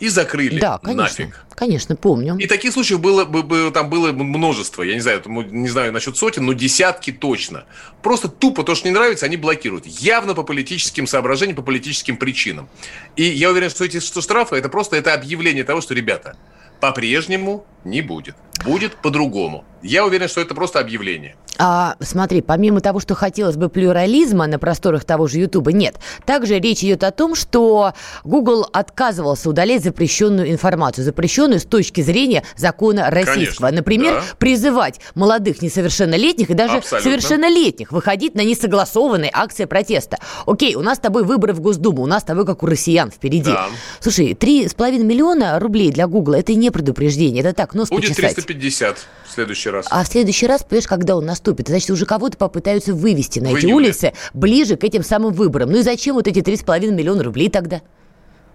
и 0.01 0.09
закрыли 0.09 0.59
да, 0.59 0.79
конечно, 0.79 1.03
нафиг. 1.03 1.45
Конечно, 1.55 1.95
помню. 1.95 2.37
И 2.39 2.47
таких 2.47 2.73
случаев 2.73 3.01
было, 3.01 3.27
бы, 3.27 3.71
там 3.71 3.91
было 3.91 4.13
множество. 4.13 4.83
Я 4.83 4.95
не 4.95 5.01
знаю, 5.01 5.23
не 5.27 5.69
знаю 5.69 5.93
насчет 5.93 6.17
сотен, 6.17 6.47
но 6.47 6.55
десятки 6.55 7.13
точно. 7.13 7.65
Просто 8.03 8.29
тупо 8.29 8.65
то, 8.65 8.75
что 8.75 8.89
не 8.89 8.95
нравится, 8.95 9.27
они 9.27 9.37
блокируют. 9.37 9.85
Явно 9.85 10.35
по 10.35 10.43
политическим 10.43 11.07
соображениям, 11.07 11.55
по 11.55 11.63
политическим 11.63 12.17
причинам. 12.17 12.71
И 13.15 13.25
я 13.25 13.51
уверен, 13.51 13.69
что 13.69 13.85
эти 13.85 14.01
что 14.01 14.23
штрафы, 14.23 14.57
это 14.57 14.71
просто 14.71 14.97
это 14.97 15.13
объявление 15.13 15.65
того, 15.65 15.83
что, 15.83 15.93
ребята, 15.93 16.37
по-прежнему 16.81 17.67
не 17.85 18.03
будет. 18.03 18.35
Будет 18.65 18.97
по-другому. 18.97 19.65
Я 19.83 20.05
уверен, 20.05 20.29
что 20.29 20.41
это 20.41 20.55
просто 20.55 20.81
объявление. 20.81 21.37
А, 21.63 21.97
смотри, 22.01 22.41
помимо 22.41 22.81
того, 22.81 23.01
что 23.01 23.15
хотелось 23.15 23.57
бы 23.57 23.69
плюрализма 23.69 24.47
на 24.47 24.59
просторах 24.59 25.05
того 25.05 25.27
же 25.27 25.41
Ютуба, 25.41 25.73
нет. 25.73 25.97
Также 26.25 26.59
речь 26.59 26.83
идет 26.83 27.05
о 27.05 27.11
том, 27.11 27.35
что 27.35 27.93
Google 28.25 28.67
отказывался 28.73 29.51
удалять 29.51 29.85
запрещенную 29.85 30.51
информацию, 30.51 31.05
запрещенную 31.05 31.61
с 31.61 31.65
точки 31.65 32.01
зрения 32.01 32.45
закона 32.57 33.11
российского. 33.11 33.67
Конечно, 33.67 33.71
Например, 33.73 34.15
да. 34.15 34.23
призывать 34.39 35.01
молодых 35.15 35.61
несовершеннолетних 35.61 36.49
и 36.49 36.55
даже 36.55 36.79
Абсолютно. 36.79 37.11
совершеннолетних 37.11 37.93
выходить 37.93 38.35
на 38.35 38.43
несогласованные 38.43 39.31
акции 39.31 39.67
протеста. 39.67 40.19
Окей, 40.47 40.77
у 40.77 40.81
нас 40.81 40.97
с 40.97 41.01
тобой 41.01 41.25
выборы 41.25 41.53
в 41.53 41.61
Госдуму, 41.61 42.03
у 42.03 42.07
нас 42.07 42.23
с 42.23 42.25
тобой, 42.25 42.47
как 42.47 42.63
у 42.63 42.67
россиян, 42.67 43.11
впереди. 43.11 43.51
Да. 43.51 43.67
Слушай, 44.01 44.33
3,5 44.33 45.03
миллиона 45.03 45.59
рублей 45.59 45.91
для 45.91 46.07
Google 46.07 46.35
это 46.35 46.55
не 46.55 46.71
предупреждение, 46.71 47.43
это 47.43 47.53
так, 47.53 47.70
нос 47.75 47.89
Будет 47.89 48.11
почесать. 48.11 48.35
350 48.35 48.99
в 49.27 49.33
следующий 49.33 49.71
раз. 49.71 49.87
А 49.91 50.05
в 50.05 50.09
следующий 50.09 50.47
раз, 50.47 50.63
понимаешь, 50.63 50.87
когда 50.87 51.17
он 51.17 51.25
наступит, 51.27 51.69
значит, 51.69 51.91
уже 51.91 52.07
кого-то 52.07 52.37
попытаются 52.37 52.95
вывести 52.95 53.41
на 53.41 53.51
в 53.51 53.55
эти 53.55 53.67
июле. 53.67 53.89
улицы 53.89 54.13
ближе 54.35 54.77
к 54.77 54.85
этим 54.85 55.03
самым 55.03 55.33
выборам. 55.33 55.71
Ну 55.71 55.79
и 55.79 55.83
зачем 55.83 56.15
вот 56.15 56.27
эти 56.27 56.41
3,5 56.41 56.91
миллиона 56.91 57.23
рублей 57.23 57.51
тогда? 57.51 57.83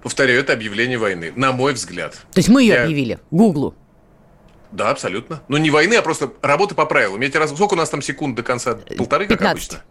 Повторяю, 0.04 0.40
это 0.40 0.54
объявление 0.54 0.98
войны, 0.98 1.34
на 1.36 1.52
мой 1.52 1.74
взгляд. 1.74 2.14
То 2.32 2.40
есть 2.40 2.50
мы 2.50 2.62
ее 2.62 2.76
Я... 2.76 2.84
объявили, 2.84 3.20
Гуглу? 3.32 3.74
Да, 4.72 4.90
абсолютно. 4.90 5.42
Ну, 5.48 5.58
не 5.58 5.70
войны, 5.70 5.96
а 5.96 6.02
просто 6.02 6.32
работы 6.42 6.76
по 6.76 6.86
правилам. 6.86 7.22
Я 7.22 7.30
тебе 7.30 7.40
раз... 7.40 7.52
Сколько 7.52 7.74
у 7.74 7.78
нас 7.78 7.90
там 7.90 8.02
секунд 8.02 8.36
до 8.36 8.44
конца? 8.44 8.76
Полторы, 8.98 9.26
15. 9.26 9.30
как 9.30 9.52
обычно? 9.52 9.84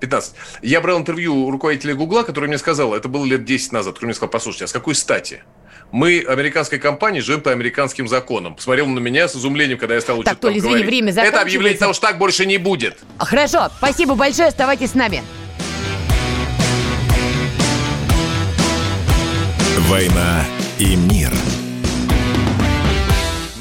15. 0.00 0.34
Я 0.62 0.80
брал 0.80 0.98
интервью 0.98 1.46
у 1.46 1.50
руководителя 1.50 1.94
Гугла, 1.94 2.22
который 2.22 2.46
мне 2.46 2.58
сказал, 2.58 2.94
это 2.94 3.08
было 3.08 3.24
лет 3.24 3.44
10 3.44 3.72
назад, 3.72 3.94
который 3.94 4.06
мне 4.06 4.14
сказал, 4.14 4.30
послушайте, 4.30 4.64
а 4.64 4.68
с 4.68 4.72
какой 4.72 4.94
стати? 4.94 5.44
Мы, 5.92 6.24
американская 6.26 6.80
компания, 6.80 7.20
живем 7.20 7.40
по 7.40 7.52
американским 7.52 8.08
законам. 8.08 8.54
Посмотрел 8.56 8.86
на 8.86 8.98
меня 8.98 9.28
с 9.28 9.36
изумлением, 9.36 9.78
когда 9.78 9.94
я 9.94 10.00
стал 10.00 10.18
учить 10.18 10.30
Так, 10.30 10.40
Толя, 10.40 10.58
извини, 10.58 10.82
говорить. 10.82 10.86
время 10.86 11.12
Это 11.12 11.40
объявление 11.40 11.78
того, 11.78 11.92
что 11.92 12.08
так 12.08 12.18
больше 12.18 12.46
не 12.46 12.58
будет. 12.58 12.98
Хорошо, 13.18 13.70
спасибо 13.78 14.14
большое, 14.14 14.48
оставайтесь 14.48 14.90
с 14.90 14.94
нами. 14.94 15.22
«Война 19.88 20.44
и 20.78 20.96
мир» 20.96 21.30